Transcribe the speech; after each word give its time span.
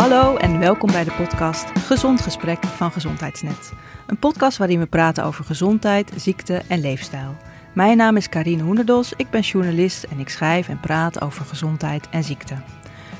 Hallo 0.00 0.36
en 0.36 0.58
welkom 0.58 0.92
bij 0.92 1.04
de 1.04 1.12
podcast 1.12 1.78
Gezond 1.78 2.20
Gesprek 2.20 2.66
van 2.66 2.92
Gezondheidsnet. 2.92 3.72
Een 4.06 4.18
podcast 4.18 4.58
waarin 4.58 4.78
we 4.78 4.86
praten 4.86 5.24
over 5.24 5.44
gezondheid, 5.44 6.12
ziekte 6.16 6.62
en 6.68 6.80
leefstijl. 6.80 7.36
Mijn 7.74 7.96
naam 7.96 8.16
is 8.16 8.28
Karine 8.28 8.62
Hoenderdos, 8.62 9.12
ik 9.16 9.30
ben 9.30 9.40
journalist 9.40 10.02
en 10.04 10.18
ik 10.18 10.28
schrijf 10.28 10.68
en 10.68 10.80
praat 10.80 11.20
over 11.20 11.44
gezondheid 11.44 12.08
en 12.10 12.24
ziekte. 12.24 12.54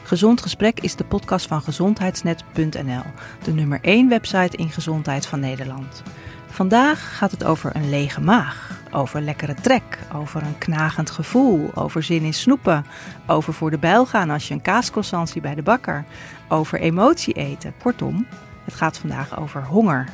Gezond 0.03 0.43
Gesprek 0.43 0.81
is 0.81 0.97
de 0.97 1.05
podcast 1.05 1.47
van 1.47 1.63
gezondheidsnet.nl, 1.63 3.05
de 3.43 3.53
nummer 3.53 3.79
1 3.83 4.09
website 4.09 4.57
in 4.57 4.71
gezondheid 4.71 5.27
van 5.27 5.41
Nederland. 5.41 6.03
Vandaag 6.47 7.17
gaat 7.17 7.31
het 7.31 7.45
over 7.45 7.77
een 7.77 7.91
lege 7.91 8.21
maag, 8.21 8.79
over 8.91 9.21
lekkere 9.21 9.55
trek, 9.55 9.99
over 10.15 10.43
een 10.43 10.59
knagend 10.59 11.11
gevoel, 11.11 11.71
over 11.75 12.03
zin 12.03 12.23
in 12.23 12.35
snoepen, 12.35 12.87
over 13.27 13.53
voor 13.53 13.71
de 13.71 13.79
bijl 13.79 14.07
gaan 14.07 14.31
als 14.31 14.49
je 14.49 14.55
een 14.55 14.63
kaascroissant 14.63 15.29
ziet 15.29 15.43
bij 15.43 15.55
de 15.55 15.63
bakker, 15.63 16.05
over 16.51 16.81
emotie 16.81 17.35
eten. 17.35 17.75
Kortom, 17.83 18.27
het 18.65 18.75
gaat 18.75 18.99
vandaag 18.99 19.41
over 19.41 19.65
honger. 19.65 20.09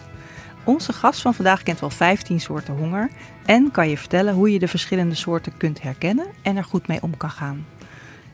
Onze 0.64 0.92
gast 0.92 1.20
van 1.20 1.34
vandaag 1.34 1.62
kent 1.62 1.80
wel 1.80 1.90
15 1.90 2.40
soorten 2.40 2.76
honger 2.76 3.10
en 3.44 3.70
kan 3.70 3.88
je 3.88 3.98
vertellen 3.98 4.34
hoe 4.34 4.52
je 4.52 4.58
de 4.58 4.68
verschillende 4.68 5.14
soorten 5.14 5.56
kunt 5.56 5.82
herkennen 5.82 6.26
en 6.42 6.56
er 6.56 6.64
goed 6.64 6.86
mee 6.86 7.02
om 7.02 7.16
kan 7.16 7.30
gaan. 7.30 7.66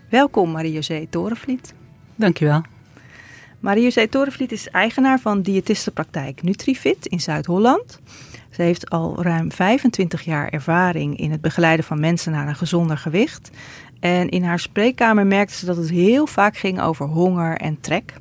Welkom 0.09 0.51
Marie-José 0.51 1.07
Torenvliet. 1.11 1.75
Dankjewel. 2.15 2.63
Marie-José 3.61 4.07
Torenvliet 4.09 4.53
is 4.53 4.69
eigenaar 4.69 5.21
van 5.21 5.43
diëtistenpraktijk 5.43 6.43
NutriFit 6.43 7.07
in 7.07 7.21
Zuid-Holland. 7.21 8.01
Ze 8.51 8.63
heeft 8.63 8.91
al 8.91 9.23
ruim 9.23 9.53
25 9.53 10.23
jaar 10.23 10.49
ervaring 10.49 11.19
in 11.19 11.31
het 11.31 11.41
begeleiden 11.41 11.85
van 11.85 12.01
mensen 12.01 12.33
naar 12.33 12.49
een 12.49 12.57
gezonder 12.57 12.99
gewicht. 12.99 13.51
En 14.03 14.29
in 14.29 14.45
haar 14.45 14.59
spreekkamer 14.59 15.27
merkte 15.27 15.55
ze 15.55 15.67
dat 15.67 15.77
het 15.77 15.91
heel 15.91 16.27
vaak 16.27 16.57
ging 16.57 16.81
over 16.81 17.07
honger 17.07 17.57
en 17.57 17.81
trek. 17.81 18.15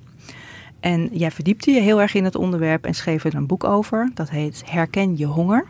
En 0.80 1.10
jij 1.12 1.32
verdiepte 1.32 1.72
je 1.72 1.82
heel 1.82 2.02
erg 2.02 2.14
in 2.14 2.24
het 2.24 2.36
onderwerp 2.36 2.86
en 2.86 2.94
schreef 2.94 3.24
er 3.24 3.36
een 3.36 3.46
boek 3.46 3.64
over. 3.64 4.12
Dat 4.14 4.30
heet 4.30 4.64
Herken 4.66 5.18
je 5.18 5.26
honger. 5.26 5.66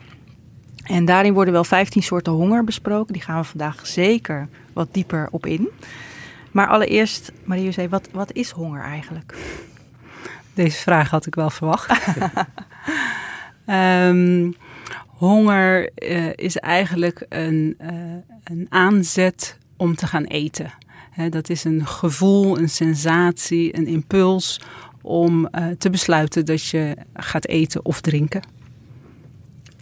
En 0.84 1.06
daarin 1.06 1.34
worden 1.34 1.54
wel 1.54 1.64
15 1.64 2.04
soorten 2.04 2.34
honger 2.34 2.64
besproken. 2.64 3.14
Die 3.14 3.22
gaan 3.22 3.42
we 3.42 3.48
vandaag 3.48 3.88
zeker 3.88 4.48
wat 4.74 4.88
dieper 4.92 5.28
op 5.32 5.46
in. 5.46 5.70
Maar 6.52 6.68
allereerst, 6.68 7.32
Marie-José, 7.44 7.90
wat, 7.90 8.10
wat 8.12 8.34
is 8.34 8.50
honger 8.50 8.82
eigenlijk? 8.82 9.36
Deze 10.54 10.78
vraag 10.78 11.10
had 11.10 11.26
ik 11.26 11.36
wel 11.36 11.50
verwacht. 11.50 12.18
um, 13.66 14.56
honger 15.26 15.90
uh, 15.96 16.30
is 16.36 16.58
eigenlijk 16.58 17.26
een, 17.30 17.78
uh, 17.82 17.90
een 18.44 18.66
aanzet 18.70 19.60
om 19.82 19.96
te 19.96 20.08
gaan 20.08 20.24
eten. 20.24 20.74
He, 21.12 21.30
dat 21.30 21.50
is 21.50 21.64
een 21.64 21.86
gevoel, 21.86 22.58
een 22.58 22.70
sensatie, 22.70 23.78
een 23.78 23.88
impuls 23.88 24.62
om 25.02 25.48
uh, 25.52 25.68
te 25.78 25.90
besluiten 25.90 26.46
dat 26.46 26.66
je 26.66 26.96
gaat 27.14 27.48
eten 27.48 27.86
of 27.86 28.02
drinken. 28.02 28.42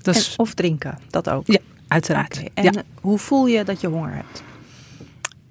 Dat 0.01 0.15
is... 0.15 0.35
of 0.35 0.53
drinken, 0.53 0.99
dat 1.09 1.29
ook? 1.29 1.47
Ja, 1.47 1.59
uiteraard. 1.87 2.37
Okay. 2.37 2.49
En 2.53 2.63
ja. 2.63 2.83
hoe 3.01 3.17
voel 3.17 3.47
je 3.47 3.63
dat 3.63 3.81
je 3.81 3.87
honger 3.87 4.13
hebt? 4.13 4.43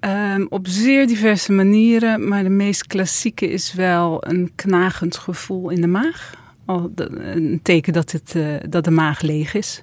Um, 0.00 0.46
op 0.50 0.66
zeer 0.66 1.06
diverse 1.06 1.52
manieren, 1.52 2.28
maar 2.28 2.42
de 2.42 2.48
meest 2.48 2.86
klassieke 2.86 3.50
is 3.50 3.72
wel 3.72 4.26
een 4.26 4.52
knagend 4.54 5.16
gevoel 5.16 5.70
in 5.70 5.80
de 5.80 5.86
maag. 5.86 6.34
Al 6.64 6.90
een 6.94 7.60
teken 7.62 7.92
dat, 7.92 8.12
het, 8.12 8.34
uh, 8.36 8.56
dat 8.68 8.84
de 8.84 8.90
maag 8.90 9.20
leeg 9.20 9.54
is. 9.54 9.80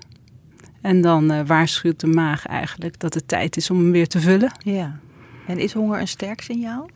En 0.85 1.01
dan 1.01 1.31
uh, 1.31 1.39
waarschuwt 1.45 1.99
de 1.99 2.07
maag 2.07 2.45
eigenlijk 2.45 2.99
dat 2.99 3.13
het 3.13 3.27
tijd 3.27 3.57
is 3.57 3.69
om 3.69 3.77
hem 3.77 3.91
weer 3.91 4.07
te 4.07 4.19
vullen. 4.19 4.51
Ja. 4.59 4.99
En 5.47 5.59
is 5.59 5.73
honger 5.73 5.99
een 5.99 6.07
sterk 6.07 6.41
signaal? 6.41 6.89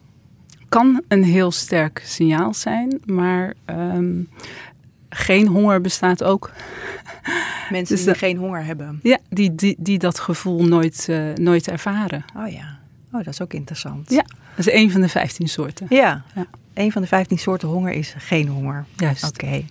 Kan 0.67 1.01
een 1.07 1.23
heel 1.23 1.51
sterk 1.51 2.01
signaal 2.05 2.53
zijn, 2.53 3.01
maar 3.05 3.53
um, 3.66 4.29
geen 5.09 5.47
honger 5.47 5.81
bestaat 5.81 6.23
ook. 6.23 6.51
Mensen 7.69 7.95
dus 7.95 8.05
die 8.05 8.16
geen 8.16 8.38
honger 8.38 8.66
hebben. 8.66 8.99
Ja, 9.03 9.17
die, 9.29 9.55
die, 9.55 9.75
die 9.79 9.99
dat 9.99 10.19
gevoel 10.19 10.63
nooit, 10.63 11.07
uh, 11.09 11.33
nooit 11.33 11.67
ervaren. 11.67 12.25
Oh 12.38 12.51
ja. 12.51 12.79
Oh, 13.11 13.23
dat 13.23 13.33
is 13.33 13.41
ook 13.41 13.53
interessant. 13.53 14.09
Ja, 14.09 14.25
dat 14.55 14.67
is 14.67 14.72
een 14.72 14.91
van 14.91 15.01
de 15.01 15.09
15 15.09 15.47
soorten. 15.47 15.88
Ja, 15.89 16.23
ja. 16.35 16.45
een 16.73 16.91
van 16.91 17.01
de 17.01 17.07
15 17.07 17.38
soorten 17.38 17.67
honger 17.67 17.91
is 17.91 18.13
geen 18.17 18.47
honger. 18.47 18.85
Juist. 18.95 19.23
Oké. 19.23 19.45
Okay. 19.45 19.66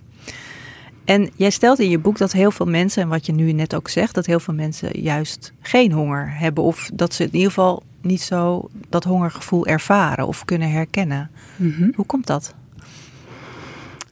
En 1.09 1.29
jij 1.35 1.49
stelt 1.49 1.79
in 1.79 1.89
je 1.89 1.99
boek 1.99 2.17
dat 2.17 2.31
heel 2.31 2.51
veel 2.51 2.65
mensen, 2.65 3.01
en 3.01 3.09
wat 3.09 3.25
je 3.25 3.31
nu 3.31 3.51
net 3.51 3.75
ook 3.75 3.87
zegt, 3.87 4.15
dat 4.15 4.25
heel 4.25 4.39
veel 4.39 4.53
mensen 4.53 5.01
juist 5.01 5.53
geen 5.61 5.91
honger 5.91 6.37
hebben. 6.37 6.63
Of 6.63 6.89
dat 6.93 7.13
ze 7.13 7.23
in 7.23 7.29
ieder 7.31 7.47
geval 7.47 7.83
niet 8.01 8.21
zo 8.21 8.69
dat 8.89 9.03
hongergevoel 9.03 9.65
ervaren 9.65 10.27
of 10.27 10.45
kunnen 10.45 10.71
herkennen. 10.71 11.31
Mm 11.55 11.71
-hmm. 11.71 11.91
Hoe 11.95 12.05
komt 12.05 12.27
dat? 12.27 12.55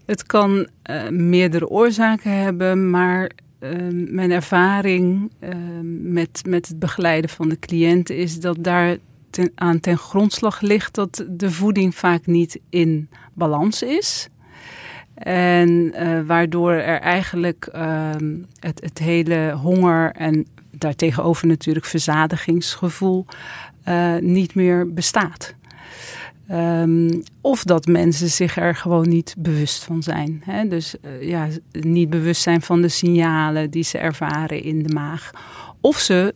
Het 0.05 0.23
kan 0.23 0.67
uh, 0.89 1.09
meerdere 1.09 1.69
oorzaken 1.69 2.31
hebben, 2.31 2.89
maar 2.89 3.31
uh, 3.59 3.71
mijn 3.91 4.31
ervaring 4.31 5.31
uh, 5.39 5.49
met, 6.01 6.41
met 6.47 6.67
het 6.67 6.79
begeleiden 6.79 7.29
van 7.29 7.49
de 7.49 7.59
cliënten 7.59 8.17
is 8.17 8.39
dat 8.39 8.57
daar 8.59 8.97
ten, 9.29 9.51
aan 9.55 9.79
ten 9.79 9.97
grondslag 9.97 10.61
ligt 10.61 10.95
dat 10.95 11.25
de 11.29 11.51
voeding 11.51 11.95
vaak 11.95 12.25
niet 12.25 12.59
in 12.69 13.09
balans 13.33 13.81
is. 13.81 14.29
En 15.17 15.69
uh, 15.69 16.21
waardoor 16.25 16.71
er 16.71 16.99
eigenlijk 16.99 17.69
uh, 17.75 18.09
het, 18.59 18.81
het 18.83 18.99
hele 18.99 19.51
honger 19.61 20.11
en 20.11 20.45
daartegenover 20.71 21.47
natuurlijk 21.47 21.85
verzadigingsgevoel 21.85 23.25
uh, 23.87 24.15
niet 24.17 24.55
meer 24.55 24.93
bestaat. 24.93 25.55
Um, 26.51 27.23
of 27.41 27.63
dat 27.63 27.85
mensen 27.85 28.29
zich 28.29 28.57
er 28.57 28.75
gewoon 28.75 29.09
niet 29.09 29.35
bewust 29.37 29.83
van 29.83 30.03
zijn. 30.03 30.41
Hè? 30.45 30.67
Dus 30.67 30.95
uh, 31.01 31.29
ja, 31.29 31.47
niet 31.71 32.09
bewust 32.09 32.41
zijn 32.41 32.61
van 32.61 32.81
de 32.81 32.89
signalen 32.89 33.69
die 33.69 33.83
ze 33.83 33.97
ervaren 33.97 34.63
in 34.63 34.83
de 34.83 34.93
maag. 34.93 35.31
Of 35.81 35.97
ze 35.97 36.33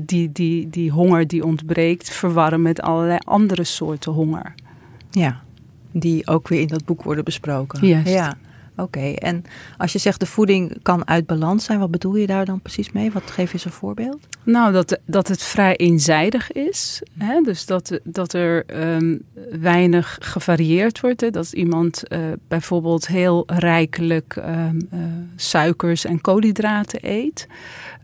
die, 0.00 0.32
die, 0.32 0.70
die 0.70 0.90
honger 0.90 1.26
die 1.26 1.44
ontbreekt 1.44 2.10
verwarren 2.10 2.62
met 2.62 2.80
allerlei 2.80 3.18
andere 3.24 3.64
soorten 3.64 4.12
honger. 4.12 4.54
Ja, 5.10 5.44
die 6.00 6.26
ook 6.26 6.48
weer 6.48 6.60
in 6.60 6.66
dat 6.66 6.84
boek 6.84 7.02
worden 7.02 7.24
besproken. 7.24 7.86
Juist. 7.86 8.08
Ja. 8.08 8.36
Oké, 8.78 8.98
okay. 8.98 9.14
en 9.14 9.44
als 9.76 9.92
je 9.92 9.98
zegt 9.98 10.20
de 10.20 10.26
voeding 10.26 10.82
kan 10.82 11.08
uit 11.08 11.26
balans 11.26 11.64
zijn, 11.64 11.78
wat 11.78 11.90
bedoel 11.90 12.16
je 12.16 12.26
daar 12.26 12.44
dan 12.44 12.60
precies 12.60 12.92
mee? 12.92 13.12
Wat 13.12 13.30
geef 13.30 13.46
je 13.46 13.52
eens 13.52 13.64
een 13.64 13.70
voorbeeld? 13.70 14.18
Nou, 14.42 14.72
dat, 14.72 14.98
dat 15.06 15.28
het 15.28 15.42
vrij 15.42 15.76
eenzijdig 15.76 16.52
is. 16.52 17.02
Hè? 17.18 17.40
Dus 17.40 17.66
dat, 17.66 18.00
dat 18.04 18.32
er 18.32 18.64
um, 18.94 19.22
weinig 19.60 20.18
gevarieerd 20.20 21.00
wordt. 21.00 21.20
Hè? 21.20 21.30
Dat 21.30 21.52
iemand 21.52 22.02
uh, 22.08 22.18
bijvoorbeeld 22.48 23.06
heel 23.06 23.42
rijkelijk 23.46 24.36
um, 24.36 24.88
uh, 24.92 25.00
suikers 25.36 26.04
en 26.04 26.20
koolhydraten 26.20 27.00
eet. 27.02 27.46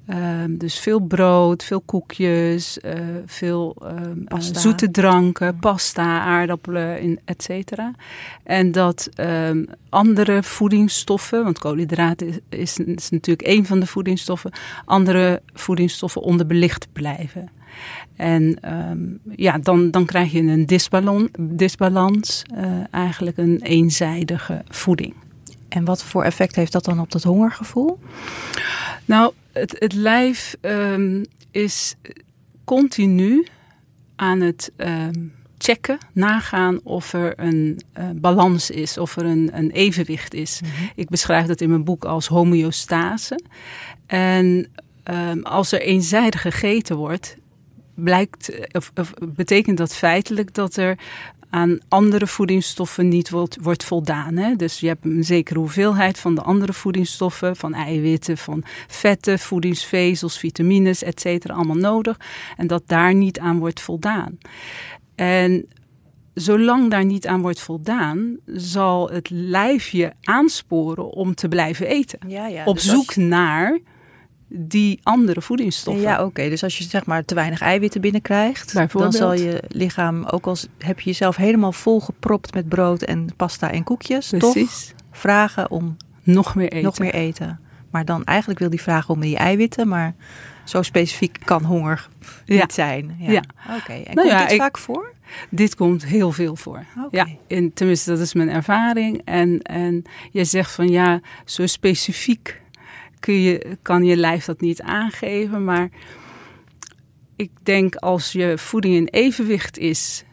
Um, 0.08 0.58
dus 0.58 0.78
veel 0.78 1.00
brood, 1.00 1.64
veel 1.64 1.80
koekjes, 1.80 2.78
uh, 2.84 2.92
veel 3.26 3.76
um, 3.82 4.24
pasta. 4.24 4.60
zoete 4.60 4.90
dranken, 4.90 5.56
pasta, 5.56 6.20
aardappelen, 6.20 7.20
et 7.24 7.42
cetera. 7.42 7.94
En 8.42 8.72
dat 8.72 9.08
um, 9.16 9.66
andere 9.88 10.42
voedingsstoffen, 10.42 11.44
want 11.44 11.58
koolhydraten 11.58 12.28
is, 12.28 12.38
is, 12.48 12.78
is, 12.78 13.10
natuurlijk 13.10 13.48
een 13.48 13.66
van 13.66 13.80
de 13.80 13.86
voedingsstoffen, 13.86 14.52
andere 14.84 15.42
voedingsstoffen 15.54 16.22
onderbelicht 16.22 16.88
blijven. 16.92 17.50
En 18.16 18.58
ja, 19.36 19.58
dan, 19.58 19.90
dan 19.90 20.04
krijg 20.04 20.32
je 20.32 20.42
een 20.42 20.66
disbalans, 20.66 21.28
disbalans 21.38 22.42
uh, 22.54 22.64
eigenlijk 22.90 23.36
een 23.36 23.60
eenzijdige 23.62 24.62
voeding. 24.68 25.14
En 25.68 25.84
wat 25.84 26.04
voor 26.04 26.24
effect 26.24 26.56
heeft 26.56 26.72
dat 26.72 26.84
dan 26.84 27.00
op 27.00 27.10
dat 27.10 27.22
hongergevoel? 27.22 27.98
Nou, 29.04 29.32
het, 29.52 29.76
het 29.78 29.92
lijf 29.92 30.56
um, 30.60 31.24
is 31.50 31.94
continu 32.64 33.46
aan 34.16 34.40
het 34.40 34.72
um, 34.76 35.34
checken, 35.58 35.98
nagaan 36.12 36.80
of 36.82 37.12
er 37.12 37.32
een 37.36 37.80
uh, 37.98 38.10
balans 38.14 38.70
is, 38.70 38.98
of 38.98 39.16
er 39.16 39.24
een, 39.24 39.50
een 39.52 39.70
evenwicht 39.70 40.34
is. 40.34 40.60
Mm 40.60 40.68
-hmm. 40.70 40.90
Ik 40.94 41.08
beschrijf 41.08 41.46
dat 41.46 41.60
in 41.60 41.68
mijn 41.68 41.84
boek 41.84 42.04
als 42.04 42.26
homeostase. 42.26 43.40
En 44.06 44.72
um, 45.10 45.42
als 45.42 45.72
er 45.72 45.80
eenzijdig 45.80 46.40
gegeten 46.40 46.96
wordt, 46.96 47.36
blijkt, 47.94 48.52
of, 48.72 48.92
of 48.94 49.12
betekent 49.34 49.78
dat 49.78 49.94
feitelijk 49.94 50.54
dat 50.54 50.76
er 50.76 50.98
aan 51.52 51.78
andere 51.88 52.26
voedingsstoffen 52.26 53.08
niet 53.08 53.30
wordt, 53.30 53.56
wordt 53.60 53.84
voldaan. 53.84 54.36
Hè? 54.36 54.56
Dus 54.56 54.80
je 54.80 54.86
hebt 54.86 55.04
een 55.04 55.24
zekere 55.24 55.58
hoeveelheid 55.58 56.18
van 56.18 56.34
de 56.34 56.42
andere 56.42 56.72
voedingsstoffen, 56.72 57.56
van 57.56 57.74
eiwitten, 57.74 58.38
van 58.38 58.62
vetten, 58.86 59.38
voedingsvezels, 59.38 60.38
vitamines, 60.38 61.02
et 61.02 61.20
cetera, 61.20 61.54
allemaal 61.54 61.76
nodig. 61.76 62.16
En 62.56 62.66
dat 62.66 62.82
daar 62.86 63.14
niet 63.14 63.38
aan 63.38 63.58
wordt 63.58 63.80
voldaan. 63.80 64.38
En 65.14 65.66
zolang 66.34 66.90
daar 66.90 67.04
niet 67.04 67.26
aan 67.26 67.40
wordt 67.40 67.60
voldaan, 67.60 68.36
zal 68.46 69.10
het 69.10 69.30
lijf 69.30 69.88
je 69.88 70.12
aansporen 70.22 71.10
om 71.10 71.34
te 71.34 71.48
blijven 71.48 71.86
eten. 71.86 72.18
Ja, 72.28 72.46
ja, 72.46 72.64
op 72.64 72.74
dus 72.74 72.84
zoek 72.84 73.06
als... 73.06 73.16
naar 73.16 73.78
die 74.54 75.00
andere 75.02 75.42
voedingsstoffen. 75.42 76.02
Ja, 76.02 76.24
oké. 76.24 76.48
Dus 76.48 76.62
als 76.62 76.78
je 76.78 76.84
zeg 76.84 77.06
maar 77.06 77.24
te 77.24 77.34
weinig 77.34 77.60
eiwitten 77.60 78.00
binnenkrijgt, 78.00 78.74
dan 78.92 79.12
zal 79.12 79.34
je 79.34 79.62
lichaam, 79.68 80.24
ook 80.24 80.46
als 80.46 80.66
heb 80.78 81.00
je 81.00 81.10
jezelf 81.10 81.36
helemaal 81.36 81.72
volgepropt 81.72 82.54
met 82.54 82.68
brood 82.68 83.02
en 83.02 83.28
pasta 83.36 83.70
en 83.70 83.84
koekjes, 83.84 84.28
Precies. 84.28 84.86
toch 84.86 84.96
vragen 85.10 85.70
om 85.70 85.96
nog 86.22 86.54
meer 86.54 86.72
eten. 86.72 86.82
Nog 86.82 86.98
meer 86.98 87.14
eten. 87.14 87.60
Maar 87.90 88.04
dan 88.04 88.24
eigenlijk 88.24 88.58
wil 88.58 88.70
die 88.70 88.82
vragen 88.82 89.14
om 89.14 89.20
die 89.20 89.36
eiwitten, 89.36 89.88
maar 89.88 90.14
zo 90.64 90.82
specifiek 90.82 91.38
kan 91.44 91.64
honger 91.64 92.08
niet 92.46 92.72
zijn. 92.72 93.16
Ja. 93.18 93.42
Oké. 93.78 93.92
En 93.92 94.14
nou 94.14 94.28
komt 94.28 94.40
ja, 94.40 94.46
dit 94.46 94.56
vaak 94.56 94.78
voor? 94.78 95.12
Dit 95.50 95.74
komt 95.74 96.04
heel 96.04 96.32
veel 96.32 96.56
voor. 96.56 96.84
Ja, 97.10 97.26
in, 97.46 97.72
tenminste, 97.72 98.10
dat 98.10 98.18
is 98.20 98.34
mijn 98.34 98.48
ervaring. 98.50 99.22
En, 99.24 99.62
en 99.62 100.04
je 100.30 100.44
zegt 100.44 100.72
van 100.72 100.88
ja, 100.88 101.20
zo 101.44 101.66
specifiek 101.66 102.61
kun 103.22 103.40
je, 103.40 103.76
kan 103.82 104.04
je 104.04 104.16
lijf 104.16 104.44
dat 104.44 104.60
niet 104.60 104.82
aangeven. 104.82 105.64
Maar 105.64 105.88
ik 107.36 107.50
denk 107.62 107.94
als 107.94 108.32
je 108.32 108.58
voeding 108.58 108.94
in 108.94 109.06
evenwicht 109.06 109.78
is, 109.78 110.24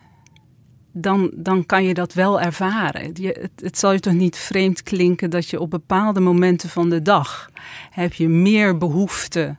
dan, 0.91 1.31
dan 1.33 1.65
kan 1.65 1.83
je 1.83 1.93
dat 1.93 2.13
wel 2.13 2.41
ervaren. 2.41 3.01
Het, 3.03 3.51
het, 3.55 3.77
zal 3.77 3.91
je 3.91 3.99
toch 3.99 4.13
niet 4.13 4.37
vreemd 4.37 4.83
klinken 4.83 5.29
dat 5.29 5.49
je 5.49 5.59
op 5.59 5.69
bepaalde 5.69 6.19
momenten 6.19 6.69
van 6.69 6.89
de 6.89 7.01
dag 7.01 7.49
heb 7.89 8.13
je 8.13 8.27
meer 8.27 8.77
behoefte 8.77 9.57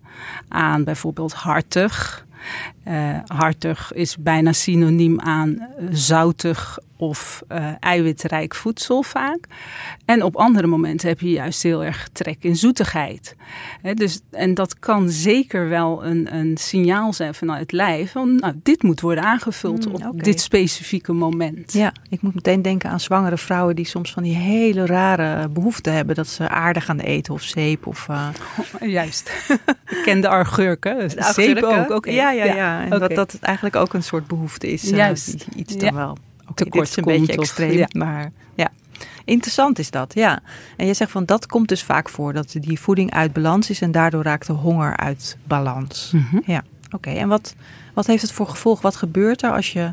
aan 0.49 0.85
bijvoorbeeld 0.85 1.33
hartig. 1.33 2.27
Uh, 2.89 3.19
hartig 3.27 3.93
is 3.93 4.17
bijna 4.17 4.53
synoniem 4.53 5.21
aan 5.21 5.69
zoutig 5.91 6.79
of 7.01 7.43
uh, 7.53 7.67
eiwitrijk 7.81 8.55
voedsel 8.55 9.03
vaak. 9.03 9.47
En 10.05 10.23
op 10.23 10.37
andere 10.37 10.67
momenten 10.67 11.09
heb 11.09 11.21
je 11.21 11.31
juist 11.31 11.63
heel 11.63 11.85
erg 11.85 12.09
trek 12.13 12.37
in 12.41 12.57
zoetigheid. 12.57 13.37
dus, 13.95 14.21
en 14.31 14.55
dat 14.55 14.79
kan 14.79 15.11
zeker 15.11 15.69
wel 15.69 16.05
een, 16.05 16.35
een 16.35 16.57
signaal 16.57 17.13
zijn 17.13 17.35
vanuit 17.35 17.61
het 17.61 17.73
lijf. 17.73 18.13
Van, 18.13 18.35
nou, 18.35 18.55
dit 18.63 18.83
moet 18.83 19.01
worden 19.01 19.25
aangevuld 19.25 19.87
mm, 19.87 20.07
op 20.09 20.25
dit 20.25 20.41
specifieke 20.41 21.13
moment. 21.13 21.73
Ja, 21.73 21.93
ik 22.09 22.23
moet 22.23 22.35
meteen 22.35 22.63
denken 22.63 22.91
aan 22.91 23.01
zwangere 23.01 23.39
vrouwen 23.39 23.77
die 23.77 23.87
soms 23.87 24.13
van 24.13 24.23
die 24.23 24.37
hele 24.37 24.87
rare 24.87 25.49
behoeften 25.49 25.93
hebben. 25.93 26.15
Dat 26.15 26.29
ze 26.29 26.49
aardig 26.49 26.85
gaan 26.85 27.01
eten 27.01 27.35
of 27.35 27.43
zeep. 27.43 27.87
Of, 27.87 28.07
uh... 28.11 28.29
juist. 28.99 29.31
ik 29.91 30.01
ken 30.05 30.21
de 30.21 30.29
argurken. 30.29 31.11
Zeep 31.11 31.63
ook. 31.63 31.91
Okay. 31.91 32.15
Ja, 32.15 32.31
ja, 32.31 32.45
ja. 32.45 32.70
En 32.79 32.99
dat 32.99 33.15
dat 33.15 33.39
eigenlijk 33.41 33.77
ook 33.77 33.95
een 33.95 34.03
soort 34.03 34.27
behoefte 34.27 34.73
is. 34.73 34.83
Juist. 34.83 35.47
iets 35.55 35.77
dan 35.77 35.95
wel 35.95 36.17
tekort 36.55 36.73
dit 36.73 36.91
is 36.91 36.97
een 36.97 37.21
beetje 37.21 37.41
extreem, 37.41 37.87
maar 37.93 38.33
ja. 38.55 38.71
Interessant 39.25 39.79
is 39.79 39.91
dat, 39.91 40.15
ja. 40.15 40.41
En 40.77 40.87
je 40.87 40.95
zegt 40.95 41.11
van 41.11 41.25
dat 41.25 41.47
komt 41.47 41.69
dus 41.69 41.83
vaak 41.83 42.09
voor, 42.09 42.33
dat 42.33 42.57
die 42.61 42.81
voeding 42.81 43.13
uit 43.13 43.33
balans 43.33 43.71
is 43.71 43.81
en 43.81 43.93
daardoor 43.93 44.23
raakt 44.23 44.47
de 44.47 44.53
honger 44.53 44.97
uit 44.97 45.37
balans. 45.45 46.13
Mhm. 46.15 46.41
Ja, 46.47 46.65
oké. 46.91 47.11
En 47.11 47.29
wat, 47.29 47.55
wat 47.95 48.07
heeft 48.07 48.23
het 48.23 48.33
voor 48.33 48.47
gevolg? 48.47 48.81
Wat 48.81 48.97
gebeurt 48.97 49.43
er 49.43 49.53
als 49.53 49.73
je 49.73 49.93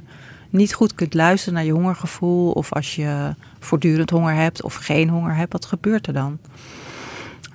niet 0.49 0.73
goed 0.73 0.95
kunt 0.95 1.13
luisteren 1.13 1.53
naar 1.53 1.65
je 1.65 1.71
hongergevoel 1.71 2.51
of 2.51 2.73
als 2.73 2.95
je 2.95 3.35
voortdurend 3.59 4.09
honger 4.09 4.33
hebt 4.33 4.61
of 4.61 4.75
geen 4.75 5.09
honger 5.09 5.35
hebt? 5.35 5.53
Wat 5.53 5.65
gebeurt 5.65 6.07
er 6.07 6.13
dan? 6.13 6.39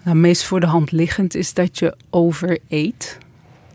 Nou, 0.05 0.17
meest 0.17 0.45
voor 0.45 0.61
de 0.61 0.67
hand 0.67 0.93
liggend 0.93 1.35
is 1.35 1.55
dat 1.55 1.79
je 1.79 1.97
overeet. 2.11 3.19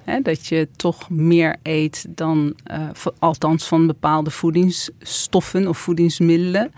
Hè, 0.08 0.22
dat 0.22 0.48
je 0.48 0.68
toch 0.76 1.10
meer 1.10 1.56
eet 1.64 2.06
dan, 2.10 2.54
uh, 2.72 2.90
althans 3.20 3.68
van 3.68 3.88
bepaalde 3.88 4.30
voedingsstoffen 4.30 5.68
of 5.68 5.78
voedingsmiddelen. 5.78 6.72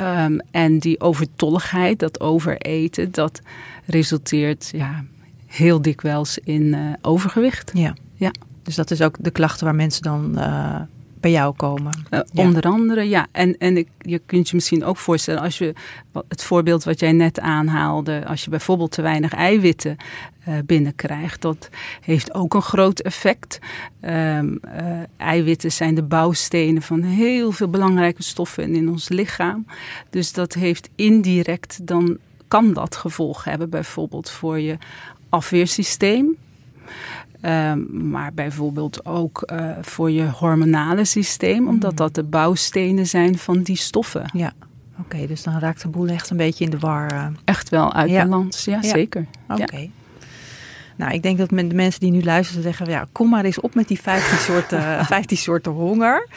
Um, 0.00 0.40
en 0.50 0.78
die 0.78 1.00
overtolligheid, 1.00 1.98
dat 1.98 2.20
overeten, 2.20 3.12
dat 3.12 3.40
resulteert 3.84 4.70
ja, 4.74 5.04
heel 5.46 5.82
dikwijls 5.82 6.38
in 6.44 6.62
uh, 6.62 6.92
overgewicht. 7.00 7.70
Ja. 7.74 7.94
ja. 8.14 8.30
Dus 8.62 8.74
dat 8.74 8.90
is 8.90 9.02
ook 9.02 9.16
de 9.20 9.30
klachten 9.30 9.64
waar 9.64 9.74
mensen 9.74 10.02
dan 10.02 10.34
uh, 10.38 10.80
bij 11.22 11.30
jou 11.30 11.54
komen. 11.56 12.04
Uh, 12.10 12.20
Onder 12.34 12.62
andere, 12.62 13.08
ja. 13.08 13.26
En, 13.32 13.58
en 13.58 13.76
ik, 13.76 13.88
je 13.98 14.20
kunt 14.26 14.48
je 14.48 14.54
misschien 14.54 14.84
ook 14.84 14.96
voorstellen, 14.96 15.40
als 15.40 15.58
je 15.58 15.74
het 16.28 16.42
voorbeeld 16.42 16.84
wat 16.84 17.00
jij 17.00 17.12
net 17.12 17.40
aanhaalde, 17.40 18.26
als 18.26 18.44
je 18.44 18.50
bijvoorbeeld 18.50 18.90
te 18.90 19.02
weinig 19.02 19.34
eiwitten 19.34 19.96
uh, 20.48 20.54
binnenkrijgt, 20.66 21.42
dat 21.42 21.68
heeft 22.00 22.34
ook 22.34 22.54
een 22.54 22.62
groot 22.62 23.00
effect. 23.00 23.58
Um, 24.04 24.60
uh, 24.64 25.00
eiwitten 25.16 25.72
zijn 25.72 25.94
de 25.94 26.02
bouwstenen 26.02 26.82
van 26.82 27.02
heel 27.02 27.52
veel 27.52 27.68
belangrijke 27.68 28.22
stoffen 28.22 28.74
in 28.74 28.88
ons 28.88 29.08
lichaam. 29.08 29.66
Dus 30.10 30.32
dat 30.32 30.54
heeft 30.54 30.88
indirect 30.94 31.86
dan 31.86 32.18
kan 32.48 32.72
dat 32.72 32.96
gevolgen 32.96 33.50
hebben, 33.50 33.70
bijvoorbeeld 33.70 34.30
voor 34.30 34.60
je 34.60 34.78
afweersysteem. 35.28 36.36
Um, 37.44 38.08
maar 38.10 38.32
bijvoorbeeld 38.34 39.04
ook 39.06 39.50
uh, 39.52 39.70
voor 39.80 40.10
je 40.10 40.28
hormonale 40.28 41.04
systeem, 41.04 41.68
omdat 41.68 41.90
mm. 41.90 41.96
dat 41.96 42.14
de 42.14 42.22
bouwstenen 42.22 43.06
zijn 43.06 43.38
van 43.38 43.62
die 43.62 43.76
stoffen. 43.76 44.30
Ja, 44.32 44.52
oké, 44.98 45.26
dus 45.26 45.42
dan 45.42 45.58
raakt 45.58 45.82
de 45.82 45.88
boel 45.88 46.08
echt 46.08 46.30
een 46.30 46.36
beetje 46.36 46.64
in 46.64 46.70
de 46.70 46.78
war. 46.78 47.12
Uh. 47.12 47.26
Echt 47.44 47.68
wel 47.68 47.92
uit 47.92 48.10
ja. 48.10 48.22
balans, 48.22 48.64
ja, 48.64 48.78
ja. 48.82 48.88
zeker. 48.88 49.26
Oké. 49.48 49.76
Ja. 49.76 49.86
Nou, 50.96 51.14
ik 51.14 51.22
denk 51.22 51.38
dat 51.38 51.48
de 51.48 51.74
mensen 51.74 52.00
die 52.00 52.10
nu 52.10 52.22
luisteren 52.22 52.62
zeggen: 52.62 52.88
ja, 52.88 53.06
kom 53.12 53.28
maar 53.28 53.44
eens 53.44 53.60
op 53.60 53.74
met 53.74 53.88
die 53.88 54.00
15 54.00 54.38
soorten, 54.52 55.04
15 55.04 55.36
soorten 55.36 55.72
honger. 55.72 56.28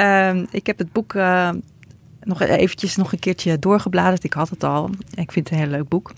Um, 0.00 0.46
ik 0.50 0.66
heb 0.66 0.78
het 0.78 0.92
boek 0.92 1.14
uh, 1.14 1.50
nog 2.22 2.40
eventjes 2.40 2.96
nog 2.96 3.12
een 3.12 3.18
keertje 3.18 3.58
doorgebladerd. 3.58 4.24
Ik 4.24 4.32
had 4.32 4.48
het 4.48 4.64
al. 4.64 4.90
Ik 5.14 5.32
vind 5.32 5.48
het 5.48 5.58
een 5.58 5.64
heel 5.64 5.76
leuk 5.76 5.88
boek. 5.88 6.12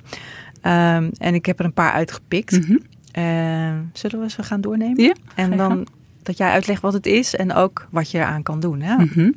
Um, 0.63 1.11
en 1.19 1.35
ik 1.35 1.47
heb 1.47 1.59
er 1.59 1.65
een 1.65 1.73
paar 1.73 1.93
uitgepikt. 1.93 2.53
Mm 2.53 2.65
-hmm. 2.65 2.81
Uh, 3.19 3.79
zullen 3.93 4.21
we 4.21 4.31
ze 4.31 4.43
gaan 4.43 4.61
doornemen? 4.61 5.03
Ja. 5.03 5.15
En 5.35 5.57
dan 5.57 5.87
dat 6.23 6.37
jij 6.37 6.51
uitlegt 6.51 6.83
wat 6.83 6.93
het 6.93 7.07
is 7.07 7.35
en 7.35 7.53
ook 7.53 7.87
wat 7.91 8.11
je 8.11 8.19
eraan 8.19 8.43
kan 8.43 8.61
doen. 8.61 8.79
Mm 8.79 9.11
-hmm. 9.13 9.35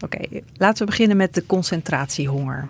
Oké, 0.00 0.16
okay, 0.16 0.42
laten 0.56 0.78
we 0.78 0.90
beginnen 0.90 1.16
met 1.16 1.34
de 1.34 1.46
concentratiehonger. 1.46 2.68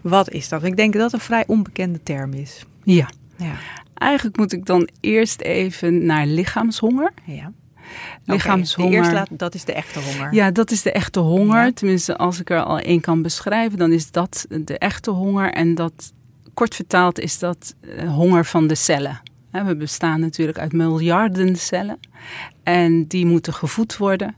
Wat 0.00 0.30
is 0.30 0.48
dat? 0.48 0.64
Ik 0.64 0.76
denk 0.76 0.92
dat 0.92 1.02
het 1.02 1.12
een 1.12 1.20
vrij 1.20 1.44
onbekende 1.46 2.02
term 2.02 2.32
is. 2.32 2.64
Ja. 2.82 3.08
ja. 3.36 3.54
Eigenlijk 3.94 4.36
moet 4.36 4.52
ik 4.52 4.66
dan 4.66 4.88
eerst 5.00 5.40
even 5.40 6.06
naar 6.06 6.26
lichaamshonger. 6.26 7.12
Ja. 7.24 7.52
Lichaamshonger. 8.24 8.98
Okay, 8.98 9.12
laat, 9.12 9.28
dat 9.30 9.54
is 9.54 9.64
de 9.64 9.72
echte 9.72 10.00
honger. 10.00 10.34
Ja, 10.34 10.50
dat 10.50 10.70
is 10.70 10.82
de 10.82 10.92
echte 10.92 11.20
honger. 11.20 11.64
Ja. 11.64 11.72
Tenminste, 11.72 12.16
als 12.16 12.40
ik 12.40 12.50
er 12.50 12.62
al 12.62 12.78
één 12.78 13.00
kan 13.00 13.22
beschrijven, 13.22 13.78
dan 13.78 13.92
is 13.92 14.10
dat 14.10 14.46
de 14.48 14.78
echte 14.78 15.10
honger. 15.10 15.52
En 15.52 15.74
dat 15.74 16.12
kort 16.56 16.74
vertaald 16.74 17.20
is 17.20 17.38
dat 17.38 17.74
uh, 17.80 18.12
honger 18.14 18.44
van 18.44 18.66
de 18.66 18.74
cellen. 18.74 19.20
We 19.50 19.76
bestaan 19.76 20.20
natuurlijk 20.20 20.58
uit 20.58 20.72
miljarden 20.72 21.56
cellen. 21.56 21.98
En 22.62 23.06
die 23.06 23.26
moeten 23.26 23.54
gevoed 23.54 23.96
worden 23.96 24.34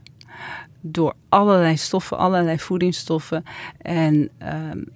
door 0.81 1.13
allerlei 1.29 1.77
stoffen, 1.77 2.17
allerlei 2.17 2.59
voedingsstoffen. 2.59 3.43
En 3.81 4.29
uh, 4.41 4.47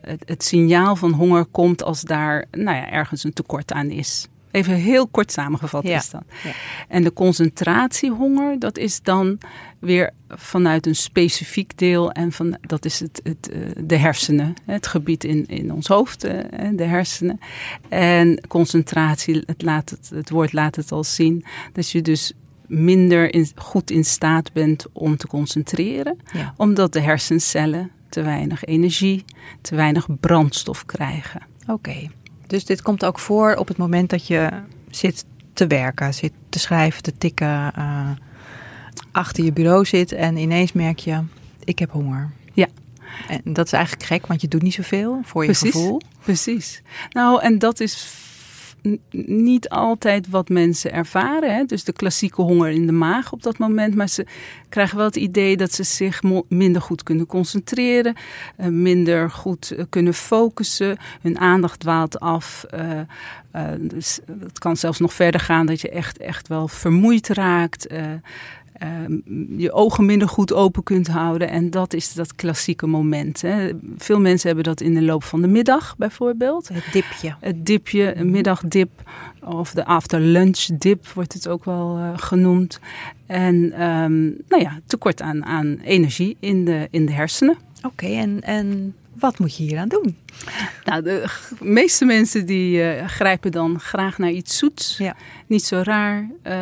het, 0.02 0.24
het, 0.26 0.44
signaal 0.44 0.96
van 0.96 1.12
honger 1.12 1.46
komt 1.46 1.84
als 1.84 2.02
daar 2.02 2.46
nou 2.52 2.78
ja, 2.78 2.90
ergens 2.90 3.24
een 3.24 3.34
tekort 3.34 3.72
aan 3.72 3.90
is. 3.90 4.28
Even 4.54 4.74
heel 4.74 5.08
kort 5.08 5.32
samengevat 5.32 5.84
is 5.84 6.10
dat. 6.10 6.24
Ja. 6.44 6.52
En 6.88 7.04
de 7.04 7.14
concentratiehonger, 7.14 8.60
dat 8.60 8.78
is 8.78 9.02
dan 9.02 9.38
weer 9.80 10.12
vanuit 10.30 10.86
een 10.86 10.96
specifiek 10.96 11.78
deel. 11.78 12.12
En 12.12 12.32
van, 12.32 12.58
dat 12.62 12.86
is 12.86 13.00
het, 13.00 13.22
het, 13.24 13.50
eh, 13.50 13.60
de 13.86 13.98
hersenen, 13.98 14.54
het 14.66 14.88
gebied 14.88 15.24
in, 15.24 15.46
in 15.48 15.74
ons 15.74 15.88
hoofd, 15.88 16.24
eh, 16.24 16.70
de 16.74 16.84
hersenen. 16.84 17.40
En 17.90 18.48
concentratie, 18.48 19.44
het, 19.46 19.62
laat 19.62 19.90
het, 19.90 20.12
het 20.14 20.30
woord 20.30 20.54
laat 20.54 20.76
het 20.76 20.92
al 20.92 21.04
zien, 21.04 21.46
dat 21.72 21.90
je 21.90 22.02
dus 22.02 22.34
minder 22.68 23.34
in, 23.34 23.48
goed 23.56 23.92
in 23.92 24.06
staat 24.06 24.54
bent 24.54 24.86
om 24.92 25.18
te 25.18 25.28
concentreren. 25.28 26.18
Ja. 26.34 26.54
Omdat 26.58 26.94
de 26.94 27.02
hersencellen 27.02 27.92
te 28.10 28.22
weinig 28.22 28.64
energie, 28.64 29.26
te 29.62 29.76
weinig 29.76 30.08
brandstof 30.20 30.86
krijgen. 30.86 31.42
Oké. 31.68 32.10
Dus 32.54 32.66
dit 32.66 32.82
komt 32.82 33.06
ook 33.06 33.20
voor 33.20 33.56
op 33.56 33.68
het 33.68 33.78
moment 33.78 34.10
dat 34.10 34.28
je 34.28 34.50
zit 34.90 35.26
te 35.54 35.68
werken, 35.68 36.14
zit 36.14 36.32
te 36.50 36.60
schrijven, 36.60 37.04
te 37.04 37.18
tikken, 37.18 37.72
uh, 37.78 38.10
achter 39.12 39.44
je 39.44 39.54
bureau 39.54 39.86
zit 39.86 40.12
en 40.12 40.38
ineens 40.38 40.72
merk 40.72 41.00
je, 41.00 41.20
ik 41.64 41.80
heb 41.80 41.92
honger. 41.92 42.32
Ja. 42.54 42.68
En 43.28 43.42
dat 43.54 43.66
is 43.66 43.72
eigenlijk 43.72 44.06
gek, 44.06 44.28
want 44.28 44.42
je 44.42 44.48
doet 44.48 44.62
niet 44.62 44.74
zoveel 44.74 45.20
voor 45.24 45.46
je 45.46 45.52
Precies. 45.52 45.72
gevoel. 45.72 46.02
Precies. 46.24 46.82
Nou, 47.10 47.42
en 47.42 47.60
dat 47.60 47.80
is 47.80 48.14
niet 49.12 49.70
altijd 49.70 50.30
wat 50.30 50.50
mensen 50.50 50.94
ervaren. 50.94 51.56
Hè? 51.56 51.64
Dus 51.64 51.84
de 51.84 51.94
klassieke 51.94 52.42
honger 52.42 52.70
in 52.70 52.86
de 52.86 52.92
maag 52.92 53.32
op 53.32 53.44
dat 53.44 53.58
moment. 53.58 53.96
Maar 53.96 54.10
ze 54.10 54.26
krijgen 54.70 54.98
wel 54.98 55.06
het 55.06 55.16
idee 55.16 55.58
dat 55.58 55.74
ze 55.74 55.84
zich 55.84 56.22
minder 56.48 56.82
goed 56.82 57.04
kunnen 57.04 57.26
concentreren. 57.26 58.16
Uh, 58.60 58.68
minder 58.68 59.32
goed 59.32 59.74
uh, 59.74 59.84
kunnen 59.90 60.14
focussen. 60.14 60.98
Hun 61.22 61.40
aandacht 61.40 61.80
dwaalt 61.80 62.20
af. 62.20 62.66
Uh, 62.74 63.00
dus 63.80 64.20
het 64.40 64.60
kan 64.60 64.78
zelfs 64.78 65.00
nog 65.00 65.14
verder 65.14 65.42
gaan 65.42 65.66
dat 65.66 65.82
je 65.82 65.90
echt, 65.90 66.18
echt 66.18 66.48
wel 66.48 66.68
vermoeid 66.68 67.28
raakt. 67.28 67.88
ehm, 67.88 68.18
je 69.58 69.72
ogen 69.72 70.06
minder 70.06 70.28
goed 70.28 70.54
open 70.54 70.84
kunt 70.84 71.08
houden. 71.08 71.50
En 71.50 71.70
dat 71.70 71.94
is 71.94 72.14
dat 72.14 72.36
klassieke 72.36 72.88
moment. 72.88 73.42
Hè. 73.42 73.72
Veel 73.98 74.20
mensen 74.20 74.48
hebben 74.48 74.66
dat 74.66 74.82
in 74.82 74.94
de 74.94 75.02
loop 75.02 75.24
van 75.24 75.42
de 75.42 75.48
middag 75.48 75.96
bijvoorbeeld. 75.98 76.68
Het 76.68 76.86
dipje. 76.92 77.36
Het 77.40 77.66
dipje, 77.66 78.18
een 78.18 78.32
middagdip 78.32 78.90
of 79.44 79.72
de 79.72 79.86
after 79.86 80.20
lunch 80.20 80.66
dip 80.78 81.08
wordt 81.08 81.34
het 81.34 81.48
ook 81.48 81.66
wel 81.66 81.98
uh, 81.98 82.10
genoemd. 82.16 82.80
En 83.26 83.72
ehm, 83.72 84.24
nou 84.24 84.62
ja, 84.62 84.80
tekort 84.86 85.22
aan, 85.22 85.46
aan 85.46 85.78
energie 85.84 86.38
in 86.40 86.66
de, 86.66 86.88
in 86.92 87.06
de 87.06 87.12
hersenen. 87.12 87.58
Oké, 87.82 88.06
en, 88.08 88.42
en 88.42 88.96
wat 89.20 89.40
moet 89.40 89.58
je 89.58 89.64
hier 89.64 89.78
aan 89.78 89.88
doen? 89.88 90.18
Nou, 90.84 91.04
de 91.04 91.26
meeste 91.60 92.06
mensen 92.06 92.46
die 92.46 92.96
uh, 92.96 93.08
grijpen 93.08 93.52
dan 93.52 93.80
graag 93.80 94.18
naar 94.18 94.32
iets 94.32 94.58
zoets. 94.58 94.98
Ja. 94.98 95.16
Niet 95.48 95.64
zo 95.64 95.82
raar. 95.84 96.30
Uh, 96.48 96.54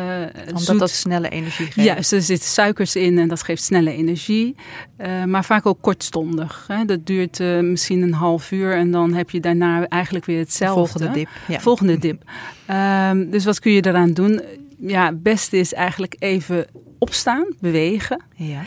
Omdat 0.46 0.62
zoet. 0.62 0.78
dat 0.78 0.90
snelle 0.90 1.28
energie 1.28 1.66
geeft. 1.66 1.86
Juist, 1.86 2.12
er 2.12 2.22
zitten 2.22 2.48
suikers 2.48 2.96
in 2.96 3.18
en 3.18 3.28
dat 3.28 3.42
geeft 3.42 3.62
snelle 3.62 3.92
energie. 3.92 4.54
Uh, 4.98 5.24
maar 5.24 5.44
vaak 5.44 5.66
ook 5.66 5.78
kortstondig. 5.80 6.64
Hè. 6.68 6.84
Dat 6.84 7.06
duurt 7.06 7.38
misschien 7.62 8.02
een 8.02 8.14
half 8.14 8.50
uur 8.50 8.74
en 8.74 8.90
dan 8.90 9.12
heb 9.12 9.30
je 9.30 9.40
daarna 9.40 9.88
eigenlijk 9.88 10.24
weer 10.24 10.38
hetzelfde. 10.38 10.88
volgende 10.88 11.10
dip. 11.18 11.28
Ja. 11.48 11.60
Volgende 11.60 11.98
dip. 11.98 12.22
um, 12.70 13.30
dus 13.30 13.44
wat 13.44 13.60
kun 13.60 13.72
je 13.72 13.86
eraan 13.86 14.12
doen? 14.12 14.42
Ja, 14.78 15.06
het 15.06 15.22
beste 15.22 15.56
is 15.56 15.74
eigenlijk 15.74 16.16
even 16.18 16.66
opstaan, 16.98 17.46
bewegen. 17.60 18.22
Ja. 18.34 18.62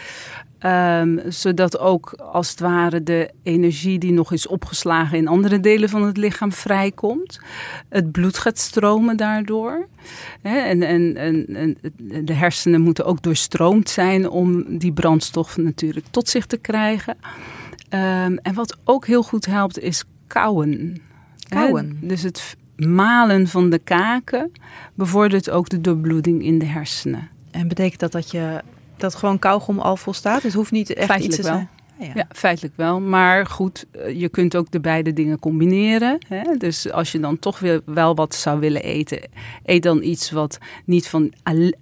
Um, 0.66 1.22
zodat 1.28 1.80
ook 1.80 2.14
als 2.14 2.50
het 2.50 2.60
ware 2.60 3.04
de 3.04 3.30
energie 3.44 4.00
die 4.00 4.12
nog 4.12 4.32
is 4.32 4.48
opgeslagen 4.48 5.18
in 5.18 5.28
andere 5.28 5.60
delen 5.60 5.90
van 5.90 6.04
het 6.04 6.18
lichaam 6.18 6.52
vrijkomt. 6.52 7.40
Het 7.90 8.12
bloed 8.12 8.38
gaat 8.38 8.60
stromen 8.60 9.18
daardoor. 9.18 9.88
en, 10.42 10.84
en, 10.84 11.16
en, 11.16 11.46
en, 11.56 11.78
de 12.26 12.34
hersenen 12.34 12.82
moeten 12.82 13.06
ook 13.06 13.22
doorstroomd 13.22 13.90
zijn 13.90 14.30
om 14.30 14.78
die 14.78 14.94
brandstof 14.94 15.58
natuurlijk 15.58 16.06
tot 16.12 16.30
zich 16.30 16.46
te 16.46 16.58
krijgen. 16.58 17.18
Um, 17.90 18.38
en 18.38 18.54
wat 18.54 18.78
ook 18.84 19.06
heel 19.06 19.24
goed 19.24 19.46
helpt 19.46 19.80
is 19.80 20.04
kauwen. 20.28 21.02
Kauwen. 21.50 21.98
dus 22.02 22.22
het 22.22 22.58
malen 22.76 23.48
van 23.48 23.70
de 23.70 23.80
kaken 23.80 24.52
bevordert 24.94 25.50
ook 25.50 25.70
de 25.70 25.82
doorbloeding 25.82 26.44
in 26.44 26.60
de 26.60 26.66
hersenen. 26.66 27.30
En 27.52 27.68
betekent 27.68 28.00
dat 28.00 28.12
dat 28.12 28.32
je 28.32 28.62
dat 28.98 29.16
gewoon 29.16 29.40
kauwgom 29.40 29.80
al 29.80 29.98
volstaat? 29.98 30.44
Het 30.44 30.54
hoeft 30.54 30.72
niet 30.72 30.94
echt 30.94 31.06
feitelijk 31.06 31.34
iets 31.34 31.36
te 31.36 31.52
wel. 31.52 31.54
zijn. 31.54 31.70
Ja. 32.00 32.12
ja. 32.16 32.28
feitelijk 32.32 32.74
wel. 32.78 33.00
Maar 33.00 33.46
goed, 33.46 33.86
eh, 33.92 34.20
je 34.20 34.30
kunt 34.30 34.56
ook 34.56 34.72
de 34.72 34.80
beide 34.80 35.14
dingen 35.14 35.40
combineren. 35.40 36.18
Hè? 36.28 36.58
Dus 36.58 36.92
als 36.92 37.12
je 37.12 37.20
dan 37.20 37.40
toch 37.40 37.60
weer 37.60 37.82
wel 37.86 38.16
wat 38.16 38.36
zou 38.36 38.60
willen 38.60 38.84
eten, 38.84 39.20
eet 39.66 39.84
dan 39.84 40.04
iets 40.04 40.32
wat 40.32 40.58
niet 40.86 41.08
van 41.08 41.34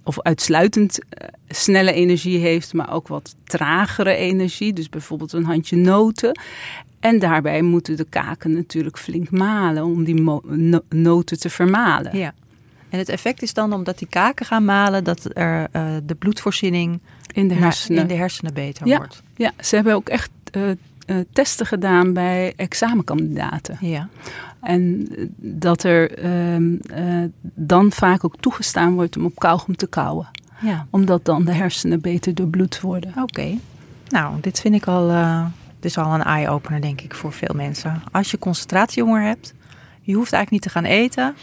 of 0.02 0.20
uitsluitend 0.20 0.98
uh, 0.98 1.28
snelle 1.48 1.92
energie 1.92 2.38
heeft, 2.38 2.72
maar 2.72 2.92
ook 2.92 3.08
wat 3.08 3.34
tragere 3.44 4.14
energie. 4.14 4.72
Dus 4.72 4.88
bijvoorbeeld 4.88 5.32
een 5.32 5.44
handje 5.44 5.76
noten. 5.76 6.38
En 7.00 7.18
daarbij 7.18 7.62
moeten 7.62 7.96
de 7.96 8.06
kaken 8.08 8.52
natuurlijk 8.52 8.98
flink 8.98 9.30
malen 9.30 9.84
om 9.84 10.04
die 10.04 10.20
no 10.20 10.82
noten 10.88 11.38
te 11.38 11.50
vermalen. 11.50 12.18
Ja. 12.18 12.34
En 12.94 13.00
het 13.00 13.08
effect 13.08 13.42
is 13.42 13.54
dan 13.54 13.72
omdat 13.72 13.98
die 13.98 14.08
kaken 14.08 14.46
gaan 14.46 14.64
malen, 14.64 15.04
dat 15.04 15.28
er 15.32 15.68
uh, 15.72 15.86
de 16.04 16.14
bloedvoorziening 16.14 17.00
in 17.32 17.48
de 17.48 17.54
hersenen, 17.54 18.00
in 18.00 18.06
de 18.06 18.14
hersenen 18.14 18.54
beter 18.54 18.86
ja, 18.86 18.96
wordt. 18.96 19.22
Ja, 19.36 19.52
ze 19.60 19.74
hebben 19.74 19.94
ook 19.94 20.08
echt 20.08 20.30
uh, 20.52 20.62
uh, 21.06 21.16
testen 21.32 21.66
gedaan 21.66 22.12
bij 22.12 22.52
examenkandidaten. 22.56 23.76
Ja. 23.80 24.08
En 24.60 25.08
dat 25.36 25.82
er 25.82 26.18
ehm, 26.18 26.76
dan 27.40 27.92
vaak 27.92 28.24
ook 28.24 28.36
toegestaan 28.40 28.94
wordt 28.94 29.16
om 29.16 29.24
op 29.24 29.38
kauwgom 29.38 29.76
te 29.76 29.86
kauwen. 29.86 30.28
Ja. 30.60 30.86
Omdat 30.90 31.24
dan 31.24 31.44
de 31.44 31.54
hersenen 31.54 32.00
beter 32.00 32.34
doorbloed 32.34 32.80
worden. 32.80 33.10
Oké. 33.10 33.20
Okay. 33.20 33.58
Nou, 34.08 34.40
dit 34.40 34.60
vind 34.60 34.74
ik 34.74 34.86
al, 34.86 35.08
dit 35.80 35.90
is 35.90 35.98
al 35.98 36.14
een 36.14 36.22
eye-opener 36.22 36.80
denk 36.80 37.00
ik 37.00 37.14
voor 37.14 37.32
veel 37.32 37.54
mensen. 37.54 38.02
Als 38.12 38.30
je 38.30 38.38
concentratiehonger 38.38 39.22
hebt, 39.22 39.54
je 40.00 40.14
hoeft 40.14 40.32
eigenlijk 40.32 40.50
niet 40.50 40.72
te 40.72 40.78
gaan 40.78 40.90
eten 40.90 41.34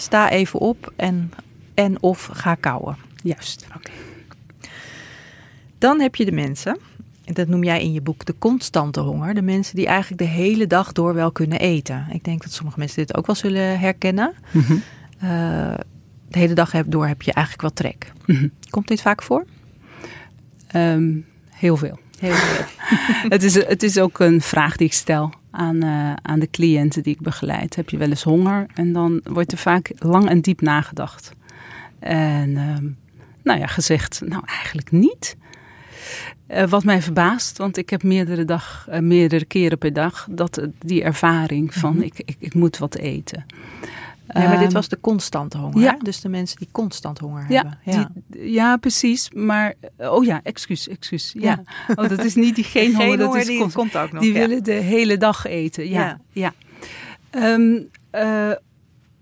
sta 0.00 0.30
even 0.30 0.60
op 0.60 0.92
en, 0.96 1.32
en 1.74 2.02
of 2.02 2.28
ga 2.32 2.54
kauwen. 2.54 2.96
Juist. 3.22 3.66
Okay. 3.76 3.94
Dan 5.78 6.00
heb 6.00 6.14
je 6.14 6.24
de 6.24 6.32
mensen, 6.32 6.78
en 7.24 7.34
dat 7.34 7.48
noem 7.48 7.64
jij 7.64 7.82
in 7.82 7.92
je 7.92 8.00
boek 8.00 8.24
de 8.24 8.34
constante 8.38 9.00
honger. 9.00 9.34
De 9.34 9.42
mensen 9.42 9.76
die 9.76 9.86
eigenlijk 9.86 10.22
de 10.22 10.28
hele 10.28 10.66
dag 10.66 10.92
door 10.92 11.14
wel 11.14 11.32
kunnen 11.32 11.58
eten. 11.58 12.06
Ik 12.12 12.24
denk 12.24 12.42
dat 12.42 12.52
sommige 12.52 12.78
mensen 12.78 12.96
dit 12.96 13.16
ook 13.16 13.26
wel 13.26 13.36
zullen 13.36 13.80
herkennen. 13.80 14.34
Mm 14.50 14.62
-hmm. 14.62 14.82
uh, 15.24 15.74
de 16.28 16.38
hele 16.38 16.54
dag 16.54 16.72
door 16.86 17.06
heb 17.06 17.22
je 17.22 17.32
eigenlijk 17.32 17.62
wel 17.62 17.90
trek. 17.90 18.12
Mm 18.26 18.36
-hmm. 18.36 18.50
Komt 18.70 18.88
dit 18.88 19.00
vaak 19.00 19.22
voor? 19.22 19.44
Um, 20.76 21.26
heel 21.48 21.76
veel. 21.76 21.98
Heel 22.18 22.34
veel. 22.34 22.64
het, 23.36 23.42
is, 23.42 23.54
het 23.54 23.82
is 23.82 23.98
ook 23.98 24.18
een 24.18 24.40
vraag 24.40 24.76
die 24.76 24.86
ik 24.86 24.92
stel 24.92 25.34
aan, 25.50 25.84
uh, 25.84 26.12
aan 26.22 26.38
de 26.38 26.50
cliënten 26.50 27.02
die 27.02 27.14
ik 27.14 27.20
begeleid. 27.20 27.76
Heb 27.76 27.90
je 27.90 27.96
wel 27.96 28.08
eens 28.08 28.22
honger? 28.22 28.66
En 28.74 28.92
dan 28.92 29.20
wordt 29.24 29.52
er 29.52 29.58
vaak 29.58 29.92
lang 29.98 30.28
en 30.28 30.40
diep 30.40 30.60
nagedacht. 30.60 31.32
En 31.98 32.50
uh, 32.50 32.76
nou 33.42 33.58
ja, 33.58 33.66
gezegd, 33.66 34.20
nou 34.24 34.42
eigenlijk 34.46 34.90
niet. 34.90 35.36
Uh, 36.48 36.66
wat 36.66 36.84
mij 36.84 37.02
verbaast, 37.02 37.58
want 37.58 37.76
ik 37.76 37.90
heb 37.90 38.02
meerdere, 38.02 38.44
dag, 38.44 38.86
uh, 38.90 38.98
meerdere 38.98 39.44
keren 39.44 39.78
per 39.78 39.92
dag 39.92 40.26
dat, 40.30 40.68
die 40.78 41.02
ervaring 41.02 41.74
van 41.74 41.90
mm 41.90 41.96
-hmm. 41.96 42.06
ik, 42.06 42.18
ik, 42.24 42.36
ik 42.38 42.54
moet 42.54 42.78
wat 42.78 42.96
eten. 42.96 43.46
Ja, 44.32 44.48
maar 44.48 44.58
dit 44.58 44.72
was 44.72 44.88
de 44.88 45.00
constante 45.00 45.58
honger. 45.58 45.80
Ja. 45.80 45.96
Dus 46.02 46.20
de 46.20 46.28
mensen 46.28 46.58
die 46.58 46.68
constant 46.72 47.18
honger 47.18 47.44
ja, 47.48 47.54
hebben. 47.54 47.78
Ja. 47.84 48.10
Die, 48.26 48.50
ja, 48.50 48.76
precies. 48.76 49.30
Maar, 49.30 49.74
oh 49.96 50.24
ja, 50.24 50.40
excuus, 50.42 50.88
excuus. 50.88 51.34
Ja. 51.38 51.40
ja. 51.40 51.94
Oh, 51.94 52.08
dat 52.08 52.24
is 52.24 52.34
niet 52.34 52.54
die 52.54 52.64
geen, 52.64 52.82
geen 52.94 52.94
honger. 52.94 53.08
honger 53.08 53.26
dat 53.26 53.36
is 53.36 53.46
die 53.46 53.72
komt 53.72 53.96
ook 53.96 54.12
nog. 54.12 54.22
Die 54.22 54.32
willen 54.32 54.64
de 54.64 54.72
hele 54.72 55.16
dag 55.16 55.46
eten. 55.46 55.88
Ja, 55.88 56.20
ja. 56.32 56.52
Um, 57.30 57.88
uh, 58.12 58.52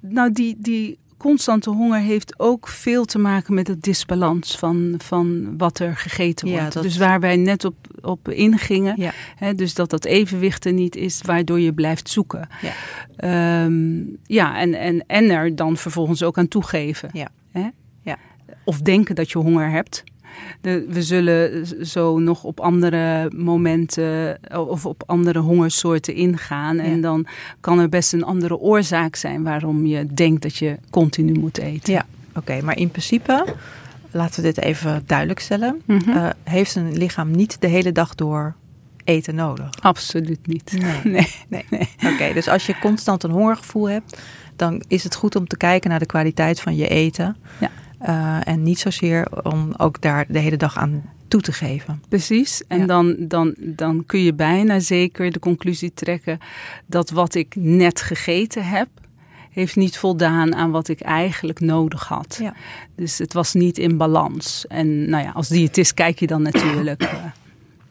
nou, 0.00 0.32
die, 0.32 0.56
die 0.58 0.98
constante 1.18 1.70
honger 1.70 2.00
heeft 2.00 2.38
ook 2.38 2.68
veel 2.68 3.04
te 3.04 3.18
maken 3.18 3.54
met 3.54 3.68
het 3.68 3.82
disbalans 3.82 4.58
van, 4.58 4.94
van 4.98 5.56
wat 5.56 5.78
er 5.78 5.96
gegeten 5.96 6.48
wordt. 6.48 6.72
dat... 6.72 6.82
Dus 6.82 6.96
waar 6.96 7.20
wij 7.20 7.36
net 7.36 7.64
op, 7.64 7.74
op 8.00 8.28
ingingen. 8.28 8.94
Ja. 8.96 9.12
Hè, 9.36 9.54
dus 9.54 9.74
dat 9.74 9.90
dat 9.90 10.04
evenwicht 10.04 10.64
er 10.64 10.72
niet 10.72 10.96
is, 10.96 11.20
waardoor 11.22 11.60
je 11.60 11.72
blijft 11.72 12.08
zoeken. 12.08 12.48
Ja, 12.60 13.64
um, 13.64 14.16
ja 14.22 14.58
en, 14.58 14.74
en, 14.74 15.04
en 15.06 15.30
er 15.30 15.56
dan 15.56 15.76
vervolgens 15.76 16.22
ook 16.22 16.38
aan 16.38 16.48
toegeven. 16.48 17.10
Ja. 17.12 17.28
Hè? 17.50 17.68
Ja. 18.02 18.16
Of 18.64 18.80
denken 18.80 19.14
dat 19.14 19.30
je 19.30 19.38
honger 19.38 19.70
hebt. 19.70 20.04
De, 20.60 20.86
we 20.88 21.02
zullen 21.02 21.66
zo 21.86 22.18
nog 22.18 22.44
op 22.44 22.60
andere 22.60 23.30
momenten 23.36 24.38
of 24.68 24.86
op 24.86 25.02
andere 25.06 25.38
hongersoorten 25.38 26.14
ingaan. 26.14 26.78
En 26.78 27.00
dan 27.00 27.26
kan 27.60 27.78
er 27.78 27.88
best 27.88 28.12
een 28.12 28.24
andere 28.24 28.56
oorzaak 28.56 29.16
zijn 29.16 29.42
waarom 29.42 29.86
je 29.86 30.06
denkt 30.06 30.42
dat 30.42 30.56
je 30.56 30.76
continu 30.90 31.38
moet 31.38 31.58
eten. 31.58 31.92
Ja, 31.92 32.06
oké. 32.34 32.60
maar 32.62 32.76
in 32.76 32.90
principe, 32.90 33.54
laten 34.10 34.42
we 34.42 34.52
dit 34.52 34.60
even 34.60 35.02
duidelijk 35.06 35.40
stellen. 35.40 35.82
Mhm. 35.84 36.10
eh, 36.10 36.28
heeft 36.44 36.74
een 36.74 36.96
lichaam 36.96 37.30
niet 37.30 37.60
de 37.60 37.68
hele 37.68 37.92
dag 37.92 38.14
door 38.14 38.54
eten 39.04 39.34
nodig? 39.34 39.70
Absoluut 39.80 40.46
niet. 40.46 40.72
Nee. 41.04 41.26
Nee. 41.48 41.64
Nee. 41.70 41.88
Oké, 42.12 42.32
dus 42.32 42.48
als 42.48 42.66
je 42.66 42.78
constant 42.78 43.22
een 43.22 43.30
hongergevoel 43.30 43.88
hebt, 43.88 44.20
dan 44.56 44.82
is 44.88 45.04
het 45.04 45.14
goed 45.14 45.36
om 45.36 45.46
te 45.46 45.56
kijken 45.56 45.90
naar 45.90 45.98
de 45.98 46.06
kwaliteit 46.06 46.60
van 46.60 46.76
je 46.76 46.88
eten. 46.88 47.36
Ja. 47.60 47.70
Uh, 48.02 48.48
en 48.48 48.62
niet 48.62 48.78
zozeer 48.78 49.44
om 49.44 49.72
ook 49.76 50.00
daar 50.00 50.24
de 50.28 50.38
hele 50.38 50.56
dag 50.56 50.76
aan 50.76 51.02
toe 51.28 51.40
te 51.40 51.52
geven. 51.52 52.02
Precies. 52.08 52.62
En 52.66 52.78
Ja. 52.78 52.86
dan, 52.86 53.16
dan, 53.18 53.54
dan 53.56 54.06
kun 54.06 54.20
je 54.20 54.34
bijna 54.34 54.78
zeker 54.78 55.32
de 55.32 55.38
conclusie 55.38 55.94
trekken 55.94 56.38
dat 56.86 57.10
wat 57.10 57.34
ik 57.34 57.54
net 57.56 58.00
gegeten 58.00 58.64
heb, 58.64 58.88
heeft 59.50 59.76
niet 59.76 59.98
voldaan 59.98 60.54
aan 60.54 60.70
wat 60.70 60.88
ik 60.88 61.00
eigenlijk 61.00 61.60
nodig 61.60 62.08
had. 62.08 62.36
Ja. 62.40 62.54
Dus 62.94 63.18
het 63.18 63.32
was 63.32 63.54
niet 63.54 63.78
in 63.78 63.96
balans. 63.96 64.64
En 64.68 65.10
nou 65.10 65.24
ja, 65.24 65.30
als 65.30 65.48
diëtist 65.48 65.94
kijk 65.94 66.18
je 66.18 66.26
dan 66.26 66.42
natuurlijk 66.42 67.02
uh, 67.02 67.24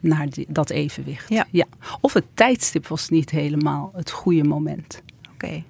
naar 0.00 0.28
die, 0.30 0.46
dat 0.48 0.70
evenwicht. 0.70 1.28
Ja. 1.28 1.66
Of 2.00 2.12
het 2.12 2.24
tijdstip 2.34 2.86
was 2.86 3.08
niet 3.08 3.30
helemaal 3.30 3.90
het 3.96 4.10
goede 4.10 4.44
moment. 4.44 5.02
Oké, 5.32 5.62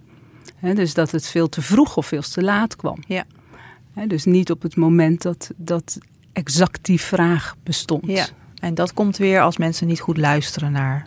dus 0.60 0.94
dat 0.94 1.10
het 1.10 1.26
veel 1.26 1.48
te 1.48 1.62
vroeg 1.62 1.96
of 1.96 2.06
veel 2.06 2.22
te 2.22 2.42
laat 2.42 2.76
kwam. 2.76 2.96
Ja. 3.06 3.24
Dus 4.06 4.24
niet 4.24 4.50
op 4.50 4.62
het 4.62 4.76
moment 4.76 5.22
dat, 5.22 5.50
dat 5.56 5.98
exact 6.32 6.84
die 6.84 7.00
vraag 7.00 7.56
bestond. 7.62 8.06
ja. 8.06 8.26
En 8.58 8.74
dat 8.74 8.94
komt 8.94 9.16
weer 9.16 9.40
als 9.40 9.56
mensen 9.56 9.86
niet 9.86 10.00
goed 10.00 10.16
luisteren 10.16 10.72
naar 10.72 11.06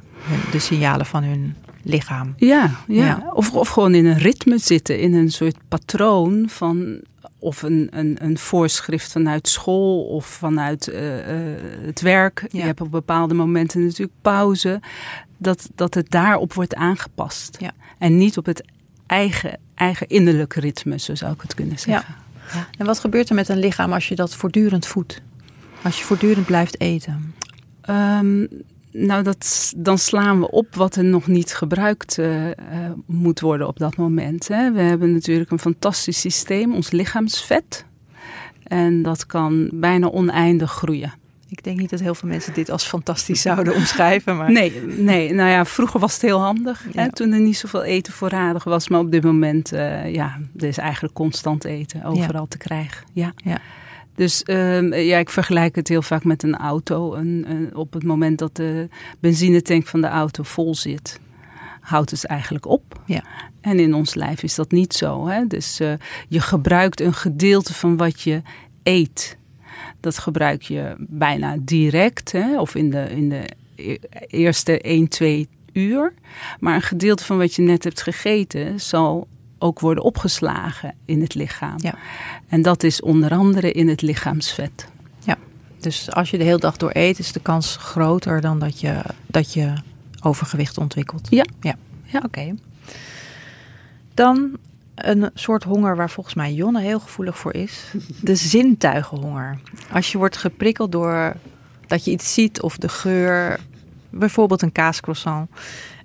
de 0.52 0.60
signalen 0.60 1.06
van 1.06 1.24
hun 1.24 1.56
lichaam. 1.84 2.34
Ja, 2.38 2.72
ja. 2.88 3.06
Ja. 3.06 3.32
Of, 3.34 3.54
of 3.54 3.70
gewoon 3.70 3.94
in 3.94 4.06
een 4.06 4.18
ritme 4.18 4.58
zitten, 4.58 5.00
in 5.00 5.14
een 5.14 5.32
soort 5.32 5.56
patroon 5.68 6.50
van. 6.50 7.00
Of 7.40 7.62
een, 7.62 7.88
een, 7.92 8.18
een 8.20 8.38
voorschrift 8.38 9.12
vanuit 9.12 9.48
school 9.48 10.04
of 10.04 10.26
vanuit 10.26 10.88
eh, 10.88 11.20
eh, 11.20 11.58
het 11.86 12.02
werk. 12.02 12.46
Ja. 12.50 12.60
Je 12.60 12.66
hebt 12.66 12.82
op 12.82 12.92
bepaalde 12.92 13.34
momenten 13.34 13.84
natuurlijk 13.86 14.18
pauze. 14.22 14.80
Dat, 15.38 15.70
dat 15.76 15.94
het 15.94 16.10
daarop 16.10 16.54
wordt 16.54 16.76
aangepast. 16.76 17.56
Ja. 17.60 17.72
En 17.98 18.18
niet 18.18 18.38
op 18.38 18.46
het 18.46 18.64
eigen, 19.08 19.60
eigen 19.76 20.08
innerlijke 20.08 20.60
ritme, 20.60 21.00
zo 21.00 21.16
zou 21.16 21.34
ik 21.34 21.42
het 21.42 21.54
kunnen 21.54 21.80
zeggen. 21.80 22.16
En 22.78 22.86
wat 22.86 23.00
gebeurt 23.00 23.30
er 23.30 23.36
met 23.36 23.50
een 23.50 23.60
lichaam 23.60 23.94
als 23.94 24.08
je 24.08 24.16
dat 24.16 24.36
voortdurend 24.36 24.86
voedt? 24.86 25.22
Als 25.84 25.98
je 26.00 26.04
voortdurend 26.04 26.46
blijft 26.46 26.80
eten? 26.80 27.34
Um, 27.90 28.48
nou, 28.92 29.24
dat, 29.24 29.74
dan 29.78 29.98
slaan 29.98 30.40
we 30.40 30.52
op 30.52 30.76
wat 30.76 30.96
er 30.96 31.04
nog 31.04 31.28
niet 31.28 31.54
gebruikt 31.54 32.18
uh, 32.18 32.46
uh, 32.46 32.52
moet 33.06 33.40
worden 33.40 33.68
op 33.68 33.80
dat 33.80 33.96
moment. 33.96 34.48
Hè. 34.48 34.72
We 34.72 34.82
hebben 34.82 35.14
natuurlijk 35.14 35.52
een 35.52 35.60
fantastisch 35.60 36.20
systeem, 36.20 36.74
ons 36.74 36.92
lichaamsvet. 36.92 37.86
En 38.64 39.02
dat 39.02 39.26
kan 39.26 39.70
bijna 39.74 40.10
oneindig 40.10 40.72
groeien. 40.72 41.14
Ik 41.52 41.64
denk 41.64 41.80
niet 41.80 41.90
dat 41.90 42.00
heel 42.00 42.16
veel 42.16 42.30
mensen 42.30 42.54
dit 42.54 42.70
als 42.70 42.84
fantastisch 42.84 43.42
zouden 43.42 43.76
omschrijven. 43.76 44.38
Maar... 44.38 44.52
Nee, 44.52 44.82
nee, 44.98 45.34
nou 45.34 45.50
ja, 45.50 45.66
vroeger 45.66 46.00
was 46.00 46.14
het 46.14 46.22
heel 46.22 46.40
handig. 46.40 46.86
Hè, 46.94 47.12
toen 47.12 47.32
er 47.32 47.40
niet 47.40 47.58
zoveel 47.58 47.84
eten 47.84 48.14
voorradig 48.14 48.64
was. 48.64 48.88
Maar 48.88 49.00
op 49.00 49.12
dit 49.12 49.24
moment, 49.24 49.74
uh, 49.74 50.14
ja, 50.14 50.40
er 50.58 50.68
is 50.68 50.78
eigenlijk 50.78 51.14
constant 51.14 51.64
eten 51.64 52.04
overal 52.04 52.42
ja. 52.42 52.48
te 52.48 52.58
krijgen. 52.58 53.06
Ja. 53.14 53.34
ja. 53.36 53.58
Dus 54.16 54.44
um, 54.46 54.94
ja, 54.94 55.18
ik 55.18 55.30
vergelijk 55.30 55.76
het 55.76 55.88
heel 55.88 56.02
vaak 56.02 56.24
met 56.24 56.44
een 56.44 56.58
auto. 56.58 57.18
Op 57.74 57.94
het 57.94 58.04
moment 58.04 58.40
dat 58.40 58.56
de 58.56 58.90
benzinetank 59.20 59.88
van 59.88 60.02
de 60.02 60.08
auto 60.08 60.44
vol 60.44 60.76
zit, 60.76 61.20
houdt 61.82 62.12
het 62.12 62.26
eigenlijk 62.26 62.66
op. 62.66 63.02
Ja. 63.06 63.24
En 63.62 63.80
in 63.80 63.94
ons 63.94 64.14
lijf 64.14 64.44
is 64.44 64.56
dat 64.56 64.72
niet 64.72 64.94
zo. 64.94 65.28
Hè? 65.28 65.48
Dus 65.48 65.82
uh, 65.82 65.94
je 66.28 66.40
gebruikt 66.40 67.02
een 67.02 67.14
gedeelte 67.14 67.74
van 67.74 67.98
wat 67.98 68.22
je 68.22 68.42
eet. 68.84 69.40
Dat 70.02 70.18
gebruik 70.18 70.62
je 70.62 70.96
bijna 70.98 71.58
direct, 71.60 72.32
hè? 72.32 72.60
of 72.60 72.76
in 72.76 72.90
de, 72.90 73.10
in 73.10 73.30
de 73.30 73.50
eerste 74.28 74.82
1, 74.82 75.08
2 75.08 75.48
uur. 75.74 76.14
Maar 76.60 76.76
een 76.76 76.82
gedeelte 76.82 77.24
van 77.24 77.38
wat 77.38 77.56
je 77.56 77.62
net 77.62 77.84
hebt 77.84 78.02
gegeten 78.02 78.80
zal 78.80 79.28
ook 79.58 79.80
worden 79.80 80.04
opgeslagen 80.04 80.96
in 81.06 81.22
het 81.22 81.34
lichaam. 81.34 81.76
Ja. 81.78 81.96
En 82.48 82.62
dat 82.62 82.84
is 82.84 83.02
onder 83.02 83.32
andere 83.32 83.72
in 83.72 83.88
het 83.88 84.02
lichaamsvet. 84.02 84.88
Ja, 85.20 85.38
dus 85.80 86.12
als 86.12 86.30
je 86.30 86.38
de 86.38 86.44
hele 86.44 86.60
dag 86.60 86.78
door 86.78 86.92
eet, 86.94 87.20
is 87.20 87.32
de 87.32 87.40
kans 87.40 87.76
groter 87.76 88.42
dan 88.42 88.60
dat 88.60 88.80
je, 88.80 89.02
dat 89.26 89.54
je 89.54 89.74
overgewicht 90.22 90.78
ontwikkelt. 90.78 91.28
Ja. 91.30 91.46
Ja, 91.60 91.76
ja. 92.06 92.22
oké. 92.26 92.56
Dan 94.14 94.58
een 95.10 95.30
soort 95.34 95.64
honger 95.64 95.96
waar 95.96 96.10
volgens 96.10 96.36
mij 96.36 96.54
Jonne 96.54 96.82
heel 96.82 97.00
gevoelig 97.00 97.38
voor 97.38 97.54
is. 97.54 97.94
De 98.22 98.36
zintuigenhonger. 98.36 99.60
Als 99.92 100.12
je 100.12 100.18
wordt 100.18 100.38
geprikkeld 100.38 100.92
door 100.92 101.36
dat 101.88 102.06
je 102.06 102.12
iets 102.12 102.34
ziet 102.34 102.62
of 102.62 102.78
de 102.78 102.90
geur, 102.90 103.60
bijvoorbeeld 104.10 104.62
een 104.62 104.72
kaascroissant. 104.72 105.50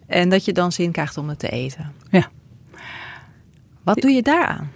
En 0.07 0.29
dat 0.29 0.45
je 0.45 0.53
dan 0.53 0.73
zin 0.73 0.93
krijgt 0.93 1.17
om 1.17 1.29
het 1.29 1.39
te 1.39 1.49
eten. 1.49 1.93
Ja. 2.11 2.29
Wat 3.83 3.97
doe 3.97 4.11
je 4.11 4.23
daaraan? 4.23 4.71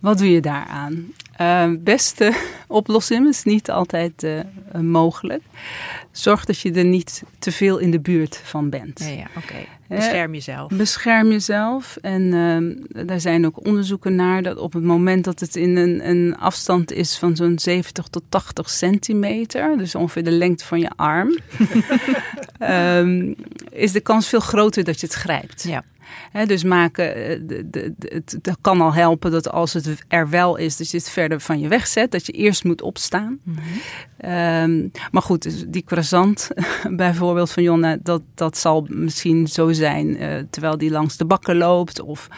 Wat 0.00 0.18
doe 0.18 0.30
je 0.30 0.40
daaraan? 0.40 1.12
Uh, 1.40 1.70
beste 1.78 2.32
oplossing 2.66 3.28
is 3.28 3.42
niet 3.42 3.70
altijd 3.70 4.22
uh, 4.22 4.40
mogelijk. 4.80 5.42
Zorg 6.10 6.44
dat 6.44 6.60
je 6.60 6.72
er 6.72 6.84
niet 6.84 7.22
te 7.38 7.52
veel 7.52 7.78
in 7.78 7.90
de 7.90 8.00
buurt 8.00 8.40
van 8.44 8.70
bent. 8.70 8.98
Ja, 8.98 9.08
ja 9.08 9.26
oké. 9.36 9.38
Okay. 9.38 9.68
Bescherm 9.96 10.32
jezelf. 10.34 10.72
Bescherm 10.72 11.30
jezelf. 11.30 11.96
En 12.00 12.22
uh, 12.22 13.06
daar 13.06 13.20
zijn 13.20 13.46
ook 13.46 13.66
onderzoeken 13.66 14.14
naar 14.14 14.42
dat 14.42 14.58
op 14.58 14.72
het 14.72 14.82
moment 14.82 15.24
dat 15.24 15.40
het 15.40 15.56
in 15.56 15.76
een, 15.76 16.08
een 16.08 16.36
afstand 16.38 16.92
is 16.92 17.18
van 17.18 17.36
zo'n 17.36 17.58
70 17.58 18.06
tot 18.06 18.22
80 18.28 18.70
centimeter, 18.70 19.78
dus 19.78 19.94
ongeveer 19.94 20.24
de 20.24 20.30
lengte 20.30 20.64
van 20.64 20.80
je 20.80 20.90
arm, 20.96 21.38
um, 22.60 23.34
is 23.70 23.92
de 23.92 24.00
kans 24.00 24.28
veel 24.28 24.40
groter 24.40 24.84
dat 24.84 25.00
je 25.00 25.06
het 25.06 25.16
grijpt. 25.16 25.62
Ja. 25.62 25.84
He, 26.30 26.46
dus 26.46 26.64
maken, 26.64 27.14
de, 27.46 27.70
de, 27.70 27.94
de, 27.98 28.10
het, 28.14 28.38
het, 28.42 28.56
kan 28.60 28.80
al 28.80 28.94
helpen 28.94 29.30
dat 29.30 29.50
als 29.50 29.72
het 29.72 30.04
er 30.08 30.28
wel 30.28 30.56
is, 30.56 30.76
dat 30.76 30.90
je 30.90 30.96
het 30.96 31.10
verder 31.10 31.40
van 31.40 31.60
je 31.60 31.68
wegzet. 31.68 32.10
Dat 32.10 32.26
je 32.26 32.32
eerst 32.32 32.64
moet 32.64 32.82
opstaan. 32.82 33.38
Mm 33.42 33.54
-hmm. 33.54 34.30
um, 34.30 34.90
maar 35.10 35.22
goed, 35.22 35.72
die 35.72 35.84
croissant 35.84 36.48
bijvoorbeeld 36.90 37.50
van 37.50 37.62
Jonna, 37.62 37.96
dat, 38.02 38.22
dat 38.34 38.58
zal 38.58 38.86
misschien 38.88 39.46
zo 39.46 39.72
zijn 39.72 40.22
uh, 40.22 40.38
terwijl 40.50 40.78
die 40.78 40.90
langs 40.90 41.16
de 41.16 41.24
bakken 41.24 41.56
loopt 41.56 42.00
of 42.00 42.28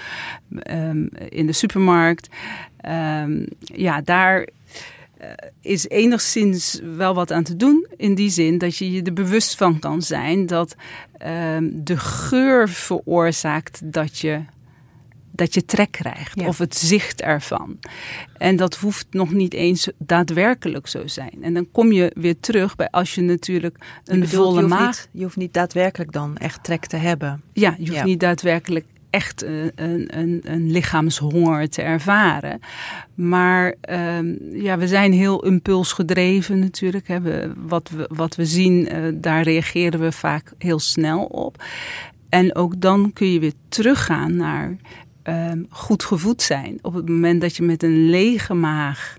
um, 0.70 1.08
in 1.28 1.46
de 1.46 1.52
supermarkt. 1.52 2.28
Um, 2.88 3.46
ja, 3.58 4.00
daar 4.00 4.48
is 5.60 5.88
enigszins 5.88 6.80
wel 6.96 7.14
wat 7.14 7.32
aan 7.32 7.42
te 7.42 7.56
doen. 7.56 7.86
In 7.96 8.14
die 8.14 8.30
zin 8.30 8.58
dat 8.58 8.76
je 8.76 8.92
je 8.92 9.02
er 9.02 9.12
bewust 9.12 9.56
van 9.56 9.78
kan 9.78 10.02
zijn 10.02 10.46
dat 10.46 10.74
um, 11.26 11.84
de 11.84 11.96
geur 11.96 12.68
veroorzaakt 12.68 13.92
dat 13.92 14.18
je, 14.18 14.44
dat 15.30 15.54
je 15.54 15.64
trek 15.64 15.90
krijgt. 15.90 16.40
Ja. 16.40 16.46
Of 16.46 16.58
het 16.58 16.76
zicht 16.76 17.20
ervan. 17.20 17.78
En 18.36 18.56
dat 18.56 18.74
hoeft 18.74 19.06
nog 19.10 19.32
niet 19.32 19.54
eens 19.54 19.88
daadwerkelijk 19.98 20.86
zo 20.86 21.06
zijn. 21.06 21.38
En 21.40 21.54
dan 21.54 21.70
kom 21.70 21.92
je 21.92 22.12
weer 22.14 22.40
terug 22.40 22.76
bij 22.76 22.90
als 22.90 23.14
je 23.14 23.20
natuurlijk 23.20 23.78
een 24.04 24.20
bedoelt, 24.20 24.54
volle 24.54 24.66
maag... 24.66 25.06
Je 25.12 25.22
hoeft 25.22 25.36
niet 25.36 25.54
daadwerkelijk 25.54 26.12
dan 26.12 26.36
echt 26.36 26.64
trek 26.64 26.86
te 26.86 26.96
hebben. 26.96 27.42
Ja, 27.52 27.74
je 27.78 27.86
hoeft 27.86 27.98
ja. 27.98 28.04
niet 28.04 28.20
daadwerkelijk 28.20 28.84
echt 29.12 29.42
een, 29.42 30.18
een, 30.18 30.40
een, 30.44 30.70
lichaamshonger 30.70 31.68
te 31.68 31.82
ervaren. 31.82 32.60
Maar 33.14 33.74
um, 33.90 34.38
ja, 34.52 34.78
we 34.78 34.86
zijn 34.88 35.12
heel 35.12 35.44
impulsgedreven 35.44 36.58
natuurlijk. 36.58 37.08
Hè. 37.08 37.20
We, 37.20 37.52
wat, 37.56 37.90
we, 37.90 38.08
wat 38.12 38.34
we 38.34 38.44
zien, 38.44 38.94
uh, 38.94 39.08
daar 39.14 39.42
reageren 39.42 40.00
we 40.00 40.12
vaak 40.12 40.52
heel 40.58 40.78
snel 40.78 41.24
op. 41.24 41.64
En 42.28 42.54
ook 42.54 42.80
dan 42.80 43.12
kun 43.12 43.32
je 43.32 43.38
weer 43.38 43.52
teruggaan 43.68 44.36
naar 44.36 44.76
um, 45.24 45.66
goed 45.70 46.04
gevoed 46.04 46.42
zijn. 46.42 46.78
Op 46.82 46.94
het 46.94 47.08
moment 47.08 47.40
dat 47.40 47.56
je 47.56 47.62
met 47.62 47.82
een 47.82 48.10
lege 48.10 48.54
maag 48.54 49.16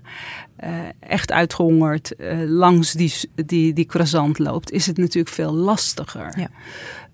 uh, 0.64 0.70
echt 1.00 1.32
uitgehongerd 1.32 2.14
uh, 2.18 2.38
langs 2.46 2.92
die, 2.92 3.12
die, 3.34 3.72
die 3.72 3.86
croissant 3.86 4.38
loopt, 4.38 4.70
is 4.70 4.86
het 4.86 4.96
natuurlijk 4.96 5.34
veel 5.34 5.52
lastiger. 5.52 6.38
Ja. 6.38 6.48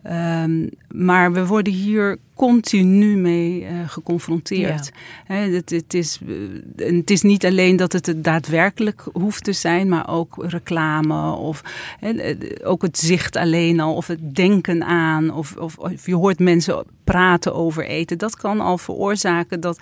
Um, 0.07 0.71
maar 0.89 1.33
we 1.33 1.47
worden 1.47 1.73
hier 1.73 2.19
continu 2.35 3.17
mee 3.17 3.63
uh, 3.63 3.69
geconfronteerd. 3.87 4.91
Ja. 5.27 5.35
He, 5.35 5.51
het, 5.51 5.71
het, 5.71 5.95
is, 5.95 6.21
uh, 6.27 6.37
het 6.77 7.11
is 7.11 7.23
niet 7.23 7.45
alleen 7.45 7.77
dat 7.77 7.93
het 7.93 8.15
daadwerkelijk 8.17 9.05
hoeft 9.13 9.45
te 9.45 9.53
zijn, 9.53 9.89
maar 9.89 10.09
ook 10.09 10.35
reclame 10.39 11.33
of 11.33 11.63
he, 11.99 12.35
ook 12.63 12.83
het 12.83 12.99
zicht 12.99 13.37
alleen 13.37 13.81
al, 13.81 13.95
of 13.95 14.07
het 14.07 14.35
denken 14.35 14.85
aan, 14.85 15.31
of, 15.35 15.57
of, 15.57 15.79
of, 15.79 16.07
je 16.07 16.15
hoort 16.15 16.39
mensen 16.39 16.85
praten 17.05 17.55
over 17.55 17.87
eten. 17.87 18.19
Dat 18.19 18.37
kan 18.37 18.61
al 18.61 18.79
veroorzaken 18.79 19.61
dat 19.61 19.81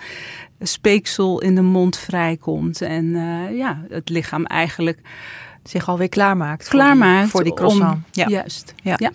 speeksel 0.59 1.41
in 1.41 1.55
de 1.55 1.61
mond 1.61 1.97
vrijkomt 1.97 2.81
en 2.81 3.05
uh, 3.05 3.57
ja, 3.57 3.83
het 3.89 4.09
lichaam 4.09 4.45
eigenlijk 4.45 4.99
zich 5.63 5.89
alweer 5.89 6.09
klaarmaakt. 6.09 6.67
Klaarmaakt 6.67 7.29
voor 7.29 7.43
die, 7.43 7.53
voor 7.53 7.65
die 7.65 7.77
croissant. 7.79 7.95
Om, 7.95 8.03
ja. 8.11 8.27
Juist. 8.27 8.73
ja. 8.83 8.95
ja. 8.97 9.11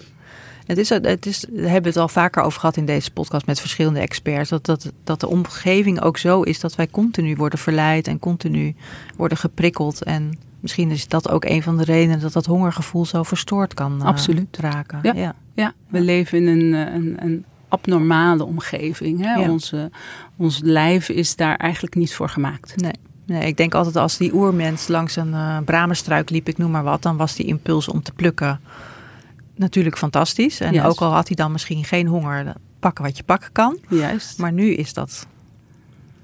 Het 0.66 0.78
is, 0.78 0.88
het 0.88 1.26
is, 1.26 1.40
daar 1.40 1.62
hebben 1.62 1.82
we 1.82 1.88
het 1.88 1.96
al 1.96 2.08
vaker 2.08 2.42
over 2.42 2.60
gehad 2.60 2.76
in 2.76 2.86
deze 2.86 3.10
podcast 3.10 3.46
met 3.46 3.60
verschillende 3.60 4.00
experts. 4.00 4.50
Dat, 4.50 4.64
dat, 4.64 4.92
dat 5.04 5.20
de 5.20 5.28
omgeving 5.28 6.00
ook 6.00 6.18
zo 6.18 6.42
is 6.42 6.60
dat 6.60 6.74
wij 6.74 6.88
continu 6.88 7.36
worden 7.36 7.58
verleid 7.58 8.06
en 8.06 8.18
continu 8.18 8.74
worden 9.16 9.38
geprikkeld. 9.38 10.02
En 10.02 10.38
misschien 10.60 10.90
is 10.90 11.08
dat 11.08 11.30
ook 11.30 11.44
een 11.44 11.62
van 11.62 11.76
de 11.76 11.84
redenen 11.84 12.20
dat 12.20 12.32
dat 12.32 12.46
hongergevoel 12.46 13.06
zo 13.06 13.22
verstoord 13.22 13.74
kan 13.74 13.98
uh, 14.00 14.04
Absoluut. 14.04 14.56
raken. 14.56 14.98
Ja, 15.02 15.12
ja. 15.14 15.34
ja. 15.54 15.72
we 15.88 15.98
ja. 15.98 16.04
leven 16.04 16.38
in 16.38 16.46
een, 16.46 16.72
een, 16.72 17.16
een 17.18 17.44
abnormale 17.68 18.44
omgeving. 18.44 19.20
Hè? 19.20 19.34
Ja. 19.34 19.50
Onze, 19.50 19.90
ons 20.36 20.60
lijf 20.62 21.08
is 21.08 21.36
daar 21.36 21.56
eigenlijk 21.56 21.94
niet 21.94 22.14
voor 22.14 22.28
gemaakt. 22.28 22.76
Nee. 22.76 22.92
Nee, 23.26 23.46
ik 23.46 23.56
denk 23.56 23.74
altijd 23.74 23.96
als 23.96 24.16
die 24.16 24.34
oermens 24.34 24.88
langs 24.88 25.16
een 25.16 25.32
uh, 25.32 25.58
bramenstruik 25.64 26.30
liep, 26.30 26.48
ik 26.48 26.58
noem 26.58 26.70
maar 26.70 26.82
wat, 26.82 27.02
dan 27.02 27.16
was 27.16 27.34
die 27.34 27.46
impuls 27.46 27.88
om 27.88 28.02
te 28.02 28.12
plukken 28.12 28.60
natuurlijk 29.54 29.98
fantastisch. 29.98 30.60
En 30.60 30.72
Juist. 30.72 30.90
ook 30.90 31.00
al 31.00 31.12
had 31.12 31.26
hij 31.26 31.36
dan 31.36 31.52
misschien 31.52 31.84
geen 31.84 32.06
honger, 32.06 32.54
pakken 32.78 33.04
wat 33.04 33.16
je 33.16 33.22
pakken 33.22 33.52
kan. 33.52 33.78
Juist. 33.88 34.38
Maar 34.38 34.52
nu 34.52 34.74
is 34.74 34.92
dat 34.92 35.26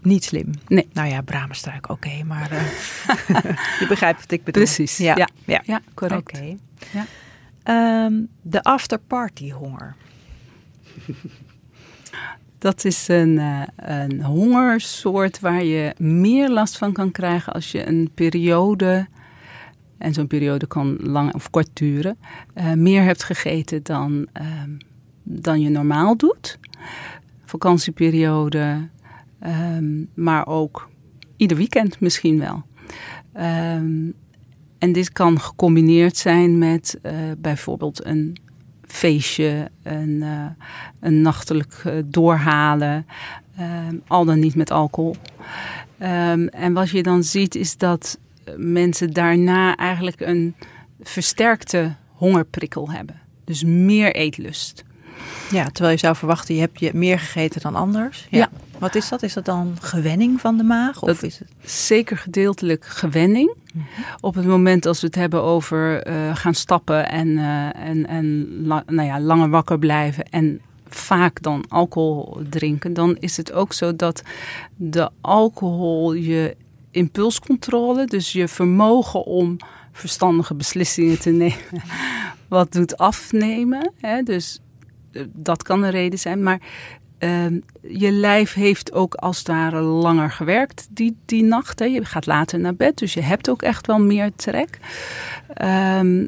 niet 0.02 0.24
slim. 0.24 0.50
Nee. 0.66 0.88
Nou 0.92 1.08
ja, 1.08 1.20
bramenstruik, 1.20 1.88
oké, 1.88 1.92
okay, 1.92 2.22
maar 2.22 2.52
uh, 2.52 2.62
je 3.80 3.86
begrijpt 3.88 4.20
wat 4.20 4.30
ik 4.30 4.44
bedoel. 4.44 4.62
Precies. 4.62 4.96
Ja, 4.96 5.16
ja. 5.16 5.28
ja. 5.44 5.62
ja 5.64 5.80
correct. 5.94 6.20
Oké. 6.20 6.36
Okay. 6.36 6.58
Ja. 6.92 7.06
Um, 8.04 8.28
de 8.42 8.62
afterparty 8.62 9.50
honger. 9.50 9.94
Dat 12.58 12.84
is 12.84 13.08
een, 13.08 13.36
uh, 13.38 13.62
een 13.76 14.22
hongersoort 14.22 15.40
waar 15.40 15.64
je 15.64 15.94
meer 15.98 16.48
last 16.48 16.78
van 16.78 16.92
kan 16.92 17.10
krijgen 17.10 17.52
als 17.52 17.72
je 17.72 17.86
een 17.86 18.10
periode 18.14 19.06
en 20.00 20.12
zo'n 20.14 20.26
periode 20.26 20.66
kan 20.66 20.96
lang 21.00 21.34
of 21.34 21.50
kort 21.50 21.68
duren, 21.72 22.18
uh, 22.54 22.72
meer 22.72 23.02
hebt 23.02 23.24
gegeten 23.24 23.82
dan, 23.82 24.26
uh, 24.40 24.62
dan 25.22 25.60
je 25.60 25.68
normaal 25.68 26.16
doet. 26.16 26.58
Vakantieperiode, 27.44 28.88
um, 29.46 30.08
maar 30.14 30.46
ook 30.46 30.88
ieder 31.36 31.56
weekend 31.56 32.00
misschien 32.00 32.38
wel. 32.38 32.62
Um, 33.76 34.14
en 34.78 34.92
dit 34.92 35.12
kan 35.12 35.40
gecombineerd 35.40 36.16
zijn 36.16 36.58
met 36.58 36.98
uh, 37.02 37.12
bijvoorbeeld 37.38 38.04
een 38.04 38.36
feestje, 38.86 39.70
een, 39.82 40.10
uh, 40.10 40.46
een 41.00 41.22
nachtelijk 41.22 41.82
doorhalen, 42.04 43.06
al 44.06 44.24
dan 44.24 44.38
niet 44.38 44.54
met 44.54 44.70
alcohol. 44.70 45.16
En 46.50 46.72
wat 46.72 46.90
je 46.90 47.02
dan 47.02 47.22
ziet 47.22 47.54
is 47.54 47.76
dat 47.76 48.18
mensen 48.56 49.10
daarna 49.12 49.76
eigenlijk 49.76 50.20
een 50.20 50.54
versterkte 51.02 51.94
hongerprikkel 52.12 52.90
hebben. 52.90 53.20
Dus 53.44 53.64
meer 53.64 54.14
eetlust. 54.14 54.84
Ja, 55.50 55.64
terwijl 55.64 55.94
je 55.94 56.00
zou 56.00 56.16
verwachten, 56.16 56.54
je 56.54 56.60
hebt 56.60 56.80
je 56.80 56.90
meer 56.94 57.18
gegeten 57.18 57.60
dan 57.60 57.74
anders. 57.74 58.26
Ja. 58.30 58.38
Ja. 58.38 58.48
Wat 58.78 58.94
is 58.94 59.08
dat? 59.08 59.22
Is 59.22 59.32
dat 59.32 59.44
dan 59.44 59.76
gewenning 59.80 60.40
van 60.40 60.56
de 60.56 60.62
maag? 60.62 61.02
Of 61.02 61.06
Dat- 61.08 61.22
is 61.22 61.38
het... 61.38 61.48
Zeker 61.70 62.16
gedeeltelijk 62.18 62.84
gewenning. 62.84 63.54
Op 64.20 64.34
het 64.34 64.46
moment 64.46 64.86
als 64.86 65.00
we 65.00 65.06
het 65.06 65.14
hebben 65.16 65.42
over 65.42 66.02
eh, 66.02 66.36
gaan 66.36 66.54
stappen 66.54 67.08
en, 67.08 67.38
eh, 67.38 67.88
en, 67.88 68.06
en 68.06 68.48
la- 68.66 68.82
nou 68.86 69.08
ja, 69.08 69.20
langer 69.20 69.50
wakker 69.50 69.78
blijven 69.78 70.24
en 70.24 70.60
vaak 70.88 71.42
dan 71.42 71.64
alcohol 71.68 72.38
drinken, 72.48 72.92
dan 72.94 73.16
is 73.18 73.36
het 73.36 73.52
ook 73.52 73.72
zo 73.72 73.96
dat 73.96 74.22
de 74.76 75.10
alcohol 75.20 76.12
je 76.12 76.56
impulscontrole, 76.90 78.04
dus 78.04 78.32
je 78.32 78.48
vermogen 78.48 79.24
om 79.24 79.56
verstandige 79.92 80.54
beslissingen 80.54 81.20
te 81.20 81.30
nemen, 81.30 81.58
wat 82.48 82.72
doet 82.72 82.96
afnemen. 82.96 83.92
Hè? 84.00 84.22
Dus 84.22 84.60
eh, 85.12 85.22
dat 85.32 85.62
kan 85.62 85.82
een 85.82 85.90
reden 85.90 86.18
zijn. 86.18 86.42
Maar 86.42 86.60
ehm, 87.18 87.58
je 87.80 88.10
lijf 88.10 88.54
heeft 88.54 88.92
ook 88.92 89.14
als 89.14 89.38
het 89.38 89.46
ware 89.46 89.80
langer 89.80 90.30
gewerkt 90.30 90.88
die, 90.90 91.16
die 91.24 91.42
nacht. 91.42 91.78
Hè. 91.78 91.84
Je 91.84 92.04
gaat 92.04 92.26
later 92.26 92.60
naar 92.60 92.74
bed, 92.74 92.98
dus 92.98 93.14
je 93.14 93.22
hebt 93.22 93.50
ook 93.50 93.62
echt 93.62 93.86
wel 93.86 94.00
meer 94.00 94.30
trek. 94.36 94.78
Ehm, 95.54 96.26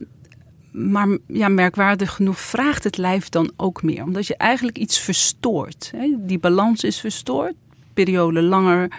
maar 0.73 1.19
ja, 1.27 1.49
merkwaardig 1.49 2.13
genoeg 2.13 2.41
vraagt 2.41 2.85
het 2.85 2.97
lijf 2.97 3.29
dan 3.29 3.53
ook 3.57 3.83
meer. 3.83 4.03
Omdat 4.03 4.27
je 4.27 4.37
eigenlijk 4.37 4.79
iets 4.79 4.99
verstoort. 5.01 5.93
Hè. 5.97 6.15
Die 6.19 6.39
balans 6.39 6.85
is 6.85 7.01
verstoord. 7.01 7.55
Periode 7.95 8.43
langer 8.43 8.91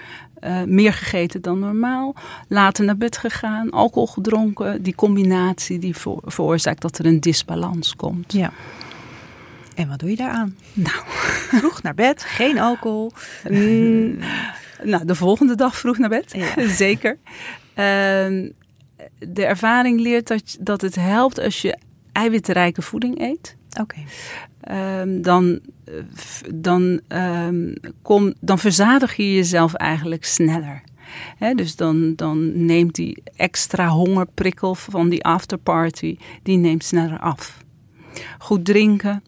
eh, 0.44 0.64
meer 0.64 0.94
gegeten 0.94 1.42
dan 1.42 1.60
normaal. 1.60 2.16
Later 2.48 2.86
naar 2.86 2.98
bed 2.98 3.18
gegaan, 3.18 3.70
alcohol 3.70 4.08
gedronken. 4.08 4.82
Die 4.82 4.96
combinatie 4.96 5.80
die 5.80 5.96
voor, 5.96 6.22
veroorzaakt 6.26 6.82
dat 6.82 6.98
er 6.98 7.06
een 7.06 7.20
disbalans 7.20 7.96
komt. 7.96 8.34
Ja. 8.34 8.52
En 9.76 9.88
wat 9.88 10.00
doe 10.00 10.10
je 10.10 10.16
daaraan? 10.16 10.58
Nou. 10.74 10.96
Vroeg 11.60 11.82
naar 11.82 11.94
bed, 11.94 12.24
geen 12.24 12.60
alcohol. 12.60 13.12
Mm, 13.50 14.18
nou, 14.84 15.06
de 15.06 15.16
volgende 15.16 15.56
dag 15.56 15.78
vroeg 15.78 15.98
naar 15.98 16.10
bed. 16.10 16.34
Ja. 16.36 16.68
Zeker. 16.84 17.18
Ehm, 17.74 18.50
de 19.20 19.46
ervaring 19.46 20.00
leert 20.00 20.28
dat, 20.28 20.58
dat 20.60 20.82
het 20.82 20.96
helpt 20.96 21.40
als 21.40 21.62
je 21.62 21.78
eiwitrijke 22.12 22.82
voeding 22.82 23.22
eet. 23.22 23.56
Oké. 23.80 24.04
Ehm, 24.62 25.22
dan, 25.22 25.60
dan, 26.54 27.02
ehm, 27.08 27.76
kom, 28.02 28.34
dan 28.40 28.60
verzadig 28.60 29.16
je 29.16 29.34
jezelf 29.34 29.74
eigenlijk 29.74 30.26
sneller. 30.26 30.84
Dus 31.56 31.76
dan, 31.76 32.16
dan 32.16 32.66
neemt 32.66 32.96
die 32.96 33.24
extra 33.36 33.88
hongerprikkel 33.88 34.76
van 34.76 35.10
die 35.10 35.24
afterparty, 35.24 36.18
die 36.44 36.58
neemt 36.58 36.84
sneller 36.84 37.20
af. 37.20 37.64
Goed 38.38 38.66
drinken, 38.66 39.24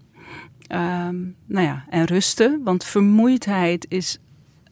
ehm, 0.68 1.16
nou 1.46 1.66
ja, 1.66 1.86
en 1.90 2.06
rusten. 2.06 2.62
Want 2.64 2.84
vermoeidheid 2.84 3.86
is 3.90 4.20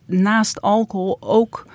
naast 0.06 0.62
alcohol 0.62 1.18
ook 1.20 1.68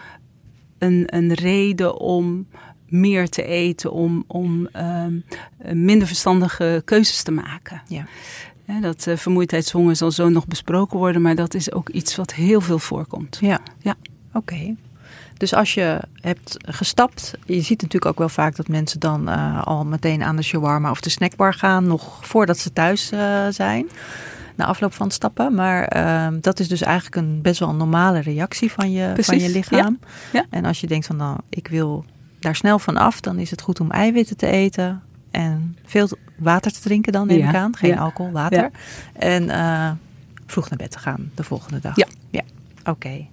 een, 0.78 1.02
een 1.06 1.32
reden 1.32 2.00
om 2.00 2.46
meer 2.88 3.28
te 3.28 3.42
eten, 3.44 3.92
om, 3.92 4.24
om 4.26 4.66
ehm, 4.66 5.20
minder 5.72 6.06
verstandige 6.06 6.82
keuzes 6.84 7.22
te 7.22 7.30
maken. 7.30 7.82
Ja. 7.86 8.06
Dat 8.80 9.06
eh, 9.06 9.16
vermoeidheidshonger 9.16 9.96
zal 9.96 10.10
zo 10.10 10.28
nog 10.28 10.46
besproken 10.46 10.98
worden, 10.98 11.22
maar 11.22 11.34
dat 11.34 11.54
is 11.54 11.72
ook 11.72 11.88
iets 11.88 12.16
wat 12.16 12.34
heel 12.34 12.60
veel 12.60 12.78
voorkomt. 12.78 13.38
Ja. 13.40 13.60
Ja. 13.78 13.94
Oké. 14.32 14.74
Dus 15.36 15.54
als 15.54 15.74
je 15.74 16.00
hebt 16.14 16.56
gestapt, 16.66 17.34
je 17.44 17.60
ziet 17.60 17.82
natuurlijk 17.82 18.10
ook 18.10 18.18
wel 18.18 18.28
vaak 18.28 18.56
dat 18.56 18.68
mensen 18.68 19.00
dan 19.00 19.28
eh, 19.28 19.66
al 19.66 19.84
meteen 19.84 20.22
aan 20.22 20.36
de 20.36 20.42
shawarma 20.42 20.90
of 20.90 21.00
de 21.00 21.10
snackbar 21.10 21.54
gaan, 21.54 21.86
nog 21.86 22.26
voordat 22.26 22.58
ze 22.58 22.72
thuis 22.72 23.10
eh, 23.10 23.46
zijn, 23.50 23.88
na 24.54 24.64
afloop 24.66 24.94
van 24.94 25.06
het 25.06 25.14
stappen. 25.14 25.54
Maar 25.54 25.84
ehm, 25.84 26.40
dat 26.40 26.60
is 26.60 26.68
dus 26.68 26.80
eigenlijk 26.80 27.16
een 27.16 27.42
best 27.42 27.60
wel 27.60 27.68
een 27.68 27.76
normale 27.76 28.20
reactie 28.20 28.72
van 28.72 28.92
je, 28.92 29.12
van 29.16 29.38
je 29.38 29.48
lichaam. 29.48 29.98
Ja. 30.32 30.46
En 30.50 30.64
als 30.64 30.80
je 30.80 30.86
denkt 30.86 31.06
van 31.06 31.16
nou, 31.16 31.38
ik 31.48 31.68
wil 31.68 32.04
daar 32.38 32.56
snel 32.56 32.78
van 32.78 32.96
af, 32.96 33.20
dan 33.20 33.38
is 33.38 33.50
het 33.50 33.60
goed 33.60 33.80
om 33.80 33.90
eiwitten 33.90 34.36
te 34.36 34.46
eten 34.46 35.02
en 35.30 35.76
veel 35.84 36.08
water 36.36 36.72
te 36.72 36.80
drinken 36.80 37.12
dan 37.12 37.26
neem 37.26 37.38
Ja, 37.38 37.48
ik 37.48 37.54
aan. 37.54 37.76
Geen 37.76 37.90
ja. 37.90 37.96
alcohol, 37.96 38.32
water. 38.32 38.58
Ja. 38.58 38.70
En 39.12 39.50
eh, 39.50 39.90
vroeg 40.46 40.68
naar 40.68 40.78
bed 40.78 40.90
te 40.90 40.98
gaan 40.98 41.30
de 41.34 41.44
volgende 41.44 41.80
dag. 41.80 41.96
Ja. 41.96 42.06
Ja, 42.30 42.42
oké. 42.84 43.26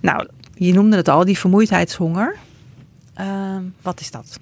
Nou, 0.00 0.28
je 0.54 0.72
noemde 0.72 0.96
het 0.96 1.08
al, 1.08 1.24
die 1.24 1.38
vermoeidheidshonger. 1.38 2.36
Ehm, 3.14 3.62
wat 3.82 4.00
is 4.00 4.10
dat? 4.10 4.38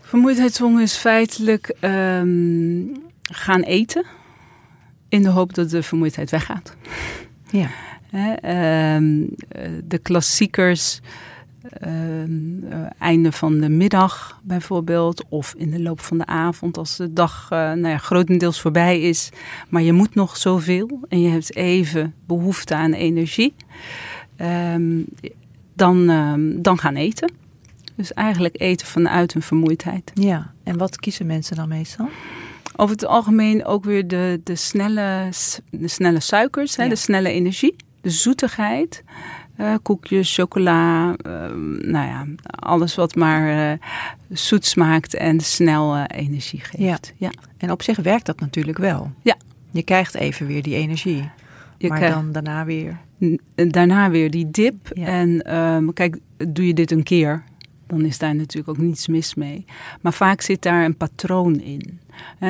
Vermoeidheidshonger 0.00 0.82
is 0.82 0.96
feitelijk 0.96 1.74
ehm, 1.80 2.82
gaan 3.22 3.62
eten 3.62 4.04
in 5.08 5.22
de 5.22 5.28
hoop 5.28 5.54
dat 5.54 5.70
de 5.70 5.82
vermoeidheid 5.82 6.30
weggaat. 6.30 6.76
Ja. 7.50 7.68
Ehm, 8.10 9.22
eh, 9.48 9.70
de 9.84 9.98
klassiekers, 9.98 11.00
einde 12.98 13.32
van 13.32 13.60
de 13.60 13.68
middag 13.68 14.40
bijvoorbeeld, 14.42 15.24
of 15.28 15.54
in 15.56 15.70
de 15.70 15.82
loop 15.82 16.00
van 16.00 16.18
de 16.18 16.26
avond 16.26 16.78
als 16.78 16.96
de 16.96 17.12
dag 17.12 17.46
eh, 17.50 17.58
nou 17.58 17.88
ja, 17.88 17.98
grotendeels 17.98 18.60
voorbij 18.60 19.00
is, 19.00 19.30
maar 19.68 19.82
je 19.82 19.92
moet 19.92 20.14
nog 20.14 20.36
zoveel 20.36 21.00
en 21.08 21.20
je 21.20 21.28
hebt 21.28 21.56
even 21.56 22.14
behoefte 22.26 22.74
aan 22.74 22.92
energie, 22.92 23.54
ehm, 24.36 25.02
dan, 25.74 26.08
ehm, 26.08 26.62
dan 26.62 26.78
gaan 26.78 26.96
eten. 26.96 27.32
Dus 27.94 28.12
eigenlijk 28.12 28.60
eten 28.60 28.86
vanuit 28.86 29.34
een 29.34 29.42
vermoeidheid. 29.42 30.10
ja. 30.14 30.54
En 30.62 30.76
wat 30.76 30.96
kiezen 30.96 31.26
mensen 31.26 31.56
dan 31.56 31.68
meestal? 31.68 32.08
Over 32.76 32.94
het 32.94 33.06
algemeen 33.06 33.64
ook 33.64 33.84
weer 33.84 34.08
de, 34.08 34.40
de, 34.44 34.56
snelle, 34.56 35.28
de 35.70 35.88
snelle 35.88 36.20
suikers, 36.20 36.76
hè, 36.76 36.88
de 36.88 36.96
snelle 36.96 37.28
energie, 37.28 37.76
de 38.00 38.10
zoetigheid. 38.10 39.02
Eh, 39.56 39.74
koekjes, 39.82 40.34
chocola, 40.34 41.14
ehm, 41.16 41.90
nou 41.90 42.06
ja, 42.06 42.26
alles 42.46 42.94
wat 42.94 43.14
maar 43.14 43.70
eh, 43.72 43.78
zoet 44.28 44.64
smaakt 44.64 45.14
en 45.14 45.40
snel 45.40 45.94
eh, 45.94 46.04
energie 46.20 46.60
geeft. 46.60 47.14
Ja. 47.16 47.30
En 47.56 47.70
op 47.70 47.82
zich 47.82 47.96
werkt 47.96 48.26
dat 48.26 48.40
natuurlijk 48.40 48.78
wel. 48.78 49.12
Ja. 49.22 49.36
Je 49.70 49.82
krijgt 49.82 50.14
even 50.14 50.46
weer 50.46 50.62
die 50.62 50.74
energie. 50.74 51.30
Je 51.78 51.88
maar 51.88 52.00
dan 52.00 52.32
daarna 52.32 52.64
weer. 52.64 52.98
daarna 53.54 54.10
weer 54.10 54.30
die 54.30 54.50
dip. 54.50 54.90
Ja. 54.94 55.06
En 55.06 55.42
ehm, 55.42 55.88
kijk, 55.92 56.18
doe 56.48 56.66
je 56.66 56.74
dit 56.74 56.90
een 56.90 57.02
keer, 57.02 57.42
dan 57.86 58.04
is 58.04 58.18
daar 58.18 58.34
natuurlijk 58.34 58.68
ook 58.78 58.84
niets 58.84 59.06
mis 59.06 59.34
mee. 59.34 59.64
Maar 60.00 60.12
vaak 60.12 60.40
zit 60.40 60.62
daar 60.62 60.84
een 60.84 60.96
patroon 60.96 61.60
in. 61.60 62.00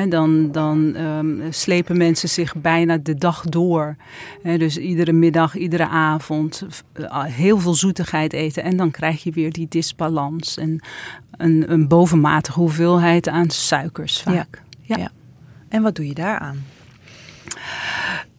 Dan 0.09 0.51
dan 0.51 0.95
ehm, 0.95 1.51
slepen 1.51 1.97
mensen 1.97 2.29
zich 2.29 2.55
bijna 2.55 2.97
de 2.97 3.15
dag 3.15 3.43
door. 3.43 3.95
Dus 4.43 4.77
iedere 4.77 5.11
middag, 5.13 5.55
iedere 5.55 5.87
avond 5.87 6.65
eh, 6.93 7.23
heel 7.23 7.59
veel 7.59 7.73
zoetigheid 7.73 8.33
eten. 8.33 8.63
En 8.63 8.77
dan 8.77 8.91
krijg 8.91 9.23
je 9.23 9.31
weer 9.31 9.51
die 9.51 9.67
disbalans. 9.69 10.57
En 10.57 10.79
een, 11.31 11.71
een 11.71 11.87
bovenmatige 11.87 12.59
hoeveelheid 12.59 13.27
aan 13.27 13.49
suikers 13.49 14.21
vaak. 14.21 14.61
Ja. 14.81 15.11
En 15.69 15.81
wat 15.81 15.95
doe 15.95 16.07
je 16.07 16.13
daaraan? 16.13 16.63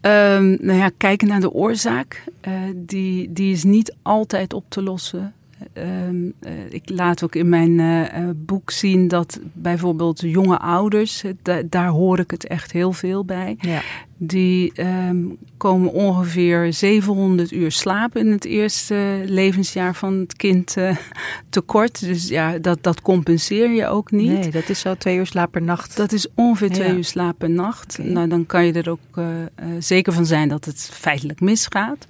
Ehm, 0.01 0.57
nou 0.61 0.79
ja, 0.79 0.91
kijken 0.97 1.29
naar 1.29 1.41
de 1.41 1.53
oorzaak. 1.53 2.25
eh, 2.41 2.53
die, 2.77 3.33
die 3.33 3.53
is 3.53 3.65
niet 3.65 3.97
altijd 4.03 4.53
op 4.53 4.65
te 4.69 4.83
lossen. 4.83 5.35
Ehm, 5.73 6.31
eh, 6.41 6.53
ik 6.71 6.91
laat 6.91 7.23
ook 7.25 7.35
in 7.35 7.49
mijn 7.49 7.81
eh, 7.81 8.17
eh, 8.23 8.29
boek 8.37 8.71
zien 8.71 9.09
dat 9.09 9.41
bijvoorbeeld 9.53 10.21
jonge 10.21 10.59
ouders, 10.59 11.25
da- 11.43 11.63
daar 11.67 11.89
hoor 11.89 12.19
ik 12.19 12.31
het 12.31 12.47
echt 12.47 12.73
heel 12.73 12.93
veel 12.93 13.25
bij. 13.25 13.57
Ja. 13.61 13.81
Die 14.21 14.73
ehm, 14.73 15.25
komen 15.57 15.93
ongeveer 15.93 16.73
700 16.73 17.53
uur 17.53 17.73
slapen 17.73 18.21
in 18.21 18.31
het 18.33 18.45
eerste 18.45 19.23
levensjaar 19.27 19.95
van 19.95 20.15
het 20.19 20.37
kind 20.37 20.77
eh, 20.77 20.97
tekort. 21.51 22.01
Dus 22.01 22.29
ja, 22.29 22.59
dat, 22.59 22.83
dat 22.83 23.03
compenseer 23.03 23.71
je 23.71 23.87
ook 23.87 24.11
niet. 24.11 24.39
Nee, 24.41 24.51
dat 24.51 24.69
is 24.69 24.81
zo 24.81 24.95
twee 24.95 25.17
uur 25.17 25.27
slaap 25.27 25.51
per 25.51 25.63
nacht. 25.63 25.97
Dat 25.97 26.13
is 26.13 26.27
ongeveer 26.35 26.71
twee 26.71 26.89
Ja. 26.89 26.95
uur 26.95 27.05
slaap 27.05 27.39
per 27.39 27.51
nacht. 27.51 27.99
Nou, 28.03 28.29
dan 28.29 28.47
kan 28.47 28.65
je 28.67 28.73
er 28.73 28.91
ook 28.91 28.99
eh, 29.15 29.43
eh, 29.43 29.49
zeker 29.79 30.13
van 30.13 30.27
zijn 30.27 30.49
dat 30.49 30.65
het 30.65 30.91
feitelijk 30.93 31.41
misgaat. 31.41 32.07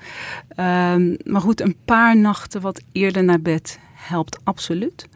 Ehm, 0.48 1.14
maar 1.24 1.40
goed, 1.40 1.60
een 1.60 1.76
paar 1.84 2.16
nachten 2.16 2.60
wat 2.60 2.82
eerder 2.92 3.24
naar 3.24 3.40
bed 3.40 3.78
helpt 3.94 4.38
absoluut. 4.44 5.06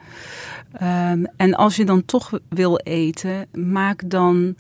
Ehm, 0.73 1.25
en 1.37 1.55
als 1.55 1.77
je 1.77 1.85
dan 1.85 2.05
toch 2.05 2.39
wil 2.49 2.77
eten, 2.77 3.47
maak 3.53 4.03
dan 4.11 4.55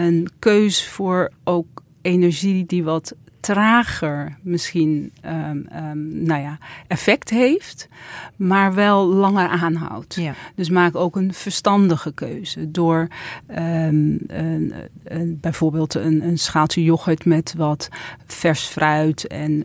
een 0.00 0.28
keus 0.38 0.86
voor 0.86 1.30
ook 1.44 1.82
energie 2.02 2.66
die 2.66 2.84
wat 2.84 3.14
trager 3.40 4.36
misschien 4.42 5.12
um, 5.24 5.66
um, 5.76 6.22
nou 6.24 6.40
ja, 6.40 6.58
effect 6.86 7.30
heeft, 7.30 7.88
maar 8.36 8.74
wel 8.74 9.06
langer 9.06 9.48
aanhoudt. 9.48 10.14
Ja. 10.14 10.34
Dus 10.54 10.70
maak 10.70 10.96
ook 10.96 11.16
een 11.16 11.34
verstandige 11.34 12.12
keuze 12.12 12.70
door 12.70 13.08
um, 13.48 14.18
een, 14.26 14.74
een, 15.04 15.38
bijvoorbeeld 15.40 15.94
een, 15.94 16.24
een, 16.24 16.38
schaaltje 16.38 16.84
yoghurt 16.84 17.24
met 17.24 17.54
wat 17.56 17.88
vers 18.26 18.62
fruit 18.62 19.26
en 19.26 19.64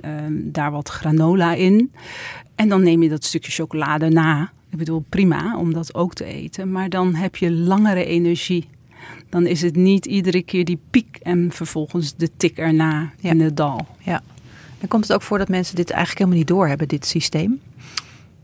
daar 0.51 0.71
wat 0.71 0.89
granola 0.89 1.53
in. 1.53 1.91
En 2.55 2.69
dan 2.69 2.83
neem 2.83 3.03
je 3.03 3.09
dat 3.09 3.23
stukje 3.23 3.51
chocolade 3.51 4.09
na. 4.09 4.51
Ik 4.69 4.77
bedoel, 4.77 5.05
prima 5.09 5.57
om 5.57 5.73
dat 5.73 5.95
ook 5.95 6.13
te 6.13 6.25
eten, 6.25 6.71
maar 6.71 6.89
dan 6.89 7.15
heb 7.15 7.35
je 7.35 7.51
langere 7.51 8.05
energie 8.05 8.67
dan 9.35 9.45
is 9.45 9.61
het 9.61 9.75
niet 9.75 10.05
iedere 10.05 10.41
keer 10.41 10.65
die 10.65 10.79
piek 10.89 11.19
en 11.21 11.51
vervolgens 11.51 12.15
de 12.15 12.29
tik 12.37 12.57
erna 12.57 13.11
in 13.19 13.41
het 13.41 13.57
dal. 13.57 13.87
Ja. 13.99 14.21
En 14.79 14.87
komt 14.87 15.03
het 15.03 15.13
ook 15.13 15.21
voor 15.21 15.37
dat 15.37 15.49
mensen 15.49 15.75
dit 15.75 15.89
eigenlijk 15.89 16.19
helemaal 16.19 16.39
niet 16.39 16.47
doorhebben, 16.47 16.87
dit 16.87 17.05
systeem? 17.05 17.61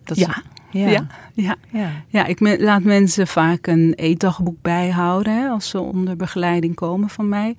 Dat 0.04 0.18
ja. 0.18 0.44
Ja. 0.72 0.90
Ja. 0.90 1.08
ja. 1.34 1.56
ja. 1.72 1.92
ja. 2.08 2.26
ik 2.26 2.60
laat 2.60 2.84
mensen 2.84 3.28
vaak 3.28 3.68
een 3.68 3.94
eetdagboek 3.94 4.62
bijhouden 4.62 5.36
hè, 5.36 5.48
als 5.48 5.70
ze 5.70 5.80
onder 5.80 6.16
begeleiding 6.16 6.76
komen 6.76 7.10
van 7.10 7.30
mij. 7.30 7.56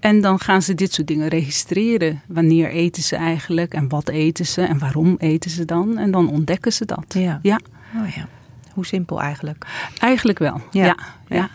En 0.00 0.20
dan 0.20 0.38
gaan 0.40 0.62
ze 0.62 0.74
dit 0.74 0.92
soort 0.92 1.06
dingen 1.06 1.28
registreren. 1.28 2.22
Wanneer 2.26 2.70
eten 2.70 3.02
ze 3.02 3.16
eigenlijk 3.16 3.74
en 3.74 3.88
wat 3.88 4.08
eten 4.08 4.46
ze 4.46 4.62
en 4.62 4.78
waarom 4.78 5.16
eten 5.18 5.50
ze 5.50 5.64
dan? 5.64 5.98
En 5.98 6.10
dan 6.10 6.30
ontdekken 6.30 6.72
ze 6.72 6.84
dat. 6.84 7.04
Ja. 7.08 7.38
ja. 7.42 7.60
Oh 7.96 8.08
ja. 8.08 8.28
Hoe 8.72 8.86
simpel 8.86 9.20
eigenlijk? 9.20 9.66
Eigenlijk 9.98 10.38
wel, 10.38 10.60
ja. 10.70 10.96
ja. 11.28 11.50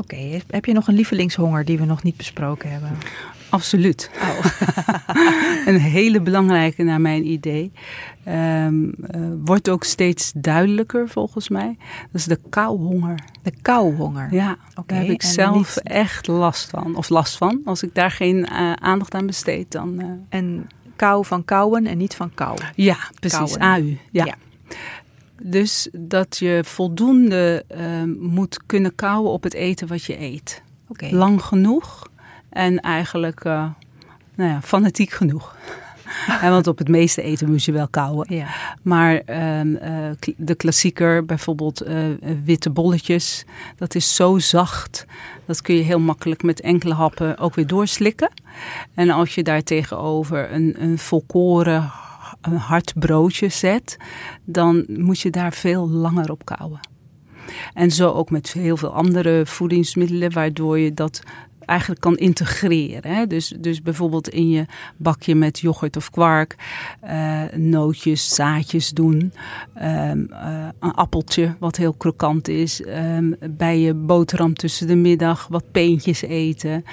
Oké, 0.00 0.40
heb 0.50 0.64
je 0.64 0.72
nog 0.72 0.88
een 0.88 0.94
lievelingshonger 0.94 1.64
die 1.64 1.78
we 1.78 1.84
nog 1.84 2.02
niet 2.02 2.16
besproken 2.16 2.70
hebben? 2.70 2.90
Absoluut. 3.48 4.10
Oh. 4.20 4.44
een 5.66 5.78
hele 5.78 6.20
belangrijke 6.20 6.82
naar 6.82 7.00
mijn 7.00 7.26
idee. 7.26 7.72
Um, 8.28 8.84
uh, 8.84 8.92
wordt 9.44 9.68
ook 9.68 9.84
steeds 9.84 10.32
duidelijker 10.34 11.08
volgens 11.08 11.48
mij. 11.48 11.76
Dat 12.00 12.20
is 12.20 12.24
de 12.24 12.38
kauwhonger. 12.48 13.18
De 13.42 13.52
kauwhonger? 13.62 14.34
Ja, 14.34 14.56
okay. 14.70 14.84
daar 14.86 14.98
heb 14.98 15.10
ik 15.10 15.22
zelf 15.22 15.76
echt 15.76 16.26
last 16.26 16.70
van. 16.70 16.96
Of 16.96 17.08
last 17.08 17.36
van. 17.36 17.60
Als 17.64 17.82
ik 17.82 17.94
daar 17.94 18.10
geen 18.10 18.36
uh, 18.36 18.72
aandacht 18.72 19.14
aan 19.14 19.26
besteed, 19.26 19.70
dan... 19.70 20.00
Uh... 20.00 20.06
En 20.28 20.68
kou 20.96 21.26
van 21.26 21.44
kauwen 21.44 21.86
en 21.86 21.98
niet 21.98 22.14
van 22.14 22.34
kou? 22.34 22.58
Ja, 22.74 22.96
precies. 23.20 23.58
AU. 23.58 23.98
ja. 24.10 24.24
ja. 24.24 24.34
Dus 25.42 25.88
dat 25.92 26.36
je 26.36 26.60
voldoende 26.64 27.64
uh, 27.76 28.02
moet 28.18 28.60
kunnen 28.66 28.94
kouwen 28.94 29.30
op 29.30 29.42
het 29.42 29.54
eten 29.54 29.86
wat 29.86 30.04
je 30.04 30.20
eet. 30.20 30.62
Okay. 30.88 31.10
Lang 31.10 31.42
genoeg 31.42 32.06
en 32.48 32.80
eigenlijk 32.80 33.44
uh, 33.44 33.66
nou 34.34 34.50
ja, 34.50 34.60
fanatiek 34.62 35.10
genoeg. 35.10 35.56
en 36.42 36.50
want 36.50 36.66
op 36.66 36.78
het 36.78 36.88
meeste 36.88 37.22
eten 37.22 37.50
moet 37.50 37.64
je 37.64 37.72
wel 37.72 37.88
kouwen. 37.88 38.34
Ja. 38.34 38.46
Maar 38.82 39.14
uh, 39.14 39.20
de 40.36 40.54
klassieker, 40.54 41.24
bijvoorbeeld 41.24 41.84
witte 42.44 42.70
bolletjes, 42.70 43.44
dat 43.76 43.94
is 43.94 44.14
zo 44.14 44.38
zacht. 44.38 45.06
Dat 45.44 45.62
kun 45.62 45.74
je 45.74 45.82
heel 45.82 46.00
makkelijk 46.00 46.42
met 46.42 46.60
enkele 46.60 46.94
happen 46.94 47.38
ook 47.38 47.54
weer 47.54 47.66
doorslikken. 47.66 48.30
En 48.94 49.10
als 49.10 49.34
je 49.34 49.42
daar 49.42 49.62
tegenover 49.62 50.52
een, 50.52 50.74
een 50.78 50.98
volkoren 50.98 51.92
een 52.40 52.56
hard 52.56 52.92
broodje 52.98 53.48
zet, 53.48 53.96
dan 54.44 54.84
moet 54.88 55.20
je 55.20 55.30
daar 55.30 55.52
veel 55.52 55.88
langer 55.88 56.30
op 56.30 56.44
kouwen. 56.44 56.80
En 57.74 57.90
zo 57.90 58.10
ook 58.10 58.30
met 58.30 58.52
heel 58.52 58.76
veel 58.76 58.92
andere 58.92 59.46
voedingsmiddelen, 59.46 60.32
waardoor 60.32 60.78
je 60.78 60.94
dat 60.94 61.22
eigenlijk 61.70 62.00
kan 62.00 62.16
integreren. 62.16 63.14
Hè? 63.14 63.26
Dus, 63.26 63.54
dus 63.58 63.82
bijvoorbeeld 63.82 64.28
in 64.28 64.50
je 64.50 64.66
bakje 64.96 65.34
met 65.34 65.58
yoghurt 65.58 65.96
of 65.96 66.10
kwark 66.10 66.56
uh, 67.04 67.42
nootjes, 67.54 68.34
zaadjes 68.34 68.90
doen. 68.90 69.32
Um, 69.82 70.28
uh, 70.30 70.68
een 70.78 70.92
appeltje 70.92 71.56
wat 71.58 71.76
heel 71.76 71.92
krokant 71.92 72.48
is. 72.48 72.86
Um, 72.86 73.36
bij 73.50 73.80
je 73.80 73.94
boterham 73.94 74.54
tussen 74.54 74.86
de 74.86 74.96
middag 74.96 75.46
wat 75.48 75.70
peentjes 75.70 76.22
eten. 76.22 76.84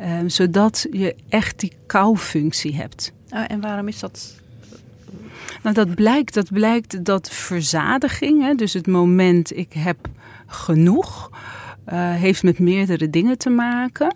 Um, 0.00 0.28
zodat 0.28 0.86
je 0.90 1.16
echt 1.28 1.60
die 1.60 1.72
koufunctie 1.86 2.76
hebt. 2.76 3.12
Oh, 3.30 3.44
en 3.48 3.60
waarom 3.60 3.88
is 3.88 3.98
dat 3.98 4.40
nou, 5.62 5.74
dat 5.74 5.94
blijkt, 5.94 6.34
dat 6.34 6.52
blijkt 6.52 7.04
dat 7.04 7.30
verzadiging, 7.30 8.42
hè, 8.42 8.54
dus 8.54 8.72
het 8.72 8.86
moment 8.86 9.56
ik 9.56 9.72
heb 9.72 10.08
genoeg, 10.46 11.30
uh, 11.92 12.14
heeft 12.14 12.42
met 12.42 12.58
meerdere 12.58 13.10
dingen 13.10 13.38
te 13.38 13.50
maken. 13.50 14.14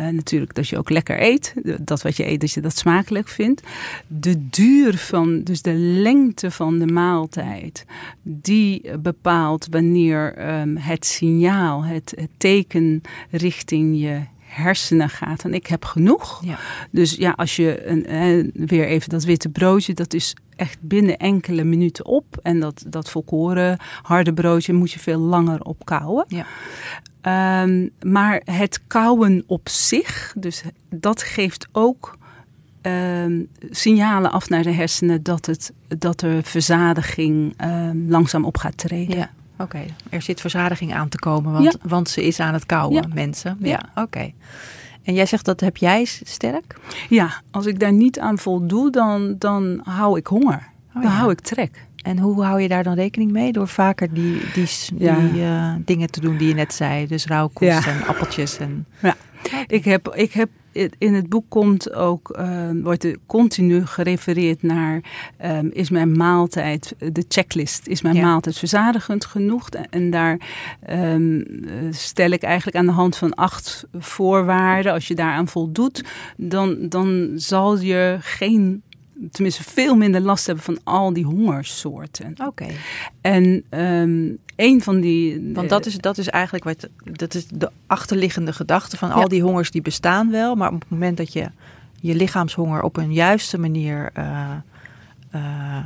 Uh, 0.00 0.08
natuurlijk 0.08 0.54
dat 0.54 0.68
je 0.68 0.78
ook 0.78 0.90
lekker 0.90 1.22
eet. 1.22 1.54
Dat 1.80 2.02
wat 2.02 2.16
je 2.16 2.26
eet, 2.26 2.40
dat 2.40 2.52
je 2.52 2.60
dat 2.60 2.76
smakelijk 2.76 3.28
vindt. 3.28 3.62
De 4.06 4.48
duur 4.48 4.96
van, 4.96 5.42
dus 5.42 5.62
de 5.62 5.74
lengte 5.74 6.50
van 6.50 6.78
de 6.78 6.86
maaltijd, 6.86 7.84
die 8.22 8.98
bepaalt 8.98 9.66
wanneer 9.70 10.50
um, 10.60 10.76
het 10.76 11.06
signaal, 11.06 11.84
het, 11.84 12.12
het 12.16 12.30
teken 12.36 13.02
richting 13.30 14.00
je 14.00 14.20
hersenen 14.48 15.10
gaat. 15.10 15.44
En 15.44 15.54
ik 15.54 15.66
heb 15.66 15.84
genoeg. 15.84 16.44
Ja. 16.44 16.58
Dus 16.90 17.14
ja, 17.14 17.32
als 17.36 17.56
je 17.56 17.86
een, 17.86 18.52
weer 18.54 18.86
even 18.86 19.08
dat 19.08 19.24
witte 19.24 19.48
broodje, 19.48 19.94
dat 19.94 20.14
is 20.14 20.34
echt 20.56 20.78
binnen 20.80 21.16
enkele 21.16 21.64
minuten 21.64 22.06
op. 22.06 22.38
En 22.42 22.60
dat, 22.60 22.84
dat 22.86 23.10
volkoren 23.10 23.78
harde 24.02 24.32
broodje 24.32 24.72
moet 24.72 24.92
je 24.92 24.98
veel 24.98 25.20
langer 25.20 25.62
op 25.62 25.84
kouwen. 25.84 26.24
Ja. 26.28 26.46
Um, 27.62 27.90
maar 28.02 28.42
het 28.44 28.80
kouwen 28.86 29.44
op 29.46 29.68
zich, 29.68 30.34
dus 30.36 30.62
dat 30.90 31.22
geeft 31.22 31.68
ook 31.72 32.18
um, 32.82 33.48
signalen 33.70 34.32
af 34.32 34.48
naar 34.48 34.62
de 34.62 34.72
hersenen 34.72 35.22
dat, 35.22 35.46
het, 35.46 35.72
dat 35.98 36.22
er 36.22 36.42
verzadiging 36.42 37.62
um, 37.64 38.10
langzaam 38.10 38.44
op 38.44 38.56
gaat 38.56 38.76
treden. 38.76 39.16
Ja. 39.16 39.30
Oké, 39.58 39.62
okay. 39.62 39.94
er 40.10 40.22
zit 40.22 40.40
verzadiging 40.40 40.94
aan 40.94 41.08
te 41.08 41.18
komen, 41.18 41.52
want, 41.52 41.64
ja. 41.64 41.88
want 41.88 42.08
ze 42.08 42.26
is 42.26 42.40
aan 42.40 42.54
het 42.54 42.66
kouwen, 42.66 43.02
ja. 43.02 43.14
mensen. 43.14 43.56
Ja, 43.60 43.68
ja. 43.68 43.82
oké. 43.90 44.00
Okay. 44.00 44.34
En 45.02 45.14
jij 45.14 45.26
zegt 45.26 45.44
dat 45.44 45.60
heb 45.60 45.76
jij 45.76 46.04
sterk? 46.04 46.76
Ja, 47.08 47.42
als 47.50 47.66
ik 47.66 47.78
daar 47.78 47.92
niet 47.92 48.18
aan 48.18 48.38
voldoe, 48.38 48.90
dan, 48.90 49.34
dan 49.38 49.80
hou 49.82 50.18
ik 50.18 50.26
honger. 50.26 50.68
Oh, 50.94 51.02
dan 51.02 51.10
hou 51.10 51.30
ik 51.30 51.40
trek. 51.40 51.86
En 52.02 52.18
hoe 52.18 52.42
hou 52.42 52.60
je 52.60 52.68
daar 52.68 52.82
dan 52.82 52.94
rekening 52.94 53.30
mee? 53.32 53.52
Door 53.52 53.68
vaker 53.68 54.14
die, 54.14 54.40
die, 54.54 54.68
die 54.92 55.42
uh, 55.42 55.74
dingen 55.78 56.10
te 56.10 56.20
doen 56.20 56.36
die 56.36 56.48
je 56.48 56.54
net 56.54 56.74
zei. 56.74 57.06
Dus 57.06 57.26
rauwkost 57.26 57.86
en 57.86 58.06
appeltjes. 58.06 58.58
En... 58.58 58.86
Ja, 59.02 59.16
ik 59.68 59.84
heb, 59.84 60.14
ik 60.14 60.32
heb 60.32 60.48
in 60.98 61.14
het 61.14 61.28
boek 61.28 61.44
komt 61.48 61.92
ook, 61.92 62.36
uh, 62.38 62.70
wordt 62.82 63.04
er 63.04 63.16
continu 63.26 63.86
gerefereerd 63.86 64.62
naar, 64.62 65.00
um, 65.44 65.70
is 65.72 65.90
mijn 65.90 66.16
maaltijd, 66.16 66.94
de 66.98 67.24
checklist, 67.28 67.86
is 67.86 68.02
mijn 68.02 68.14
ja. 68.14 68.22
maaltijd 68.22 68.58
verzadigend 68.58 69.24
genoeg? 69.24 69.68
En 69.68 70.10
daar 70.10 70.40
um, 70.90 71.44
stel 71.90 72.30
ik 72.30 72.42
eigenlijk 72.42 72.76
aan 72.76 72.86
de 72.86 72.92
hand 72.92 73.16
van 73.16 73.34
acht 73.34 73.86
voorwaarden, 73.92 74.92
als 74.92 75.08
je 75.08 75.14
daaraan 75.14 75.48
voldoet, 75.48 76.04
dan, 76.36 76.88
dan 76.88 77.32
zal 77.34 77.78
je 77.78 78.16
geen 78.20 78.82
tenminste 79.30 79.62
veel 79.62 79.96
minder 79.96 80.20
last 80.20 80.46
hebben 80.46 80.64
van 80.64 80.78
al 80.84 81.12
die 81.12 81.24
hongersoorten. 81.24 82.30
Oké. 82.32 82.44
Okay. 82.46 82.76
En 83.20 83.64
um, 83.70 84.38
een 84.56 84.82
van 84.82 85.00
die. 85.00 85.50
Want 85.54 85.68
dat 85.68 85.86
is, 85.86 85.98
dat 85.98 86.18
is 86.18 86.28
eigenlijk 86.28 86.64
wat. 86.64 86.88
Dat 87.04 87.34
is 87.34 87.46
de 87.46 87.70
achterliggende 87.86 88.52
gedachte 88.52 88.96
van 88.96 89.10
al 89.10 89.28
die 89.28 89.42
hongers 89.42 89.70
die 89.70 89.82
bestaan 89.82 90.30
wel. 90.30 90.54
Maar 90.54 90.72
op 90.72 90.80
het 90.80 90.90
moment 90.90 91.16
dat 91.16 91.32
je 91.32 91.50
je 92.00 92.14
lichaamshonger 92.14 92.82
op 92.82 92.96
een 92.96 93.12
juiste 93.12 93.58
manier 93.58 94.10
uh, 94.18 94.50
uh, 95.34 95.84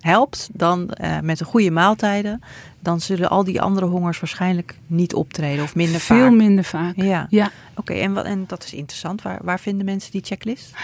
helpt, 0.00 0.48
dan 0.52 0.90
uh, 1.00 1.20
met 1.20 1.38
de 1.38 1.44
goede 1.44 1.70
maaltijden, 1.70 2.42
dan 2.80 3.00
zullen 3.00 3.30
al 3.30 3.44
die 3.44 3.60
andere 3.60 3.86
hongers 3.86 4.20
waarschijnlijk 4.20 4.78
niet 4.86 5.14
optreden 5.14 5.64
of 5.64 5.74
minder 5.74 6.00
Veel 6.00 6.16
vaak. 6.16 6.26
Veel 6.26 6.36
minder 6.36 6.64
vaak. 6.64 6.96
Ja. 6.96 7.26
ja. 7.30 7.50
Oké, 7.70 7.80
okay, 7.80 8.00
en, 8.00 8.24
en 8.24 8.44
dat 8.46 8.64
is 8.64 8.72
interessant. 8.72 9.22
Waar, 9.22 9.38
waar 9.42 9.60
vinden 9.60 9.84
mensen 9.84 10.12
die 10.12 10.22
checklist? 10.24 10.74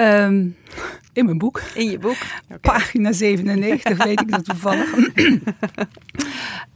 Um, 0.00 0.56
in 1.12 1.24
mijn 1.24 1.38
boek. 1.38 1.62
In 1.74 1.90
je 1.90 1.98
boek? 1.98 2.16
Okay. 2.44 2.58
Pagina 2.60 3.12
97 3.12 3.96
weet 4.04 4.20
ik 4.20 4.30
dat 4.30 4.44
toevallig. 4.44 4.94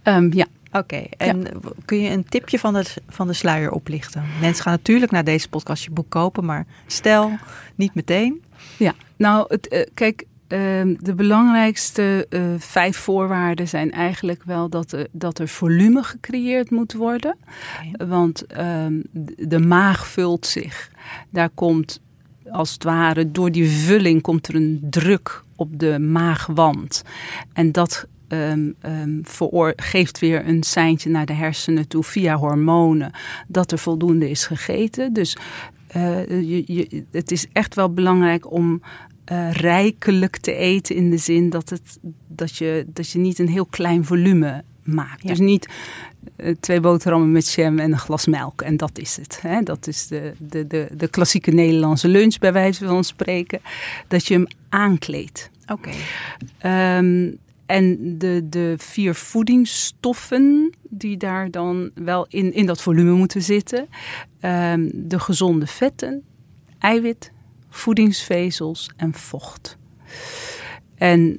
um, 0.02 0.32
ja. 0.40 0.46
Oké, 0.72 0.78
okay. 0.78 1.10
en 1.16 1.40
ja. 1.40 1.50
kun 1.84 2.00
je 2.00 2.10
een 2.10 2.24
tipje 2.28 2.58
van 2.58 2.74
de, 2.74 2.84
van 3.08 3.26
de 3.26 3.32
sluier 3.32 3.70
oplichten? 3.70 4.24
Mensen 4.40 4.62
gaan 4.62 4.72
natuurlijk 4.72 5.12
naar 5.12 5.24
deze 5.24 5.48
podcast 5.48 5.84
je 5.84 5.90
boek 5.90 6.08
kopen, 6.08 6.44
maar 6.44 6.66
stel 6.86 7.38
niet 7.74 7.94
meteen. 7.94 8.42
Ja, 8.76 8.94
nou, 9.16 9.44
het, 9.48 9.72
uh, 9.72 9.82
kijk, 9.94 10.24
uh, 10.48 10.58
de 10.98 11.14
belangrijkste 11.16 12.26
uh, 12.30 12.42
vijf 12.58 12.96
voorwaarden 12.96 13.68
zijn 13.68 13.92
eigenlijk 13.92 14.42
wel 14.44 14.68
dat, 14.68 14.92
er, 14.92 15.06
dat 15.12 15.38
er 15.38 15.48
volume 15.48 16.02
gecreëerd 16.02 16.70
moet 16.70 16.92
worden. 16.92 17.36
Okay. 17.92 18.08
Want 18.08 18.44
de 19.36 19.58
maag 19.58 20.06
vult 20.06 20.46
zich. 20.46 20.90
Daar 21.30 21.50
komt 21.50 22.00
als 22.50 22.72
het 22.72 22.84
ware, 22.84 23.30
door 23.30 23.50
die 23.50 23.68
vulling 23.68 24.22
komt 24.22 24.48
er 24.48 24.54
een 24.54 24.78
druk 24.90 25.42
op 25.56 25.78
de 25.78 25.98
maagwand. 25.98 27.02
En 27.52 27.72
dat 27.72 28.06
um, 28.28 28.74
veroor, 29.22 29.72
geeft 29.76 30.18
weer 30.18 30.48
een 30.48 30.62
seintje 30.62 31.10
naar 31.10 31.26
de 31.26 31.32
hersenen 31.32 31.88
toe 31.88 32.02
via 32.02 32.36
hormonen 32.36 33.12
dat 33.48 33.72
er 33.72 33.78
voldoende 33.78 34.30
is 34.30 34.46
gegeten. 34.46 35.12
Dus 35.12 35.36
eh, 35.86 36.40
je, 36.66 37.04
het 37.10 37.30
is 37.30 37.46
echt 37.52 37.74
wel 37.74 37.92
belangrijk 37.92 38.52
om 38.52 38.82
uh, 39.32 39.52
rijkelijk 39.52 40.36
te 40.36 40.54
eten 40.54 40.96
in 40.96 41.10
de 41.10 41.16
zin 41.16 41.50
dat, 41.50 41.70
het, 41.70 41.98
dat, 42.28 42.56
je, 42.56 42.86
dat 42.88 43.10
je 43.10 43.18
niet 43.18 43.38
een 43.38 43.48
heel 43.48 43.66
klein 43.66 44.04
volume 44.04 44.64
maakt. 44.84 45.26
Dus 45.26 45.38
niet 45.38 45.68
uh, 46.36 46.54
twee 46.60 46.80
boterhammen 46.80 47.32
met 47.32 47.52
jam 47.52 47.78
en 47.78 47.92
een 47.92 47.98
glas 47.98 48.26
melk 48.26 48.62
en 48.62 48.76
dat 48.76 48.98
is 48.98 49.16
het. 49.16 49.38
Hè? 49.42 49.62
Dat 49.62 49.86
is 49.86 50.06
de, 50.06 50.32
de, 50.38 50.66
de, 50.66 50.88
de 50.96 51.08
klassieke 51.08 51.50
Nederlandse 51.50 52.08
lunch 52.08 52.38
bij 52.38 52.52
wijze 52.52 52.86
van 52.86 53.04
spreken. 53.04 53.60
Dat 54.08 54.26
je 54.26 54.34
hem 54.34 54.46
aankleedt. 54.68 55.50
Oké. 55.66 55.90
Okay. 56.58 56.98
Um, 56.98 57.38
en 57.66 58.18
de, 58.18 58.46
de 58.48 58.74
vier 58.78 59.14
voedingsstoffen 59.14 60.74
die 60.88 61.16
daar 61.16 61.50
dan 61.50 61.90
wel 61.94 62.26
in, 62.28 62.52
in 62.52 62.66
dat 62.66 62.82
volume 62.82 63.12
moeten 63.12 63.42
zitten. 63.42 63.88
Um, 64.40 64.90
de 64.94 65.18
gezonde 65.18 65.66
vetten, 65.66 66.22
eiwit, 66.78 67.32
voedingsvezels 67.70 68.90
en 68.96 69.14
vocht. 69.14 69.78
En 70.94 71.38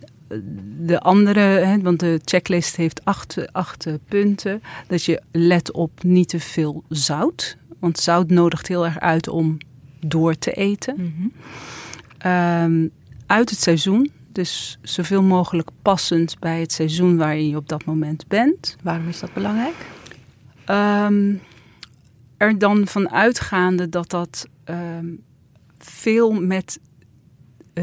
de 0.78 1.00
andere, 1.00 1.40
hè, 1.40 1.82
want 1.82 2.00
de 2.00 2.20
checklist 2.26 2.76
heeft 2.76 3.06
acht, 3.06 3.54
acht 3.54 3.88
punten. 4.08 4.62
Dat 4.88 5.04
je 5.04 5.22
let 5.32 5.72
op 5.72 6.04
niet 6.04 6.30
te 6.30 6.40
veel 6.40 6.84
zout. 6.90 7.58
Want 7.80 8.00
zout 8.00 8.30
nodigt 8.30 8.68
heel 8.68 8.86
erg 8.86 9.00
uit 9.00 9.28
om 9.28 9.58
door 10.00 10.38
te 10.38 10.52
eten. 10.52 10.96
Mm 10.98 11.14
-hmm. 11.18 12.32
um, 12.32 12.92
uit 13.26 13.50
het 13.50 13.60
seizoen. 13.60 14.12
Dus 14.32 14.78
zoveel 14.82 15.24
mogelijk 15.24 15.70
passend 15.82 16.40
bij 16.40 16.60
het 16.60 16.72
seizoen 16.72 17.18
waarin 17.18 17.50
je 17.50 17.56
op 17.56 17.70
dat 17.70 17.86
moment 17.86 18.28
bent. 18.28 18.76
Waarom 18.84 19.08
is 19.08 19.20
dat 19.20 19.34
belangrijk? 19.34 19.76
Um, 20.70 21.42
er 22.38 22.58
dan 22.58 22.88
van 22.88 23.12
uitgaande 23.12 23.90
dat 23.90 24.10
dat 24.10 24.48
um, 24.66 25.24
veel 25.78 26.32
met 26.32 26.80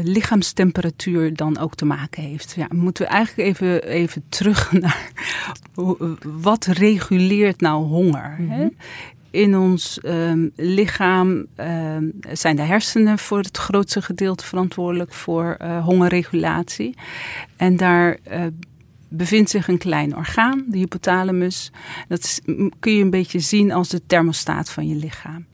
lichaamstemperatuur 0.01 1.35
dan 1.35 1.57
ook 1.57 1.75
te 1.75 1.85
maken 1.85 2.23
heeft. 2.23 2.53
Ja, 2.57 2.67
moeten 2.71 3.03
we 3.05 3.09
eigenlijk 3.09 3.49
even, 3.49 3.83
even 3.83 4.23
terug 4.29 4.71
naar 4.81 5.11
wat 6.21 6.65
reguleert 6.65 7.61
nou 7.61 7.85
honger? 7.85 8.35
Mm 8.39 8.49
-hmm. 8.49 8.59
hè? 8.59 8.67
In 9.31 9.57
ons 9.57 9.99
um, 10.05 10.51
lichaam 10.55 11.45
um, 11.57 12.13
zijn 12.31 12.55
de 12.55 12.61
hersenen 12.61 13.19
voor 13.19 13.37
het 13.37 13.57
grootste 13.57 14.01
gedeelte 14.01 14.45
verantwoordelijk 14.45 15.13
voor 15.13 15.57
uh, 15.61 15.85
hongerregulatie. 15.85 16.95
En 17.57 17.77
daar 17.77 18.17
uh, 18.31 18.45
bevindt 19.09 19.49
zich 19.49 19.67
een 19.67 19.77
klein 19.77 20.15
orgaan, 20.15 20.65
de 20.67 20.77
hypothalamus. 20.77 21.71
Dat 22.07 22.19
is, 22.19 22.39
kun 22.79 22.95
je 22.95 23.03
een 23.03 23.09
beetje 23.09 23.39
zien 23.39 23.71
als 23.71 23.89
de 23.89 24.01
thermostaat 24.05 24.69
van 24.69 24.87
je 24.87 24.95
lichaam. 24.95 25.45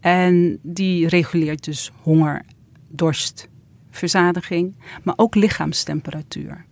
En 0.00 0.58
die 0.62 1.08
reguleert 1.08 1.64
dus 1.64 1.92
honger, 2.02 2.44
dorst, 2.88 3.48
verzadiging, 3.96 4.74
maar 5.02 5.14
ook 5.16 5.34
lichaamstemperatuur. 5.34 6.64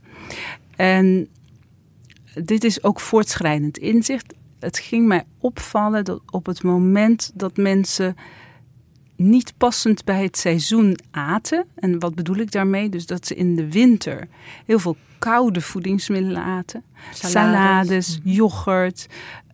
En 0.76 1.28
dit 2.34 2.64
is 2.64 2.82
ook 2.82 3.00
voortschrijdend 3.00 3.78
inzicht. 3.78 4.34
Het 4.58 4.78
ging 4.78 5.06
mij 5.06 5.24
opvallen 5.38 6.04
dat 6.04 6.20
op 6.30 6.46
het 6.46 6.62
moment 6.62 7.30
dat 7.34 7.56
mensen 7.56 8.16
niet 9.16 9.54
passend 9.56 10.04
bij 10.04 10.22
het 10.22 10.36
seizoen 10.36 10.98
aten. 11.10 11.66
En 11.74 11.98
wat 11.98 12.14
bedoel 12.14 12.36
ik 12.36 12.52
daarmee? 12.52 12.88
Dus 12.88 13.06
dat 13.06 13.26
ze 13.26 13.34
in 13.34 13.56
de 13.56 13.70
winter 13.70 14.28
heel 14.66 14.78
veel 14.78 14.96
koude 15.18 15.60
voedingsmiddelen 15.60 16.42
aten. 16.42 16.82
Salades, 17.12 17.32
Salades 17.32 18.20
yoghurt, 18.24 19.06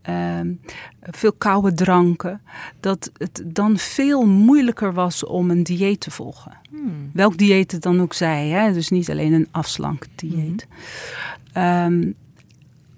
um, 0.09 0.61
veel 1.01 1.33
koude 1.33 1.75
dranken. 1.75 2.41
Dat 2.81 3.11
het 3.17 3.43
dan 3.47 3.79
veel 3.79 4.27
moeilijker 4.27 4.93
was 4.93 5.25
om 5.25 5.51
een 5.51 5.63
dieet 5.63 6.01
te 6.01 6.11
volgen. 6.11 6.53
Hmm. 6.71 7.11
Welk 7.13 7.37
dieet 7.37 7.73
het 7.73 7.83
dan 7.83 8.01
ook 8.01 8.15
zij. 8.15 8.49
Hè? 8.49 8.73
Dus 8.73 8.89
niet 8.89 9.11
alleen 9.11 9.33
een 9.33 9.49
afslankdieet. 9.51 10.67
Hmm. 11.53 11.63
Um, 11.63 12.15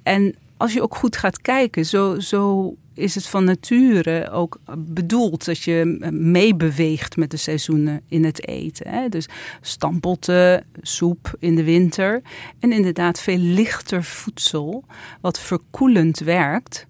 en 0.02 0.34
als 0.56 0.72
je 0.72 0.82
ook 0.82 0.96
goed 0.96 1.16
gaat 1.16 1.40
kijken, 1.40 1.86
zo, 1.86 2.20
zo 2.20 2.74
is 2.94 3.14
het 3.14 3.26
van 3.26 3.44
nature 3.44 4.30
ook 4.30 4.60
bedoeld 4.76 5.44
dat 5.44 5.62
je 5.62 6.08
meebeweegt 6.12 7.16
met 7.16 7.30
de 7.30 7.36
seizoenen 7.36 8.00
in 8.08 8.24
het 8.24 8.46
eten. 8.46 8.88
Hè? 8.88 9.08
Dus 9.08 9.28
stampotten, 9.60 10.64
soep 10.80 11.34
in 11.38 11.54
de 11.54 11.64
winter 11.64 12.22
en 12.58 12.72
inderdaad 12.72 13.20
veel 13.20 13.38
lichter 13.38 14.04
voedsel 14.04 14.84
wat 15.20 15.40
verkoelend 15.40 16.18
werkt 16.18 16.86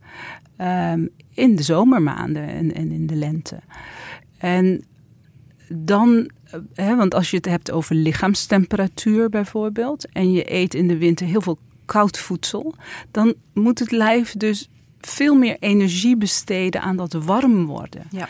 um, 0.60 1.08
in 1.34 1.56
de 1.56 1.62
zomermaanden 1.62 2.48
en, 2.48 2.74
en 2.74 2.92
in 2.92 3.06
de 3.06 3.16
lente. 3.16 3.60
En 4.38 4.84
dan 5.68 6.30
He, 6.74 6.96
want 6.96 7.14
als 7.14 7.30
je 7.30 7.36
het 7.36 7.46
hebt 7.46 7.70
over 7.70 7.94
lichaamstemperatuur 7.94 9.28
bijvoorbeeld. 9.28 10.08
en 10.08 10.32
je 10.32 10.52
eet 10.52 10.74
in 10.74 10.88
de 10.88 10.96
winter 10.98 11.26
heel 11.26 11.40
veel 11.40 11.58
koud 11.84 12.18
voedsel. 12.18 12.74
dan 13.10 13.34
moet 13.54 13.78
het 13.78 13.90
lijf 13.90 14.32
dus 14.36 14.68
veel 15.06 15.34
meer 15.34 15.56
energie 15.60 16.16
besteden 16.16 16.80
aan 16.80 16.96
dat 16.96 17.12
warm 17.12 17.66
worden. 17.66 18.02
Ja. 18.10 18.28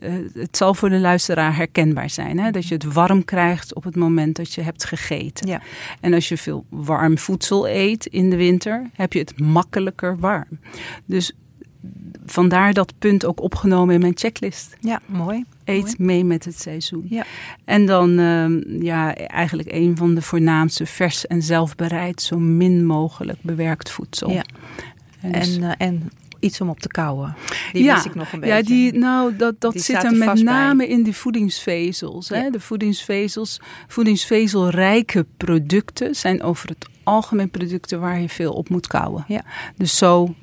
Uh, 0.00 0.12
het 0.34 0.56
zal 0.56 0.74
voor 0.74 0.88
de 0.88 0.98
luisteraar 0.98 1.56
herkenbaar 1.56 2.10
zijn. 2.10 2.38
Hè? 2.38 2.50
Dat 2.50 2.66
je 2.66 2.74
het 2.74 2.92
warm 2.92 3.24
krijgt 3.24 3.74
op 3.74 3.84
het 3.84 3.96
moment 3.96 4.36
dat 4.36 4.52
je 4.52 4.60
hebt 4.60 4.84
gegeten. 4.84 5.46
Ja. 5.48 5.60
En 6.00 6.14
als 6.14 6.28
je 6.28 6.36
veel 6.36 6.64
warm 6.68 7.18
voedsel 7.18 7.68
eet 7.68 8.06
in 8.06 8.30
de 8.30 8.36
winter, 8.36 8.90
heb 8.92 9.12
je 9.12 9.18
het 9.18 9.40
makkelijker 9.40 10.18
warm. 10.18 10.58
Dus 11.04 11.32
vandaar 12.26 12.72
dat 12.72 12.92
punt 12.98 13.24
ook 13.24 13.40
opgenomen 13.40 13.94
in 13.94 14.00
mijn 14.00 14.16
checklist. 14.16 14.76
Ja, 14.80 15.00
mooi. 15.06 15.44
Eet 15.64 15.82
mooi. 15.82 15.94
mee 15.98 16.24
met 16.24 16.44
het 16.44 16.60
seizoen. 16.60 17.06
Ja. 17.08 17.24
En 17.64 17.86
dan 17.86 18.18
uh, 18.18 18.82
ja, 18.82 19.14
eigenlijk 19.14 19.72
een 19.72 19.96
van 19.96 20.14
de 20.14 20.22
voornaamste 20.22 20.86
vers 20.86 21.26
en 21.26 21.42
zelfbereid, 21.42 22.22
zo 22.22 22.38
min 22.38 22.86
mogelijk 22.86 23.38
bewerkt 23.42 23.90
voedsel. 23.90 24.30
Ja. 24.30 24.44
En, 25.24 25.32
dus, 25.32 25.56
en, 25.56 25.62
uh, 25.62 25.72
en 25.78 26.10
iets 26.40 26.60
om 26.60 26.68
op 26.68 26.80
te 26.80 26.88
kouwen. 26.88 27.34
Die 27.72 27.84
ja, 27.84 28.04
ik 28.04 28.14
nog 28.14 28.32
een 28.32 28.40
beetje. 28.40 28.54
Ja, 28.56 28.62
die, 28.62 28.92
nou, 28.92 29.36
dat, 29.36 29.60
dat 29.60 29.72
Die 29.72 29.82
zit 29.82 30.04
er 30.04 30.16
met 30.16 30.42
name 30.42 30.76
bij. 30.76 30.86
in 30.86 31.02
die 31.02 31.16
voedingsvezels. 31.16 32.28
Hè? 32.28 32.50
De 32.50 32.60
voedingsvezels, 32.60 33.60
voedingsvezelrijke 33.86 35.26
producten 35.36 36.14
zijn 36.14 36.42
over 36.42 36.68
het 36.68 36.86
algemeen 37.02 37.50
producten 37.50 38.00
waar 38.00 38.20
je 38.20 38.28
veel 38.28 38.52
op 38.52 38.68
moet 38.68 38.86
kouwen. 38.86 39.24
Ja. 39.28 39.42
Dus 39.76 39.96
zo 39.98 40.34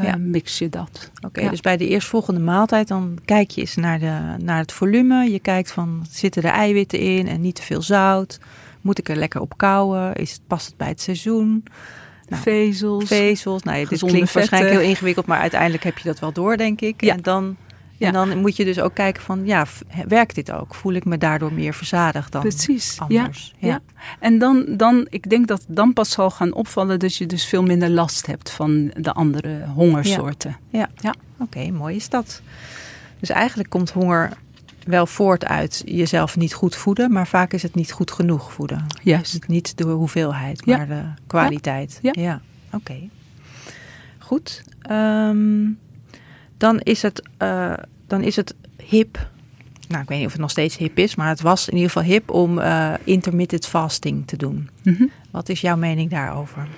uh, 0.00 0.06
Ja. 0.06 0.16
mix 0.16 0.58
je 0.58 0.68
dat. 0.68 1.10
Oké, 1.26 1.40
Ja. 1.40 1.50
dus 1.50 1.60
bij 1.60 1.76
de 1.76 1.88
eerstvolgende 1.88 2.40
maaltijd 2.40 2.88
dan 2.88 3.18
kijk 3.24 3.50
je 3.50 3.60
eens 3.60 3.76
naar, 3.76 3.98
de, 3.98 4.34
naar 4.44 4.58
het 4.58 4.72
volume. 4.72 5.30
Je 5.30 5.38
kijkt 5.40 5.72
van, 5.72 6.06
zitten 6.10 6.42
er 6.42 6.50
eiwitten 6.50 6.98
in 6.98 7.28
en 7.28 7.40
niet 7.40 7.54
te 7.54 7.62
veel 7.62 7.82
zout? 7.82 8.38
Moet 8.80 8.98
ik 8.98 9.08
er 9.08 9.16
lekker 9.16 9.40
op 9.40 9.56
kouwen? 9.56 10.14
Is 10.14 10.32
het, 10.32 10.40
past 10.46 10.66
het 10.66 10.76
bij 10.76 10.88
het 10.88 11.00
seizoen? 11.00 11.64
Nou, 12.30 12.42
Vezels. 12.42 13.04
Vezels, 13.04 13.62
nou 13.62 13.78
ja, 13.78 13.84
dit 13.84 13.98
klinkt 14.04 14.32
waarschijnlijk 14.32 14.74
heel 14.74 14.88
ingewikkeld, 14.88 15.26
maar 15.26 15.38
uiteindelijk 15.38 15.84
heb 15.84 15.98
je 15.98 16.08
dat 16.08 16.18
wel 16.18 16.32
door, 16.32 16.56
denk 16.56 16.80
ik. 16.80 17.00
Ja. 17.04 17.14
En, 17.14 17.22
dan, 17.22 17.56
Ja. 17.96 18.06
en 18.06 18.12
dan 18.12 18.38
moet 18.38 18.56
je 18.56 18.64
dus 18.64 18.80
ook 18.80 18.94
kijken 18.94 19.22
van, 19.22 19.46
ja, 19.46 19.66
werkt 20.08 20.34
dit 20.34 20.52
ook? 20.52 20.74
Voel 20.74 20.92
ik 20.92 21.04
me 21.04 21.18
daardoor 21.18 21.52
meer 21.52 21.74
verzadigd 21.74 22.32
dan 22.32 22.40
Precies. 22.40 22.98
Ja. 23.08 23.20
anders? 23.20 23.54
Ja. 23.58 23.80
En 24.18 24.38
dan, 24.38 24.64
dan, 24.68 25.06
ik 25.08 25.30
denk 25.30 25.48
dat 25.48 25.64
dan 25.68 25.92
pas 25.92 26.10
zal 26.10 26.30
gaan 26.30 26.52
opvallen 26.52 26.98
dat 26.98 27.16
je 27.16 27.26
dus 27.26 27.44
veel 27.44 27.62
minder 27.62 27.90
last 27.90 28.26
hebt 28.26 28.50
van 28.50 28.90
de 28.96 29.12
andere 29.12 29.64
hongersoorten. 29.74 30.56
Oké, 31.38 31.70
mooi 31.70 31.96
is 31.96 32.08
dat. 32.08 32.42
Dus 33.20 33.28
eigenlijk 33.28 33.68
komt 33.68 33.90
honger 33.90 34.32
wel 34.86 35.06
voort 35.06 35.44
uit 35.44 35.82
jezelf 35.86 36.36
niet 36.36 36.54
goed 36.54 36.76
voeden, 36.76 37.12
maar 37.12 37.26
vaak 37.26 37.52
is 37.52 37.62
het 37.62 37.74
niet 37.74 37.92
goed 37.92 38.10
genoeg 38.10 38.52
voeden. 38.52 38.84
Dus 38.88 38.98
Juist. 39.02 39.32
het 39.32 39.48
niet 39.48 39.76
de 39.78 39.84
hoeveelheid, 39.84 40.62
Ja. 40.64 40.76
maar 40.76 40.86
de 40.88 41.02
kwaliteit. 41.26 41.98
Ja. 42.02 42.40
oké. 42.72 42.96
Goed. 44.18 44.62
Ehm, 44.82 45.66
dan, 46.56 46.80
is 46.80 47.02
het, 47.02 47.22
eh, 47.36 47.72
dan 48.06 48.22
is 48.22 48.36
het 48.36 48.54
hip. 48.84 49.28
Nou, 49.88 50.02
ik 50.02 50.08
weet 50.08 50.18
niet 50.18 50.26
of 50.26 50.32
het 50.32 50.40
nog 50.40 50.50
steeds 50.50 50.76
hip 50.76 50.98
is, 50.98 51.14
maar 51.14 51.28
het 51.28 51.40
was 51.40 51.68
in 51.68 51.74
ieder 51.74 51.90
geval 51.90 52.08
hip 52.08 52.30
om 52.30 52.58
eh, 52.58 52.92
intermittent 53.04 53.66
fasting 53.66 54.26
te 54.26 54.36
doen. 54.36 54.68
Mhm. 54.82 55.04
Wat 55.30 55.48
is 55.48 55.60
jouw 55.60 55.76
mening 55.76 56.10
daarover? 56.10 56.68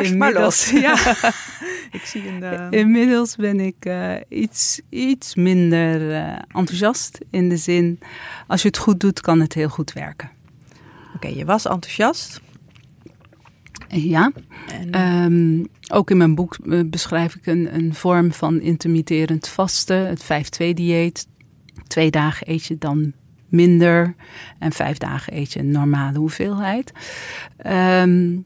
Inmiddels- 0.00 0.70
Ja. 0.70 0.92
ik 1.98 2.00
zie 2.04 2.22
Inmiddels 2.70 3.36
ben 3.36 3.60
ik 3.60 3.76
eh, 3.84 4.14
iets, 4.28 4.80
iets 4.88 5.34
minder 5.34 6.12
eh, 6.12 6.38
enthousiast. 6.52 7.18
In 7.30 7.48
de 7.48 7.56
zin, 7.56 7.98
als 8.46 8.62
je 8.62 8.68
het 8.68 8.78
goed 8.78 9.00
doet, 9.00 9.20
kan 9.20 9.40
het 9.40 9.52
heel 9.52 9.68
goed 9.68 9.92
werken. 9.92 10.30
Oké, 11.14 11.28
je 11.28 11.44
was 11.44 11.64
enthousiast. 11.66 12.40
Ja. 13.88 14.32
En, 14.72 14.90
Ehm, 14.90 15.64
ook 15.96 16.10
in 16.10 16.16
mijn 16.16 16.34
boek 16.34 16.56
eh, 16.70 16.80
beschrijf 16.86 17.34
ik 17.34 17.46
een, 17.46 17.74
een 17.74 17.94
vorm 17.94 18.32
van 18.32 18.60
intermitterend 18.60 19.48
vasten, 19.48 20.06
het 20.06 20.22
5-2-dieet. 20.24 21.26
Twee 21.86 22.10
dagen 22.10 22.50
eet 22.50 22.64
je 22.66 22.78
dan 22.78 23.12
minder 23.48 24.14
en 24.58 24.72
vijf 24.72 24.98
dagen 24.98 25.36
eet 25.36 25.52
je 25.52 25.58
een 25.60 25.70
normale 25.70 26.18
hoeveelheid. 26.18 26.92
Ehm, 27.56 28.36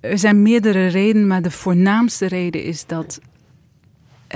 er 0.00 0.18
zijn 0.18 0.42
meerdere 0.42 0.86
redenen, 0.86 1.26
maar 1.26 1.42
de 1.42 1.50
voornaamste 1.50 2.26
reden 2.26 2.64
is 2.64 2.86
dat 2.86 3.20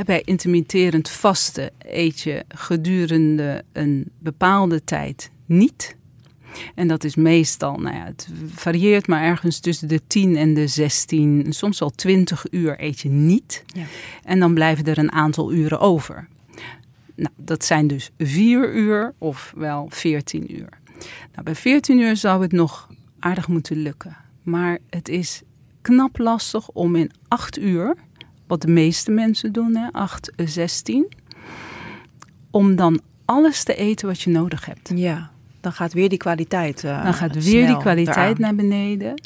bij 0.05 0.23
intermitterend 0.25 1.11
vasten 1.11 1.71
eet 1.79 2.21
je 2.21 2.45
gedurende 2.49 3.65
een 3.73 4.11
bepaalde 4.19 4.85
tijd 4.85 5.31
niet. 5.47 5.97
En 6.75 6.89
dat 6.89 7.05
is 7.05 7.17
meestal, 7.17 7.77
nou 7.77 7.97
ja, 7.97 8.05
het 8.05 8.29
varieert 8.55 9.07
maar 9.07 9.23
ergens 9.23 9.61
tussen 9.61 9.89
de 9.89 10.01
10 10.07 10.37
en 10.37 10.55
de 10.55 10.67
16, 10.67 11.47
soms 11.49 11.79
wel 11.79 11.91
20 11.91 12.45
uur 12.51 12.83
eet 12.83 13.01
je 13.01 13.09
niet. 13.09 13.65
Ja. 13.67 13.85
En 14.23 14.39
dan 14.39 14.55
blijven 14.55 14.85
er 14.85 14.99
een 14.99 15.13
aantal 15.13 15.53
uren 15.53 15.81
over. 15.81 16.29
Nou, 17.15 17.31
dat 17.37 17.65
zijn 17.65 17.87
dus 17.87 18.11
4 18.19 18.75
uur 18.75 19.15
of 19.19 19.53
wel 19.57 19.87
14 19.91 20.57
uur. 20.57 20.69
Nou, 21.33 21.45
bij 21.45 21.55
14 21.55 21.99
uur 21.99 22.17
zou 22.17 22.43
het 22.43 22.53
nog 22.53 22.89
aardig 23.19 23.49
moeten 23.49 23.77
lukken. 23.77 24.17
Maar 24.43 24.79
het 24.91 25.09
is 25.09 25.43
knap 25.85 26.19
lastig 26.19 26.69
om 26.69 26.97
in 26.97 27.11
8 27.29 27.59
uur, 27.59 27.95
wat 28.47 28.63
de 28.63 28.69
meeste 28.69 29.11
mensen 29.11 29.53
doen, 29.53 29.77
hè, 29.77 29.93
8, 29.93 30.33
16, 30.37 31.13
om 32.51 32.77
dan 32.77 33.01
alles 33.25 33.65
te 33.65 33.75
eten 33.75 34.07
wat 34.07 34.21
je 34.21 34.31
nodig 34.31 34.67
hebt. 34.67 34.91
Ja, 34.95 35.31
dan 35.61 35.73
gaat 35.73 35.93
weer 35.93 36.09
die 36.09 36.19
kwaliteit. 36.19 36.85
Uh, 36.85 37.05
dan 37.05 37.15
gaat 37.15 37.45
weer 37.45 37.67
die 37.67 37.77
kwaliteit 37.77 38.39
naar 38.39 38.55
beneden. 38.55 39.23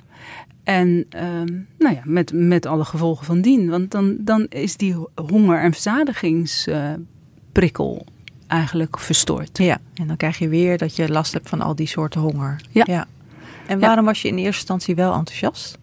En 0.64 1.06
ehm, 1.09 1.52
nou 1.78 1.94
ja, 1.94 2.00
met, 2.04 2.32
met 2.32 2.66
alle 2.66 2.84
gevolgen 2.84 3.26
van 3.26 3.40
dien. 3.40 3.70
Want 3.70 3.90
dan, 3.90 4.16
dan 4.20 4.46
is 4.48 4.76
die 4.76 4.96
honger- 5.14 5.61
en 5.61 5.72
verzadigingsprikkel 5.72 8.06
eigenlijk 8.46 8.98
verstoord. 8.98 9.59
Ja, 9.59 9.78
en 9.94 10.06
dan 10.06 10.16
krijg 10.16 10.38
je 10.38 10.48
weer 10.48 10.78
dat 10.78 10.96
je 10.96 11.11
last 11.11 11.32
hebt 11.32 11.48
van 11.48 11.61
al 11.61 11.74
die 11.74 11.86
soorten 11.86 12.20
honger. 12.20 12.61
Ja. 12.70 13.06
En 13.66 13.80
waarom 13.80 14.04
was 14.04 14.22
je 14.22 14.28
in 14.28 14.36
eerste 14.36 14.59
instantie 14.59 14.94
wel 14.94 15.14
enthousiast? 15.14 15.78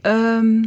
Ehm, 0.00 0.64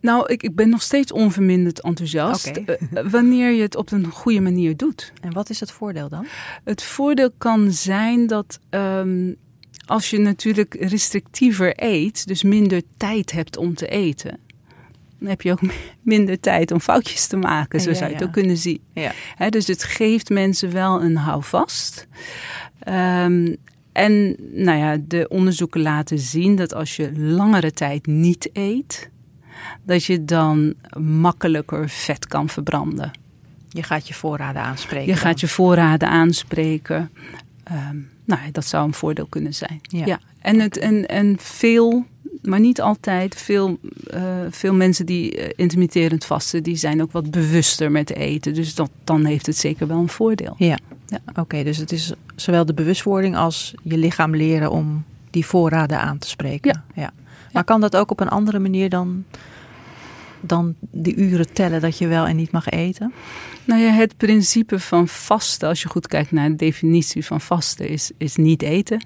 nou, 0.00 0.32
ik, 0.32 0.42
ik 0.42 0.54
ben 0.54 0.68
nog 0.68 0.82
steeds 0.82 1.12
onverminderd 1.12 1.80
enthousiast. 1.80 2.58
Oké. 2.58 2.72
eh, 2.72 3.10
wanneer 3.10 3.50
je 3.50 3.62
het 3.62 3.76
op 3.76 3.92
een 3.92 4.10
goede 4.10 4.40
manier 4.40 4.76
doet. 4.76 5.12
En 5.20 5.32
wat 5.32 5.50
is 5.50 5.60
het 5.60 5.70
voordeel 5.70 6.08
dan? 6.08 6.26
Het 6.64 6.82
voordeel 6.82 7.30
kan 7.38 7.72
zijn 7.72 8.26
dat 8.26 8.58
ehm, 8.70 9.32
als 9.86 10.10
je 10.10 10.18
natuurlijk 10.18 10.76
restrictiever 10.80 11.72
eet, 11.76 12.26
dus 12.26 12.42
minder 12.42 12.82
tijd 12.96 13.32
hebt 13.32 13.56
om 13.56 13.74
te 13.74 13.86
eten, 13.86 14.38
dan 15.18 15.28
heb 15.28 15.42
je 15.42 15.52
ook 15.52 15.60
minder 16.02 16.40
tijd 16.40 16.70
om 16.70 16.80
foutjes 16.80 17.26
te 17.26 17.36
maken, 17.36 17.80
zo 17.80 17.90
Ja, 17.90 17.96
zou 17.96 18.08
je 18.08 18.16
het 18.16 18.24
ook 18.24 18.32
kunnen 18.32 18.56
zien. 18.56 18.80
Ja. 18.92 19.12
Dus 19.50 19.66
het 19.66 19.82
geeft 19.82 20.28
mensen 20.30 20.72
wel 20.72 21.02
een 21.02 21.16
houvast. 21.16 22.06
Ehm, 22.78 23.54
en 23.94 24.36
nou 24.52 24.78
ja, 24.78 24.96
de 25.06 25.28
onderzoeken 25.28 25.80
laten 25.80 26.18
zien 26.18 26.56
dat 26.56 26.74
als 26.74 26.96
je 26.96 27.18
langere 27.18 27.72
tijd 27.72 28.06
niet 28.06 28.50
eet, 28.52 29.10
dat 29.82 30.04
je 30.04 30.24
dan 30.24 30.74
makkelijker 30.98 31.88
vet 31.88 32.26
kan 32.26 32.48
verbranden. 32.48 33.10
Je 33.68 33.82
gaat 33.82 34.08
je 34.08 34.14
voorraden 34.14 34.62
aanspreken. 34.62 35.06
Je 35.06 35.16
gaat 35.16 35.40
je 35.40 35.48
voorraden 35.48 36.08
aanspreken. 36.08 37.10
Ehm, 37.64 37.96
nou, 38.24 38.42
ja, 38.44 38.50
dat 38.52 38.64
zou 38.64 38.86
een 38.86 38.94
voordeel 38.94 39.26
kunnen 39.26 39.54
zijn. 39.54 39.80
Ja. 39.82 40.20
En, 40.38 40.60
het, 40.60 40.78
en, 40.78 41.06
en 41.06 41.36
veel, 41.38 42.04
maar 42.42 42.60
niet 42.60 42.80
altijd, 42.80 43.34
veel, 43.34 43.78
eh, 44.06 44.22
veel 44.50 44.74
mensen 44.74 45.06
die 45.06 45.36
eh, 45.36 45.52
intermitterend 45.56 46.24
vasten, 46.24 46.62
die 46.62 46.76
zijn 46.76 47.02
ook 47.02 47.12
wat 47.12 47.30
bewuster 47.30 47.90
met 47.90 48.14
eten. 48.14 48.54
Dus 48.54 48.74
dat, 48.74 48.90
dan 49.04 49.24
heeft 49.24 49.46
het 49.46 49.56
zeker 49.56 49.86
wel 49.86 49.98
een 49.98 50.08
voordeel. 50.08 50.54
Ja, 50.58 50.78
Ja. 51.06 51.18
oké. 51.34 51.62
dus 51.62 51.76
het 51.76 51.92
is 51.92 52.12
zowel 52.36 52.64
de 52.64 52.74
bewustwording 52.74 53.36
als 53.36 53.74
je 53.82 53.98
lichaam 53.98 54.36
leren 54.36 54.70
om 54.70 55.04
die 55.30 55.46
voorraden 55.46 56.00
aan 56.00 56.18
te 56.18 56.28
spreken. 56.28 56.84
Ja. 56.94 57.12
Maar 57.52 57.64
kan 57.64 57.80
dat 57.80 57.96
ook 57.96 58.10
op 58.10 58.20
een 58.20 58.28
andere 58.28 58.58
manier 58.58 58.88
dan, 58.88 59.24
dan 60.40 60.74
die 60.80 61.16
uren 61.16 61.52
tellen 61.52 61.80
dat 61.80 61.98
je 61.98 62.06
wel 62.06 62.26
en 62.26 62.36
niet 62.36 62.50
mag 62.50 62.68
eten? 62.68 63.12
Nou 63.64 63.80
ja, 63.80 63.90
het 63.90 64.16
principe 64.16 64.78
van 64.78 65.08
vasten, 65.08 65.68
als 65.68 65.82
je 65.82 65.88
goed 65.88 66.06
kijkt 66.06 66.32
naar 66.32 66.48
de 66.48 66.56
definitie 66.56 67.24
van 67.24 67.40
vasten, 67.40 67.88
is, 67.88 68.10
is 68.16 68.36
niet 68.36 68.62
eten. 68.62 69.02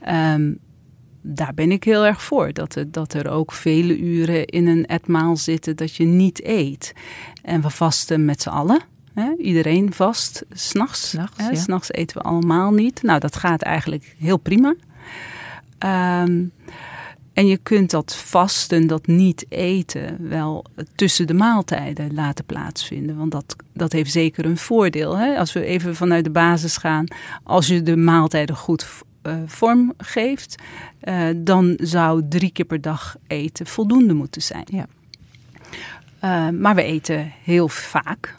Ehm, 0.00 0.52
daar 1.22 1.54
ben 1.54 1.72
ik 1.72 1.84
heel 1.84 2.06
erg 2.06 2.22
voor. 2.22 2.52
Dat 2.52 2.74
er, 2.74 2.90
dat 2.90 3.14
er 3.14 3.28
ook 3.28 3.52
vele 3.52 3.98
uren 3.98 4.46
in 4.46 4.66
een 4.66 4.86
etmaal 4.86 5.36
zitten 5.36 5.76
dat 5.76 5.94
je 5.94 6.04
niet 6.04 6.44
eet. 6.44 6.92
En 7.42 7.60
we 7.60 7.70
vasten 7.70 8.24
met 8.24 8.42
z'n 8.42 8.48
allen. 8.48 8.80
Hè? 9.14 9.34
Iedereen 9.36 9.92
vast, 9.92 10.44
s'nachts. 10.52 11.08
S'nachts, 11.08 11.38
ja. 11.38 11.54
S'nachts 11.54 11.92
eten 11.92 12.16
we 12.16 12.22
allemaal 12.22 12.70
niet. 12.70 13.02
Nou, 13.02 13.20
dat 13.20 13.36
gaat 13.36 13.62
eigenlijk 13.62 14.14
heel 14.18 14.36
prima. 14.36 14.74
Ehm, 15.78 16.44
en 17.32 17.46
je 17.46 17.56
kunt 17.56 17.90
dat 17.90 18.16
vasten, 18.16 18.86
dat 18.86 19.06
niet 19.06 19.46
eten, 19.48 20.28
wel 20.28 20.64
tussen 20.94 21.26
de 21.26 21.34
maaltijden 21.34 22.14
laten 22.14 22.44
plaatsvinden. 22.44 23.16
Want 23.16 23.32
dat, 23.32 23.56
dat 23.72 23.92
heeft 23.92 24.12
zeker 24.12 24.44
een 24.44 24.56
voordeel. 24.56 25.16
Hè? 25.16 25.38
Als 25.38 25.52
we 25.52 25.64
even 25.64 25.96
vanuit 25.96 26.24
de 26.24 26.30
basis 26.30 26.76
gaan. 26.76 27.06
Als 27.42 27.66
je 27.66 27.82
de 27.82 27.96
maaltijden 27.96 28.56
goed 28.56 28.86
eh, 29.22 29.34
vorm 29.46 29.94
geeft, 29.98 30.62
eh, 31.00 31.26
dan 31.36 31.78
zou 31.80 32.22
drie 32.28 32.50
keer 32.52 32.64
per 32.64 32.80
dag 32.80 33.16
eten 33.26 33.66
voldoende 33.66 34.14
moeten 34.14 34.42
zijn. 34.42 34.66
Ja. 34.66 34.86
Eh, 36.18 36.48
maar 36.48 36.74
we 36.74 36.82
eten 36.82 37.32
heel 37.44 37.68
vaak. 37.68 38.38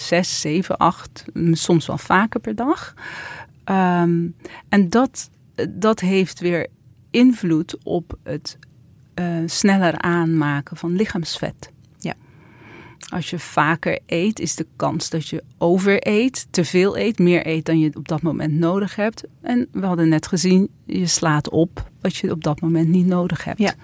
Zes, 0.00 0.40
zeven, 0.40 0.76
acht, 0.76 1.24
mm, 1.32 1.54
soms 1.54 1.86
wel 1.86 1.98
vaker 1.98 2.40
per 2.40 2.54
dag. 2.54 2.94
Ehm, 3.64 4.26
en 4.68 4.88
dat, 4.88 5.30
dat 5.68 6.00
heeft 6.00 6.40
weer 6.40 6.66
invloed 7.10 7.76
op 7.82 8.18
het 8.22 8.58
eh, 9.14 9.26
sneller 9.46 9.98
aanmaken 9.98 10.76
van 10.76 10.96
lichaamsvet. 10.96 11.70
Ja. 11.98 12.14
Als 13.08 13.30
je 13.30 13.38
vaker 13.38 13.98
eet, 14.06 14.40
is 14.40 14.54
de 14.54 14.66
kans 14.76 15.10
dat 15.10 15.28
je 15.28 15.42
overeet, 15.58 16.46
te 16.50 16.64
veel 16.64 16.98
eet, 16.98 17.18
meer 17.18 17.46
eet 17.46 17.64
dan 17.64 17.78
je 17.78 17.90
op 17.94 18.08
dat 18.08 18.22
moment 18.22 18.52
nodig 18.52 18.96
hebt. 18.96 19.24
En 19.40 19.68
we 19.72 19.86
hadden 19.86 20.08
net 20.08 20.26
gezien, 20.26 20.68
je 20.84 21.06
slaat 21.06 21.50
op 21.50 21.90
wat 22.00 22.16
je 22.16 22.30
op 22.30 22.44
dat 22.44 22.60
moment 22.60 22.88
niet 22.88 23.06
nodig 23.06 23.44
hebt. 23.44 23.58
Ja. 23.58 23.74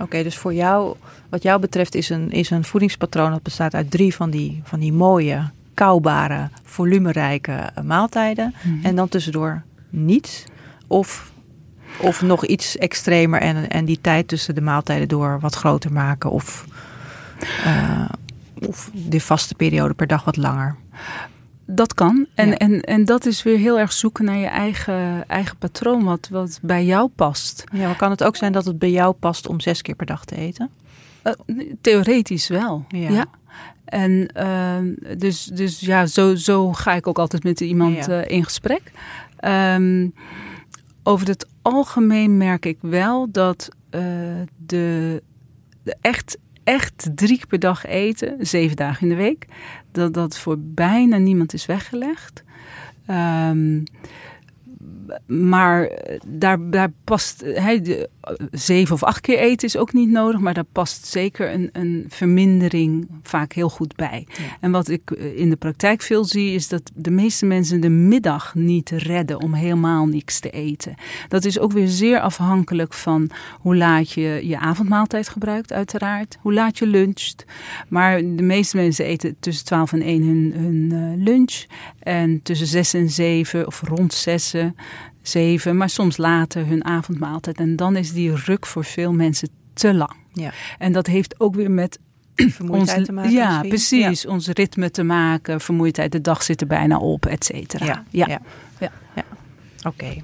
Oké, 0.00 0.22
dus 0.22 0.36
voor 0.36 0.54
jou, 0.54 0.96
wat 1.30 1.42
jou 1.42 1.60
betreft, 1.60 1.94
is 1.94 2.08
een, 2.08 2.30
is 2.30 2.50
een 2.50 2.64
voedingspatroon 2.64 3.30
dat 3.30 3.42
bestaat 3.42 3.74
uit 3.74 3.90
drie 3.90 4.14
van 4.14 4.30
die, 4.30 4.60
van 4.64 4.80
die 4.80 4.92
mooie, 4.92 5.50
kouwbare, 5.74 6.48
volumerijke 6.64 7.52
eh, 7.52 7.84
maaltijden. 7.84 8.54
Mhm. 8.62 8.86
En 8.86 8.94
dan 8.96 9.08
tussendoor 9.08 9.62
niets. 9.90 10.44
Of, 10.86 11.32
of 12.00 12.22
nog 12.22 12.46
iets 12.46 12.76
extremer 12.76 13.40
en, 13.40 13.68
en 13.70 13.84
die 13.84 13.98
tijd 14.00 14.28
tussen 14.28 14.54
de 14.54 14.60
maaltijden 14.60 15.08
door 15.08 15.40
wat 15.40 15.54
groter 15.54 15.92
maken. 15.92 16.30
Of, 16.30 16.64
eh, 17.64 18.08
of 18.68 18.90
de 18.92 19.20
vaste 19.20 19.54
periode 19.54 19.94
per 19.94 20.06
dag 20.06 20.24
wat 20.24 20.36
langer. 20.36 20.76
Dat 21.66 21.94
kan. 21.94 22.26
En, 22.34 22.48
Ja. 22.48 22.56
en, 22.56 22.80
en 22.80 23.04
dat 23.04 23.26
is 23.26 23.42
weer 23.42 23.58
heel 23.58 23.78
erg 23.78 23.92
zoeken 23.92 24.24
naar 24.24 24.36
je 24.36 24.46
eigen, 24.46 25.28
eigen 25.28 25.56
patroon, 25.56 26.04
wat, 26.04 26.28
wat 26.30 26.58
bij 26.62 26.84
jou 26.84 27.08
past. 27.08 27.64
Ja, 27.72 27.86
maar 27.86 27.96
kan 27.96 28.10
het 28.10 28.24
ook 28.24 28.36
zijn 28.36 28.52
dat 28.52 28.64
het 28.64 28.78
bij 28.78 28.90
jou 28.90 29.12
past 29.12 29.48
om 29.48 29.60
zes 29.60 29.82
keer 29.82 29.94
per 29.94 30.06
dag 30.06 30.24
te 30.24 30.36
eten? 30.36 30.70
Eh, 31.22 31.32
theoretisch 31.80 32.48
wel. 32.48 32.84
Ja. 32.88 33.10
Ja. 33.10 33.24
En 33.84 34.26
ehm, 34.32 35.18
dus, 35.18 35.44
dus 35.44 35.80
ja, 35.80 36.06
zo, 36.06 36.34
zo 36.34 36.72
ga 36.72 36.94
ik 36.94 37.06
ook 37.06 37.18
altijd 37.18 37.44
met 37.44 37.60
iemand 37.60 38.06
Ja. 38.06 38.22
eh, 38.22 38.36
in 38.36 38.44
gesprek. 38.44 38.92
Ehm, 39.36 40.08
over 41.02 41.26
het 41.28 41.46
algemeen 41.62 42.36
merk 42.36 42.66
ik 42.66 42.78
wel 42.80 43.30
dat 43.30 43.68
eh, 43.90 44.00
de, 44.66 45.22
de 45.82 45.96
echt, 46.00 46.38
echt 46.64 47.10
drie 47.14 47.36
keer 47.36 47.46
per 47.46 47.58
dag 47.58 47.86
eten, 47.86 48.36
zeven 48.46 48.76
dagen 48.76 49.02
in 49.02 49.08
de 49.08 49.22
week, 49.22 49.46
dat 49.92 50.14
dat 50.14 50.38
voor 50.38 50.56
bijna 50.58 51.16
niemand 51.16 51.52
is 51.52 51.66
weggelegd. 51.66 52.42
Ehm, 53.06 53.82
maar 55.26 55.84
eh, 55.84 56.20
daar, 56.26 56.70
daar 56.70 56.92
past 57.04 57.42
hij 57.46 57.82
de, 57.82 58.08
eh, 58.20 58.34
zeven 58.50 58.94
of 58.94 59.02
acht 59.02 59.20
keer 59.20 59.38
eten 59.38 59.68
is 59.68 59.76
ook 59.76 59.92
niet 59.92 60.10
nodig, 60.10 60.40
maar 60.40 60.54
daar 60.54 60.64
past 60.72 61.06
zeker 61.06 61.52
een, 61.52 61.70
een 61.72 62.04
vermindering 62.08 63.08
vaak 63.22 63.52
heel 63.52 63.68
goed 63.68 63.96
bij. 63.96 64.26
Ja. 64.28 64.44
En 64.60 64.70
wat 64.70 64.88
ik 64.88 65.10
eh, 65.10 65.38
in 65.38 65.50
de 65.50 65.56
praktijk 65.56 66.02
veel 66.02 66.24
zie, 66.24 66.54
is 66.54 66.68
dat 66.68 66.90
de 66.94 67.10
meeste 67.10 67.46
mensen 67.46 67.80
de 67.80 67.88
middag 67.88 68.54
niet 68.54 68.90
redden 68.90 69.40
om 69.40 69.54
helemaal 69.54 70.06
niks 70.06 70.40
te 70.40 70.50
eten. 70.50 70.94
Dat 71.28 71.44
is 71.44 71.58
ook 71.58 71.72
weer 71.72 71.88
zeer 71.88 72.20
afhankelijk 72.20 72.92
van 72.92 73.30
hoe 73.60 73.76
laat 73.76 74.10
je 74.12 74.40
je 74.42 74.58
avondmaaltijd 74.58 75.28
gebruikt, 75.28 75.72
uiteraard. 75.72 76.38
Hoe 76.40 76.52
laat 76.52 76.78
je 76.78 76.86
luncht. 76.86 77.44
Maar 77.88 78.16
de 78.16 78.42
meeste 78.42 78.76
mensen 78.76 79.04
eten 79.04 79.36
tussen 79.40 79.64
12 79.64 79.92
en 79.92 80.02
1 80.02 80.22
hun, 80.22 80.52
hun 80.56 80.92
eh, 80.92 81.24
lunch. 81.24 81.64
En 81.98 82.42
tussen 82.42 82.66
6 82.66 82.94
en 82.94 83.10
7 83.10 83.66
of 83.66 83.82
rond 83.82 84.12
6, 84.12 84.54
7, 85.22 85.76
maar 85.76 85.90
soms 85.90 86.16
later 86.16 86.66
hun 86.66 86.84
avondmaaltijd. 86.84 87.58
En 87.58 87.76
dan 87.76 87.96
is 87.96 88.12
die 88.12 88.34
ruk 88.34 88.66
voor 88.66 88.84
veel 88.84 89.12
mensen 89.12 89.48
te 89.72 89.94
lang. 89.94 90.14
Ja. 90.32 90.52
En 90.78 90.92
dat 90.92 91.06
heeft 91.06 91.40
ook 91.40 91.54
weer 91.54 91.70
met 91.70 91.98
Vermoeidheid 92.48 92.98
ons, 92.98 93.06
te 93.06 93.12
maken 93.12 93.30
ja, 93.30 93.62
misschien? 93.62 94.00
precies. 94.00 94.26
Ons 94.26 94.48
ritme 94.48 94.90
te 94.90 95.02
maken, 95.02 95.60
vermoeidheid, 95.60 96.12
de 96.12 96.20
dag 96.20 96.42
zit 96.42 96.60
er 96.60 96.66
bijna 96.66 96.98
op, 96.98 97.26
et 97.26 97.44
cetera. 97.44 97.84
Ja, 97.84 98.04
ja. 98.10 98.26
ja. 98.28 98.40
Ja. 98.80 98.92
ja. 99.14 99.24
Oké. 99.82 100.22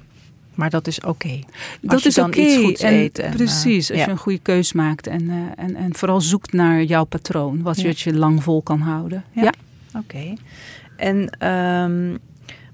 Maar 0.55 0.70
dat 0.70 0.86
is 0.86 1.01
oké. 1.01 1.38
Dat 1.80 2.03
je 2.03 2.09
is 2.09 2.14
dan 2.14 2.26
oké. 2.26 2.72
en, 2.72 3.11
precies, 3.30 3.90
eh, 3.90 3.97
als 3.97 4.05
je 4.05 4.11
een 4.11 4.18
goede 4.18 4.38
keus 4.38 4.72
maakt 4.72 5.07
en, 5.07 5.30
eh, 5.30 5.64
en, 5.64 5.74
en 5.76 5.94
vooral 5.94 6.20
zoekt 6.20 6.53
naar 6.53 6.82
jouw 6.82 7.05
patroon, 7.05 7.62
wat 7.62 7.80
je, 7.80 7.86
wat 7.86 8.01
je 8.01 8.14
lang 8.14 8.42
vol 8.42 8.62
kan 8.62 8.80
houden. 8.80 9.24
Ja. 9.32 9.42
Ja. 9.42 9.53
Oké. 9.99 10.34
En 10.97 11.30
ehm, 11.38 12.16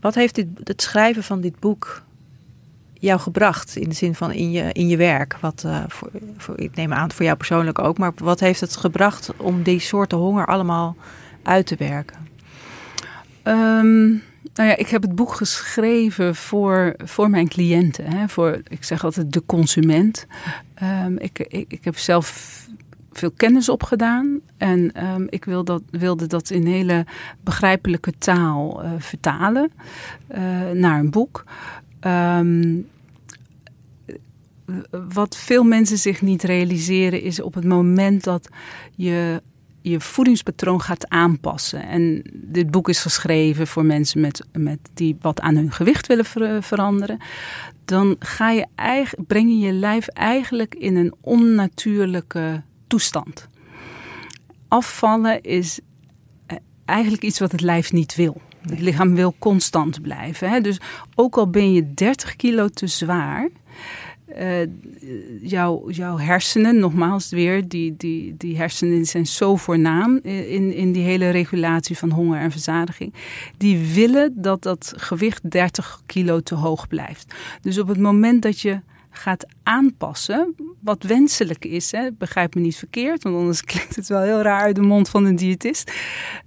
wat 0.00 0.14
heeft 0.14 0.34
dit, 0.34 0.46
het 0.64 0.82
schrijven 0.82 1.22
van 1.22 1.40
dit 1.40 1.58
boek 1.60 2.02
jou 3.06 3.20
gebracht? 3.20 3.76
In 3.76 3.88
de 3.88 3.94
zin 3.94 4.14
van 4.14 4.32
in 4.32 4.50
je, 4.50 4.72
in 4.72 4.88
je 4.88 4.96
werk? 4.96 5.36
Wat, 5.40 5.62
eh, 5.64 5.84
voor, 5.88 6.10
voor, 6.36 6.60
ik 6.60 6.74
neem 6.74 6.92
aan 6.92 7.12
voor 7.12 7.24
jou 7.24 7.36
persoonlijk 7.36 7.78
ook. 7.78 7.98
Maar 7.98 8.12
wat 8.16 8.40
heeft 8.40 8.60
het 8.60 8.76
gebracht 8.76 9.30
om 9.36 9.62
die 9.62 9.78
soorten 9.78 10.18
honger 10.18 10.46
allemaal 10.46 10.96
uit 11.42 11.66
te 11.66 11.76
werken? 11.78 12.16
Ehm, 13.42 14.08
nou 14.54 14.68
ja, 14.68 14.76
ik 14.76 14.88
heb 14.88 15.02
het 15.02 15.14
boek 15.14 15.34
geschreven 15.34 16.34
voor, 16.34 16.94
voor 17.04 17.30
mijn 17.30 17.48
cliënten. 17.48 18.06
Hè, 18.06 18.28
voor, 18.28 18.60
ik 18.68 18.84
zeg 18.84 19.04
altijd 19.04 19.32
de 19.32 19.42
consument. 19.46 20.26
Ehm, 20.74 21.16
ik, 21.16 21.38
ik, 21.38 21.72
ik 21.72 21.84
heb 21.84 21.98
zelf 21.98 22.60
veel 23.12 23.30
kennis 23.30 23.68
opgedaan. 23.68 24.40
En 24.56 24.92
ehm, 24.92 25.26
ik 25.28 25.44
wil 25.44 25.64
dat, 25.64 25.82
wilde 25.90 26.26
dat 26.26 26.50
in 26.50 26.66
hele 26.66 27.06
begrijpelijke 27.40 28.12
taal 28.18 28.82
eh, 28.82 28.90
vertalen 28.98 29.70
eh, 30.26 30.70
naar 30.70 30.98
een 30.98 31.10
boek. 31.10 31.44
Wat 35.08 35.36
veel 35.36 35.64
mensen 35.64 35.98
zich 35.98 36.22
niet 36.22 36.42
realiseren 36.42 37.22
is 37.22 37.40
op 37.40 37.54
het 37.54 37.64
moment 37.64 38.24
dat 38.24 38.48
je 38.96 39.42
je 39.82 40.00
voedingspatroon 40.00 40.80
gaat 40.80 41.08
aanpassen. 41.08 41.82
En 41.88 42.22
dit 42.32 42.70
boek 42.70 42.88
is 42.88 43.00
geschreven 43.00 43.66
voor 43.66 43.84
mensen 43.84 44.20
met, 44.20 44.46
met 44.52 44.78
die 44.94 45.16
wat 45.20 45.40
aan 45.40 45.56
hun 45.56 45.72
gewicht 45.72 46.06
willen 46.06 46.24
ver- 46.24 46.62
veranderen. 46.62 47.18
Dan 47.84 48.16
ga 48.18 48.50
je 48.50 48.66
eigen, 48.74 49.26
breng 49.26 49.48
je 49.48 49.58
je 49.58 49.72
lijf 49.72 50.06
eigenlijk 50.06 50.74
in 50.74 50.96
een 50.96 51.14
onnatuurlijke 51.20 52.62
toestand. 52.86 53.48
Afvallen 54.68 55.42
is 55.42 55.80
eh, 56.46 56.56
eigenlijk 56.84 57.22
iets 57.22 57.38
wat 57.38 57.52
het 57.52 57.60
lijf 57.60 57.92
niet 57.92 58.14
wil. 58.14 58.40
Het 58.60 58.80
lichaam 58.80 59.14
wil 59.14 59.34
constant 59.38 60.02
blijven. 60.02 60.50
Hè? 60.50 60.60
Dus 60.60 60.80
ook 61.14 61.36
al 61.36 61.50
ben 61.50 61.72
je 61.72 61.94
30 61.94 62.36
kilo 62.36 62.68
te 62.68 62.86
zwaar, 62.86 63.48
eh, 64.34 64.68
jouw, 65.40 65.90
jouw 65.90 66.18
hersenen, 66.18 66.78
nogmaals 66.78 67.30
weer, 67.30 67.68
die, 67.68 67.96
die, 67.96 68.34
die 68.36 68.56
hersenen 68.56 69.06
zijn 69.06 69.26
zo 69.26 69.56
voornaam 69.56 70.18
in, 70.22 70.74
in 70.74 70.92
die 70.92 71.02
hele 71.02 71.30
regulatie 71.30 71.98
van 71.98 72.10
honger 72.10 72.40
en 72.40 72.50
verzadiging. 72.50 73.14
Die 73.56 73.92
willen 73.94 74.32
dat 74.36 74.62
dat 74.62 74.92
gewicht 74.96 75.50
30 75.50 76.02
kilo 76.06 76.40
te 76.40 76.54
hoog 76.54 76.88
blijft. 76.88 77.34
Dus 77.60 77.78
op 77.78 77.88
het 77.88 77.98
moment 77.98 78.42
dat 78.42 78.60
je 78.60 78.80
gaat 79.10 79.46
aanpassen, 79.62 80.54
wat 80.80 81.02
wenselijk 81.02 81.64
is, 81.64 81.90
hè, 81.92 82.12
begrijp 82.12 82.54
me 82.54 82.60
niet 82.60 82.76
verkeerd, 82.76 83.22
want 83.22 83.36
anders 83.36 83.62
klinkt 83.72 83.96
het 83.96 84.08
wel 84.08 84.22
heel 84.22 84.40
raar 84.40 84.60
uit 84.60 84.74
de 84.76 84.82
mond 84.82 85.08
van 85.08 85.24
een 85.24 85.36
diëtist. 85.36 85.92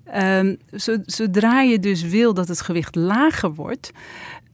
Ehm, 0.03 0.55
zo- 0.75 0.97
zodra 1.05 1.61
je 1.61 1.79
dus 1.79 2.01
wil 2.01 2.33
dat 2.33 2.47
het 2.47 2.61
gewicht 2.61 2.95
lager 2.95 3.53
wordt, 3.53 3.91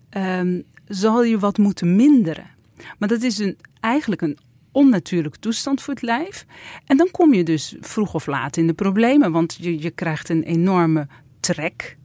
ehm, 0.10 0.62
zal 0.88 1.24
je 1.24 1.40
wat 1.40 1.58
moeten 1.58 1.96
minderen. 1.96 2.60
Maar 3.00 3.10
dat 3.10 3.22
is 3.22 3.38
een, 3.38 3.58
eigenlijk 3.80 4.22
een 4.22 4.38
onnatuurlijke 4.72 5.40
toestand 5.40 5.82
voor 5.82 5.94
het 5.94 6.04
lijf. 6.04 6.46
En 6.86 6.98
dan 6.98 7.12
kom 7.12 7.34
je 7.34 7.44
dus 7.44 7.76
vroeg 7.80 8.14
of 8.14 8.26
laat 8.26 8.58
in 8.58 8.68
de 8.68 8.74
problemen, 8.74 9.32
want 9.32 9.58
je, 9.60 9.82
je 9.82 9.90
krijgt 9.92 10.30
een 10.30 10.44
enorme 10.44 11.08
trek. 11.40 11.98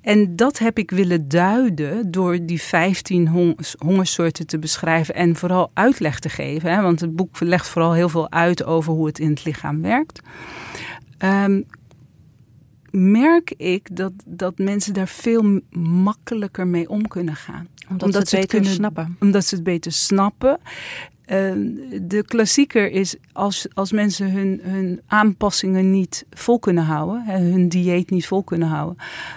En 0.00 0.36
dat 0.36 0.58
heb 0.58 0.78
ik 0.78 0.90
willen 0.90 1.28
duiden 1.28 2.10
door 2.10 2.38
die 2.46 2.62
15 2.62 3.28
hong- 3.28 3.74
hongersoorten 3.78 4.46
te 4.46 4.58
beschrijven 4.58 5.14
en 5.14 5.36
vooral 5.36 5.70
uitleg 5.74 6.18
te 6.18 6.28
geven. 6.28 6.72
Hè, 6.72 6.82
want 6.82 7.00
het 7.00 7.16
boek 7.16 7.40
legt 7.40 7.68
vooral 7.68 7.92
heel 7.92 8.08
veel 8.08 8.30
uit 8.30 8.64
over 8.64 8.92
hoe 8.92 9.06
het 9.06 9.18
in 9.18 9.30
het 9.30 9.44
lichaam 9.44 9.82
werkt. 9.82 10.20
Ehm, 11.18 11.62
merk 12.96 13.54
ik 13.56 13.96
dat, 13.96 14.12
dat 14.26 14.58
mensen 14.58 14.94
daar 14.94 15.08
veel 15.08 15.60
makkelijker 15.78 16.66
mee 16.66 16.88
om 16.88 17.08
kunnen 17.08 17.36
gaan 17.36 17.68
Omdat, 17.88 18.12
ze 18.12 18.18
het 18.18 18.30
beter 18.30 18.48
kunnen 18.48 18.70
snappen. 18.70 19.16
omdat 19.20 19.44
ze 19.44 19.54
het 19.54 19.64
beter 19.64 19.92
snappen. 19.92 20.58
Eh, 21.24 21.52
de 22.02 22.22
klassieker 22.26 22.90
is 22.90 23.16
als, 23.32 23.66
als 23.74 23.92
mensen 23.92 24.30
hun, 24.30 24.60
hun 24.62 25.00
aanpassingen 25.06 25.90
niet 25.90 26.26
vol 26.30 26.58
kunnen 26.58 26.84
houden, 26.84 27.22
hè, 27.24 27.38
hun 27.38 27.68
dieet 27.68 28.10
niet 28.10 28.26
vol 28.26 28.42
kunnen 28.42 28.68
houden, 28.68 28.96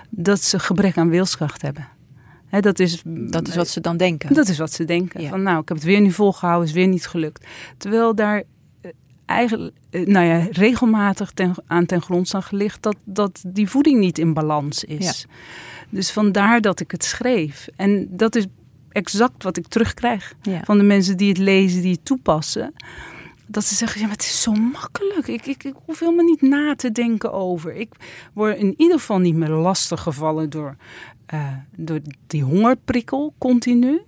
dat 0.10 0.42
ze 0.42 0.60
gebrek 0.60 0.98
aan 0.98 1.10
wilskracht 1.10 1.62
hebben. 1.62 1.88
Hè, 2.48 2.60
dat, 2.60 2.80
is, 2.80 3.02
Dat 3.06 3.48
is 3.48 3.56
wat 3.56 3.68
ze 3.68 3.82
dan 3.82 3.98
denken. 3.98 4.34
dat 4.34 4.48
is 4.48 4.58
wat 4.58 4.72
ze 4.72 4.86
denken. 4.86 5.22
Ja. 5.22 5.30
Van 5.30 5.42
nou, 5.44 5.62
ik 5.62 5.68
heb 5.68 5.78
het 5.78 5.86
weer 5.86 6.02
niet 6.02 6.14
volgehouden, 6.14 6.68
is 6.68 6.74
weer 6.74 6.88
niet 6.88 7.08
gelukt. 7.08 7.46
Terwijl 7.78 8.16
daar 8.16 8.44
eigenlijk, 9.28 9.76
eh, 9.90 10.06
nou 10.06 10.26
ja, 10.26 10.48
regelmatig 10.52 11.32
ten, 11.32 11.54
aan 11.68 11.86
ten 11.86 12.02
grondslag 12.02 12.52
ligt 12.52 12.82
dat, 12.84 12.96
dat 13.04 13.44
die 13.48 13.70
voeding 13.70 14.00
niet 14.00 14.18
in 14.18 14.34
balans 14.34 14.84
is. 14.84 15.26
Dus 15.90 16.12
vandaar 16.12 16.62
dat 16.62 16.80
ik 16.80 16.92
het 16.92 17.04
schreef. 17.04 17.68
En 17.76 18.08
dat 18.10 18.36
is 18.36 18.46
exact 18.90 19.44
wat 19.44 19.58
ik 19.58 19.68
terugkrijg 19.68 20.34
Ja. 20.42 20.62
van 20.64 20.78
de 20.78 20.84
mensen 20.84 21.18
die 21.18 21.30
het 21.30 21.38
lezen, 21.38 21.82
die 21.82 21.92
het 21.92 22.06
toepassen. 22.06 22.74
Dat 23.46 23.64
ze 23.66 23.76
zeggen, 23.76 24.00
ja, 24.02 24.08
maar 24.08 24.16
het 24.16 24.26
is 24.26 24.42
zo 24.42 24.52
makkelijk. 24.52 25.28
Ik, 25.28 25.46
ik, 25.46 25.64
ik 25.64 25.76
hoef 25.86 26.00
helemaal 26.00 26.26
niet 26.26 26.42
na 26.42 26.76
te 26.76 26.92
denken 26.92 27.32
over. 27.34 27.76
Ik 27.76 27.90
word 28.34 28.58
in 28.58 28.74
ieder 28.78 29.00
geval 29.00 29.20
niet 29.20 29.36
meer 29.36 29.50
lastig 29.50 30.02
gevallen 30.02 30.50
door, 30.50 30.76
eh, 31.26 31.52
door 31.76 32.00
die 32.28 32.44
hongerprikkel 32.44 33.34
continu. 33.38 34.02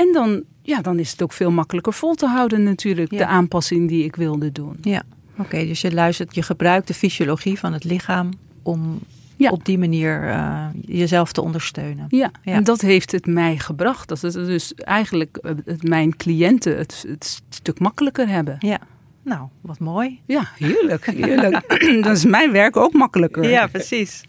En 0.00 0.12
dan, 0.12 0.42
ja, 0.62 0.80
dan 0.80 0.98
is 0.98 1.10
het 1.10 1.22
ook 1.22 1.32
veel 1.32 1.50
makkelijker 1.50 1.92
vol 1.92 2.14
te 2.14 2.26
houden 2.26 2.62
natuurlijk, 2.62 3.10
Ja. 3.12 3.18
de 3.18 3.26
aanpassing 3.26 3.88
die 3.88 4.04
ik 4.04 4.16
wilde 4.16 4.52
doen. 4.52 4.76
Ja, 4.80 5.02
oké. 5.38 5.66
dus 5.66 5.80
je 5.80 5.92
luistert, 5.92 6.34
je 6.34 6.42
gebruikt 6.42 6.86
de 6.86 6.94
fysiologie 6.94 7.58
van 7.58 7.72
het 7.72 7.84
lichaam 7.84 8.28
om 8.62 8.98
Ja. 9.36 9.50
op 9.50 9.64
die 9.64 9.78
manier 9.78 10.28
eh, 10.28 10.66
jezelf 10.86 11.32
te 11.32 11.42
ondersteunen. 11.42 12.06
Ja, 12.08 12.30
Ja. 12.42 12.52
en 12.52 12.64
dat 12.64 12.80
heeft 12.80 13.12
het 13.12 13.26
mij 13.26 13.58
gebracht. 13.58 14.08
Dat 14.08 14.20
het 14.20 14.32
dus 14.32 14.74
eigenlijk 14.74 15.36
eh, 15.36 15.52
het, 15.64 15.82
mijn 15.88 16.16
cliënten 16.16 16.76
het, 16.78 17.04
het 17.08 17.42
stuk 17.48 17.78
makkelijker 17.78 18.28
hebben. 18.28 18.56
Ja, 18.58 18.78
nou, 19.22 19.48
wat 19.60 19.78
mooi. 19.78 20.20
Ja, 20.26 20.48
heerlijk, 20.58 21.06
heerlijk. 21.06 21.80
Dan 22.04 22.12
is 22.12 22.24
mijn 22.24 22.52
werk 22.52 22.76
ook 22.76 22.92
makkelijker. 22.92 23.48
Ja, 23.50 23.66
precies. 23.66 24.20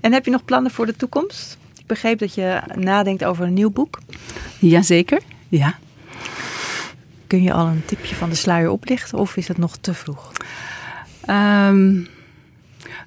En 0.00 0.12
heb 0.12 0.24
je 0.24 0.30
nog 0.30 0.44
plannen 0.44 0.70
voor 0.70 0.86
de 0.86 0.96
toekomst? 0.96 1.58
Ik 1.86 1.92
begreep 1.92 2.18
dat 2.18 2.34
je 2.34 2.60
nadenkt 2.74 3.24
over 3.24 3.44
een 3.46 3.52
nieuw 3.54 3.70
boek. 3.70 3.98
Jazeker, 4.58 5.20
ja. 5.48 5.78
Kun 7.26 7.42
je 7.42 7.52
al 7.52 7.66
een 7.66 7.84
tipje 7.84 8.14
van 8.14 8.28
de 8.28 8.34
sluier 8.34 8.70
oplichten 8.70 9.18
of 9.18 9.36
is 9.36 9.48
het 9.48 9.58
nog 9.58 9.76
te 9.76 9.94
vroeg? 9.94 10.32
Ehm, 11.24 12.00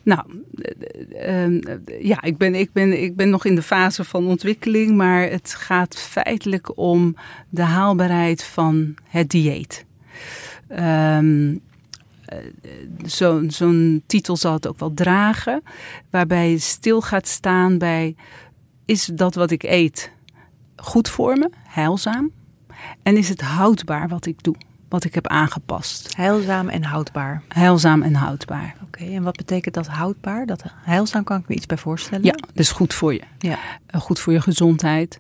nou, 0.04 0.24
eh, 0.56 1.44
ehm, 1.44 1.62
ja, 2.02 2.22
ik 2.22 2.38
ben, 2.38 2.56
ik, 2.56 2.74
ben, 2.74 3.02
ik 3.04 3.16
ben 3.16 3.30
nog 3.30 3.46
in 3.46 3.56
de 3.56 3.62
fase 3.62 4.04
van 4.04 4.28
ontwikkeling, 4.28 4.96
maar 4.96 5.30
het 5.30 5.54
gaat 5.58 5.96
feitelijk 5.96 6.78
om 6.78 7.16
de 7.50 7.62
haalbaarheid 7.64 8.44
van 8.44 8.96
het 9.04 9.30
dieet. 9.30 9.86
Zo- 13.08 13.44
Zo'n 13.48 14.04
titel 14.06 14.38
zal 14.38 14.54
het 14.54 14.68
ook 14.68 14.80
wel 14.80 14.94
dragen, 14.94 15.64
waarbij 16.10 16.50
je 16.52 16.58
stil 16.58 17.02
gaat 17.02 17.28
staan 17.28 17.78
bij: 17.78 18.16
is 18.90 19.06
dat 19.06 19.36
wat 19.36 19.52
ik 19.52 19.64
eet 19.64 20.12
goed 20.76 21.10
voor 21.10 21.38
me, 21.38 21.50
heilzaam? 21.64 22.32
En 23.04 23.18
is 23.18 23.30
het 23.30 23.42
houdbaar 23.42 24.08
wat 24.08 24.26
ik 24.26 24.44
doe, 24.44 24.56
wat 24.88 25.04
ik 25.04 25.14
heb 25.14 25.28
aangepast? 25.28 26.16
Heilzaam 26.16 26.70
en 26.70 26.84
houdbaar. 26.84 27.42
Heilzaam 27.48 28.02
en 28.02 28.14
houdbaar. 28.16 28.76
Oké, 28.84 29.04
en 29.04 29.24
wat 29.24 29.36
betekent 29.36 29.76
dat 29.76 29.88
houdbaar? 29.88 30.46
Dat 30.46 30.64
heilzaam 30.74 31.24
kan 31.24 31.40
ik 31.40 31.48
me 31.48 31.56
iets 31.56 31.66
bij 31.66 31.78
voorstellen. 31.78 32.26
Ja, 32.26 32.36
dus 32.54 32.72
goed 32.72 32.94
voor 32.94 33.14
je. 33.14 33.24
Ja. 33.40 33.58
Eh, 33.86 34.02
Goed 34.02 34.20
voor 34.20 34.34
je 34.34 34.42
gezondheid. 34.42 35.20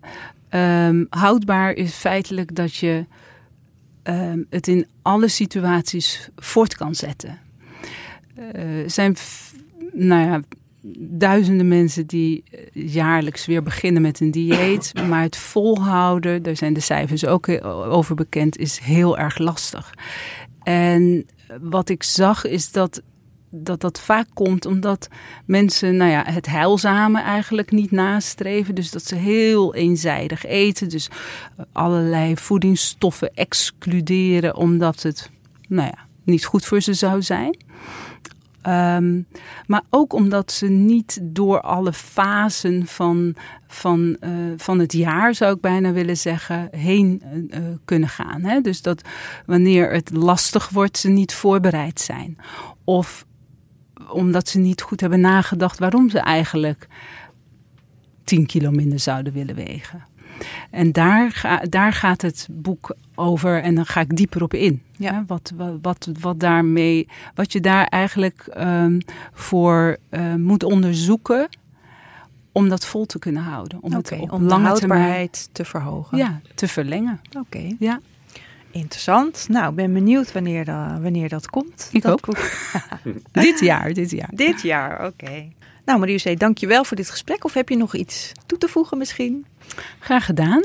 Ehm, 0.49 1.05
houdbaar 1.09 1.71
is 1.73 1.93
feitelijk 1.93 2.55
dat 2.55 2.75
je 2.75 3.05
ehm, 4.03 4.43
het 4.49 4.67
in 4.67 4.87
alle 5.01 5.27
situaties 5.27 6.29
voort 6.35 6.75
kan 6.75 6.95
zetten. 6.95 7.39
Eh, 8.35 8.63
zijn 8.87 9.15
nou 9.93 10.29
ja, 10.29 10.41
duizenden 10.97 11.67
mensen 11.67 12.05
die 12.05 12.43
eh, 12.51 12.59
jaarlijks 12.93 13.45
weer 13.45 13.63
beginnen 13.63 14.01
met 14.01 14.19
een 14.19 14.31
dieet. 14.31 14.93
maar 15.07 15.21
het 15.21 15.37
volhouden, 15.37 16.43
daar 16.43 16.55
zijn 16.55 16.73
de 16.73 16.79
cijfers 16.79 17.25
ook 17.25 17.47
heel 17.47 17.85
over 17.85 18.15
bekend, 18.15 18.57
is 18.57 18.79
heel 18.79 19.17
erg 19.17 19.37
lastig. 19.37 19.93
En 20.63 21.25
wat 21.61 21.89
ik 21.89 22.03
zag 22.03 22.45
is 22.45 22.71
dat 22.71 23.01
dat 23.51 23.81
dat 23.81 23.99
vaak 23.99 24.27
komt 24.33 24.65
omdat 24.65 25.07
mensen 25.45 25.97
nou 25.97 26.11
ja, 26.11 26.23
het 26.25 26.45
heilzame 26.45 27.21
eigenlijk 27.21 27.71
niet 27.71 27.91
nastreven. 27.91 28.75
Dus 28.75 28.91
dat 28.91 29.03
ze 29.03 29.15
heel 29.15 29.75
eenzijdig 29.75 30.45
eten. 30.45 30.89
Dus 30.89 31.09
eh, 31.09 31.65
allerlei 31.71 32.37
voedingsstoffen 32.37 33.33
excluderen 33.33 34.55
omdat 34.55 35.03
het 35.03 35.29
nou 35.67 35.87
ja, 35.87 36.07
niet 36.23 36.45
goed 36.45 36.65
voor 36.65 36.81
ze 36.81 36.93
zou 36.93 37.21
zijn. 37.21 37.57
Ehm, 38.61 39.21
maar 39.65 39.83
ook 39.89 40.13
omdat 40.13 40.51
ze 40.51 40.67
niet 40.67 41.19
door 41.21 41.61
alle 41.61 41.93
fasen 41.93 42.85
van, 42.85 43.35
van, 43.67 44.17
uh, 44.21 44.29
van 44.57 44.79
het 44.79 44.93
jaar, 44.93 45.35
zou 45.35 45.55
ik 45.55 45.61
bijna 45.61 45.91
willen 45.91 46.17
zeggen, 46.17 46.67
heen 46.71 47.21
uh, 47.49 47.59
kunnen 47.85 48.09
gaan. 48.09 48.43
Hè? 48.43 48.61
Dus 48.61 48.81
dat 48.81 49.01
wanneer 49.45 49.91
het 49.91 50.11
lastig 50.13 50.69
wordt, 50.69 50.97
ze 50.97 51.09
niet 51.09 51.33
voorbereid 51.33 51.99
zijn. 51.99 52.37
Of 52.83 53.25
omdat 54.09 54.47
ze 54.47 54.59
niet 54.59 54.81
goed 54.81 55.01
hebben 55.01 55.21
nagedacht 55.21 55.79
waarom 55.79 56.09
ze 56.09 56.19
eigenlijk 56.19 56.87
10 58.23 58.45
kilo 58.45 58.71
minder 58.71 58.99
zouden 58.99 59.33
willen 59.33 59.55
wegen. 59.55 60.08
En 60.71 60.91
daar, 60.91 61.31
ga, 61.31 61.57
daar 61.57 61.93
gaat 61.93 62.21
het 62.21 62.47
boek 62.51 62.95
over 63.15 63.61
en 63.61 63.75
dan 63.75 63.85
ga 63.85 64.01
ik 64.01 64.15
dieper 64.15 64.43
op 64.43 64.53
in. 64.53 64.81
Ja. 64.97 65.23
Wat, 65.27 65.51
wat, 65.55 65.77
wat, 65.81 66.09
wat, 66.19 66.39
daarmee, 66.39 67.07
wat 67.35 67.51
je 67.51 67.59
daar 67.59 67.85
eigenlijk 67.85 68.55
um, 68.57 68.97
voor 69.33 69.97
uh, 70.09 70.35
moet 70.35 70.63
onderzoeken 70.63 71.49
om 72.51 72.69
dat 72.69 72.85
vol 72.85 73.05
te 73.05 73.19
kunnen 73.19 73.43
houden. 73.43 73.77
Om 73.81 73.95
okay, 73.95 74.19
het 74.19 74.29
op 74.29 74.31
om 74.31 74.43
lange 74.43 74.61
de 74.61 74.67
houdbaarheid 74.67 75.31
termijn, 75.31 75.51
te 75.51 75.65
verhogen. 75.65 76.17
Ja, 76.17 76.41
te 76.55 76.67
verlengen. 76.67 77.19
Oké. 77.27 77.39
Okay. 77.39 77.75
Ja. 77.79 77.99
Interessant. 78.71 79.45
Nou, 79.49 79.69
ik 79.69 79.75
ben 79.75 79.93
benieuwd 79.93 80.31
wanneer, 80.31 80.65
de, 80.65 80.97
wanneer 81.01 81.29
dat 81.29 81.49
komt. 81.49 81.89
Ik 81.91 82.01
dat 82.01 82.11
ook. 82.11 82.37
dit 83.31 83.59
jaar, 83.59 83.93
dit 83.93 84.11
jaar. 84.11 84.29
Dit 84.33 84.61
jaar, 84.61 85.05
oké. 85.05 85.23
Okay. 85.23 85.53
Nou, 85.89 86.01
Marie 86.01 86.37
dank 86.37 86.57
je 86.57 86.67
wel 86.67 86.83
voor 86.83 86.97
dit 86.97 87.09
gesprek. 87.09 87.43
Of 87.43 87.53
heb 87.53 87.69
je 87.69 87.77
nog 87.77 87.95
iets 87.95 88.31
toe 88.45 88.57
te 88.57 88.67
voegen 88.67 88.97
misschien? 88.97 89.45
Graag 89.99 90.25
gedaan. 90.25 90.63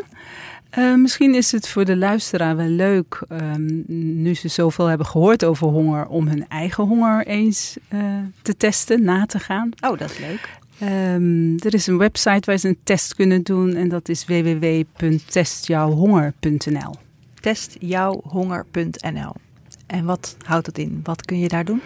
Uh, 0.78 0.94
misschien 0.94 1.34
is 1.34 1.52
het 1.52 1.68
voor 1.68 1.84
de 1.84 1.96
luisteraar 1.96 2.56
wel 2.56 2.66
leuk, 2.66 3.22
um, 3.28 3.84
nu 4.22 4.34
ze 4.34 4.48
zoveel 4.48 4.86
hebben 4.86 5.06
gehoord 5.06 5.44
over 5.44 5.66
honger, 5.66 6.06
om 6.06 6.28
hun 6.28 6.48
eigen 6.48 6.84
honger 6.84 7.26
eens 7.26 7.76
uh, 7.94 8.00
te 8.42 8.56
testen, 8.56 9.04
na 9.04 9.26
te 9.26 9.38
gaan. 9.38 9.70
Oh, 9.80 9.98
dat 9.98 10.10
is 10.10 10.18
leuk. 10.18 10.48
Um, 10.82 11.54
er 11.58 11.74
is 11.74 11.86
een 11.86 11.98
website 11.98 12.50
waar 12.50 12.58
ze 12.58 12.68
een 12.68 12.78
test 12.82 13.14
kunnen 13.14 13.42
doen 13.42 13.74
en 13.74 13.88
dat 13.88 14.08
is 14.08 14.24
www.testjouwhonger.nl. 14.24 16.94
Testjouwhonger.nl. 17.40 19.32
En 19.86 20.04
wat 20.04 20.36
houdt 20.46 20.66
het 20.66 20.78
in? 20.78 21.00
Wat 21.02 21.24
kun 21.24 21.38
je 21.38 21.48
daar 21.48 21.64
doen? 21.64 21.80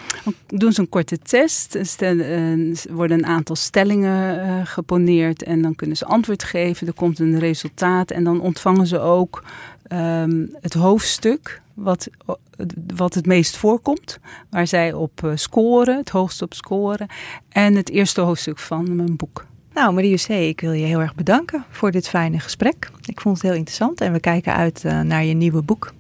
Doen 0.47 0.73
ze 0.73 0.81
een 0.81 0.89
korte 0.89 1.19
test. 1.19 1.75
Er 1.75 2.87
worden 2.91 3.19
een 3.19 3.27
aantal 3.27 3.57
stellingen 3.57 4.47
uh, 4.47 4.61
geponeerd 4.67 5.43
en 5.43 5.63
dan 5.63 5.75
kunnen 5.75 5.97
ze 5.97 6.05
antwoord 6.05 6.45
geven. 6.45 6.87
Er 6.87 6.93
komt 6.93 7.19
een 7.19 7.39
resultaat 7.39 8.11
en 8.11 8.25
dan 8.25 8.41
ontvangen 8.41 8.87
ze 8.87 9.01
ook 9.01 9.45
um, 9.93 10.55
het 10.61 10.75
hoofdstuk 10.75 11.61
wat, 11.75 12.09
wat 12.97 13.15
het 13.15 13.27
meest 13.27 13.57
voorkomt. 13.57 14.19
Waar 14.51 14.67
zij 14.67 14.93
op 14.93 15.21
uh, 15.25 15.31
scoren, 15.35 15.97
het 15.97 16.09
hoogst 16.09 16.43
op 16.43 16.55
scoren. 16.55 17.07
En 17.49 17.75
het 17.75 17.91
eerste 17.91 18.21
hoofdstuk 18.21 18.59
van 18.59 18.97
mijn 18.97 19.17
boek. 19.17 19.47
Nou, 19.75 19.93
Marie 19.93 20.17
C., 20.17 20.29
ik 20.29 20.61
wil 20.61 20.73
je 20.73 20.85
heel 20.85 21.01
erg 21.01 21.15
bedanken 21.15 21.65
voor 21.71 21.91
dit 21.91 22.09
fijne 22.09 22.41
gesprek. 22.41 22.91
Ik 23.07 23.21
vond 23.21 23.37
het 23.37 23.47
heel 23.47 23.57
interessant 23.57 24.01
en 24.01 24.13
we 24.13 24.21
kijken 24.21 24.55
uit 24.55 24.83
naar 24.83 25.25
je 25.25 25.35
nieuwe 25.35 25.63
boek. 25.63 25.93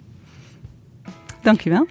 Dankjewel. 1.42 1.86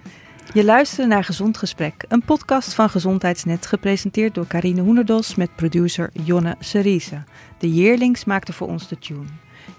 Je 0.54 0.64
luistert 0.64 1.08
naar 1.08 1.24
Gezond 1.24 1.56
Gesprek, 1.56 2.04
een 2.08 2.22
podcast 2.22 2.74
van 2.74 2.90
Gezondheidsnet, 2.90 3.66
gepresenteerd 3.66 4.34
door 4.34 4.46
Carine 4.46 4.80
Hoenerdos 4.80 5.34
met 5.34 5.56
producer 5.56 6.10
Jonne 6.12 6.56
Cerise. 6.60 7.24
De 7.58 7.74
Yearlings 7.74 8.24
maakte 8.24 8.52
voor 8.52 8.68
ons 8.68 8.88
de 8.88 8.98
tune. 8.98 9.24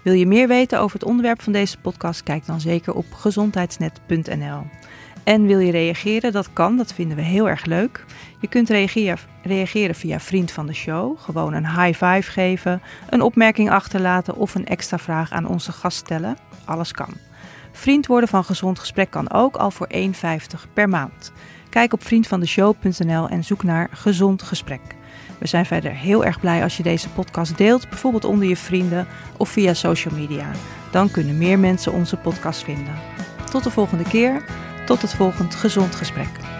Wil 0.02 0.12
je 0.12 0.26
meer 0.26 0.48
weten 0.48 0.80
over 0.80 0.98
het 0.98 1.08
onderwerp 1.08 1.42
van 1.42 1.52
deze 1.52 1.78
podcast? 1.78 2.22
Kijk 2.22 2.46
dan 2.46 2.60
zeker 2.60 2.94
op 2.94 3.04
gezondheidsnet.nl. 3.12 4.62
En 5.24 5.46
wil 5.46 5.58
je 5.58 5.70
reageren? 5.70 6.32
Dat 6.32 6.52
kan, 6.52 6.76
dat 6.76 6.92
vinden 6.92 7.16
we 7.16 7.22
heel 7.22 7.48
erg 7.48 7.64
leuk. 7.64 8.04
Je 8.40 8.48
kunt 8.48 8.68
reageren 9.42 9.94
via 9.94 10.20
Vriend 10.20 10.50
van 10.50 10.66
de 10.66 10.74
Show, 10.74 11.18
gewoon 11.18 11.52
een 11.52 11.66
high 11.66 12.04
five 12.04 12.30
geven, 12.30 12.82
een 13.08 13.22
opmerking 13.22 13.70
achterlaten 13.70 14.36
of 14.36 14.54
een 14.54 14.66
extra 14.66 14.98
vraag 14.98 15.32
aan 15.32 15.46
onze 15.46 15.72
gast 15.72 15.96
stellen. 15.96 16.36
Alles 16.64 16.92
kan. 16.92 17.29
Vriend 17.72 18.06
worden 18.06 18.28
van 18.28 18.44
Gezond 18.44 18.78
Gesprek 18.78 19.10
kan 19.10 19.32
ook 19.32 19.56
al 19.56 19.70
voor 19.70 19.88
1,50 19.94 20.00
per 20.72 20.88
maand. 20.88 21.32
Kijk 21.68 21.92
op 21.92 22.04
vriendvandeshow.nl 22.04 23.28
en 23.28 23.44
zoek 23.44 23.62
naar 23.62 23.88
Gezond 23.92 24.42
Gesprek. 24.42 24.80
We 25.38 25.46
zijn 25.46 25.66
verder 25.66 25.92
heel 25.92 26.24
erg 26.24 26.40
blij 26.40 26.62
als 26.62 26.76
je 26.76 26.82
deze 26.82 27.08
podcast 27.08 27.56
deelt, 27.56 27.88
bijvoorbeeld 27.88 28.24
onder 28.24 28.48
je 28.48 28.56
vrienden 28.56 29.06
of 29.36 29.48
via 29.48 29.74
social 29.74 30.14
media. 30.14 30.50
Dan 30.90 31.10
kunnen 31.10 31.38
meer 31.38 31.58
mensen 31.58 31.92
onze 31.92 32.16
podcast 32.16 32.62
vinden. 32.62 32.94
Tot 33.50 33.64
de 33.64 33.70
volgende 33.70 34.04
keer, 34.04 34.44
tot 34.86 35.02
het 35.02 35.14
volgende 35.14 35.56
Gezond 35.56 35.94
Gesprek. 35.94 36.59